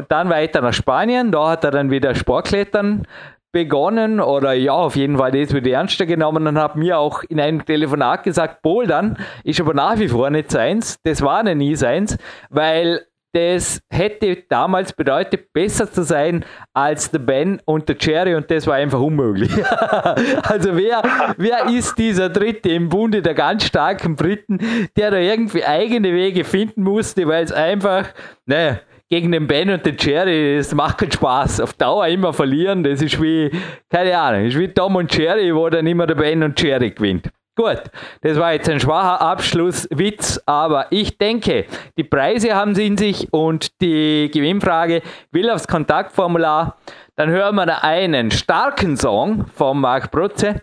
dann 0.08 0.30
weiter 0.30 0.62
nach 0.62 0.74
Spanien, 0.74 1.32
da 1.32 1.50
hat 1.50 1.64
er 1.64 1.72
dann 1.72 1.92
wieder 1.92 2.16
Sportklettern 2.16 3.08
begonnen. 3.52 4.20
Oder 4.20 4.54
ja, 4.54 4.74
auf 4.74 4.96
jeden 4.96 5.18
Fall 5.18 5.32
das 5.32 5.54
wieder 5.54 5.72
ernster 5.72 6.06
genommen 6.06 6.48
und 6.48 6.58
hat 6.60 6.76
mir 6.76 7.00
auch 7.00 7.24
in 7.24 7.40
einem 7.40 7.66
Telefonat 7.66 8.24
gesagt, 8.24 8.62
Bouldern 8.62 9.18
ist 9.44 9.60
aber 9.60 9.74
nach 9.74 9.98
wie 10.00 10.08
vor 10.08 10.30
nicht 10.30 10.52
seins, 10.52 10.98
das 11.04 11.22
war 11.22 11.44
nie 11.44 11.76
seins, 11.76 12.18
weil 12.50 13.02
das 13.34 13.82
hätte 13.90 14.44
damals 14.50 14.94
bedeutet, 14.94 15.54
besser 15.54 15.92
zu 15.92 16.04
sein 16.04 16.44
als 16.74 17.12
der 17.12 17.20
Ben 17.20 17.62
und 17.66 17.88
der 17.88 17.96
Jerry. 18.00 18.36
Und 18.36 18.50
das 18.50 18.66
war 18.66 18.76
einfach 18.76 19.00
unmöglich. 19.00 19.52
also 20.44 20.76
wer, 20.76 21.04
wer 21.38 21.68
ist 21.68 21.98
dieser 21.98 22.30
Dritte 22.30 22.70
im 22.70 22.90
Bunde 22.90 23.22
der 23.22 23.34
ganz 23.34 23.66
starken 23.66 24.16
Briten, 24.16 24.60
der 24.96 25.12
da 25.12 25.18
irgendwie 25.18 25.64
eigene 25.64 26.14
Wege 26.14 26.46
finden 26.46 26.84
musste, 26.84 27.28
weil 27.28 27.44
es 27.44 27.52
einfach, 27.52 28.08
naja, 28.46 28.80
gegen 29.10 29.32
den 29.32 29.48
Ben 29.48 29.70
und 29.70 29.86
den 29.86 29.96
Jerry, 29.98 30.58
das 30.58 30.74
macht 30.74 31.00
keinen 31.00 31.12
Spaß. 31.12 31.62
Auf 31.62 31.74
Dauer 31.74 32.08
immer 32.08 32.34
verlieren, 32.34 32.84
das 32.84 33.02
ist 33.02 33.22
wie, 33.22 33.52
keine 33.90 34.18
Ahnung, 34.18 34.46
ist 34.46 34.58
wie 34.58 34.68
Tom 34.68 34.96
und 34.96 35.16
Jerry, 35.16 35.54
wo 35.56 35.70
dann 35.70 35.88
immer 35.88 36.08
der 36.08 36.16
Ben 36.16 36.44
und 36.44 36.62
Jerry 36.62 36.92
gewinnt. 36.92 37.30
Gut, 37.56 37.82
das 38.22 38.38
war 38.38 38.54
jetzt 38.54 38.70
ein 38.70 38.80
schwacher 38.80 39.20
Abschlusswitz, 39.20 40.40
aber 40.46 40.86
ich 40.92 41.18
denke, 41.18 41.66
die 41.98 42.04
Preise 42.04 42.54
haben 42.54 42.76
sie 42.76 42.86
in 42.86 42.98
sich 42.98 43.34
und 43.34 43.82
die 43.82 44.30
Gewinnfrage 44.32 45.02
will 45.32 45.50
aufs 45.50 45.68
Kontaktformular. 45.68 46.78
Dann 47.16 47.32
hören 47.32 47.56
wir 47.56 47.66
da 47.66 47.80
einen 47.80 48.30
starken 48.30 48.96
Song 48.96 49.48
von 49.56 49.80
Marc 49.80 50.12
Brutze. 50.12 50.62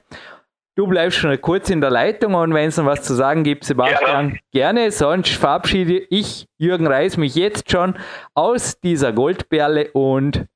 Du 0.77 0.87
bleibst 0.87 1.19
schon 1.19 1.41
kurz 1.41 1.71
in 1.71 1.81
der 1.81 1.91
Leitung 1.91 2.35
und 2.35 2.53
wenn 2.53 2.69
es 2.69 2.77
noch 2.77 2.87
was 2.87 3.03
zu 3.03 3.15
sagen 3.15 3.45
gibt, 3.45 3.65
Sebastian, 3.65 4.29
gerne. 4.31 4.41
gerne. 4.53 4.91
Sonst 4.91 5.37
verabschiede 5.37 6.05
ich, 6.11 6.47
Jürgen 6.59 6.87
Reis, 6.87 7.17
mich 7.17 7.37
jetzt 7.37 7.71
schon 7.71 7.97
aus 8.35 8.81
dieser 8.81 9.13
Goldperle 9.13 9.91
und 9.93 10.47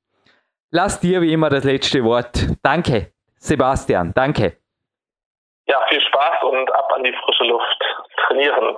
lass 0.71 0.99
dir 0.99 1.21
wie 1.21 1.31
immer 1.31 1.49
das 1.49 1.63
letzte 1.63 2.03
Wort. 2.03 2.47
Danke, 2.61 3.13
Sebastian, 3.37 4.13
danke 4.13 4.57
ja, 5.69 5.79
viel 5.87 6.01
Spaß 6.01 6.43
und 6.43 6.73
ab 6.73 6.91
an 6.95 7.03
die 7.03 7.13
frische 7.13 7.43
Luft 7.43 7.83
trainieren. 8.25 8.77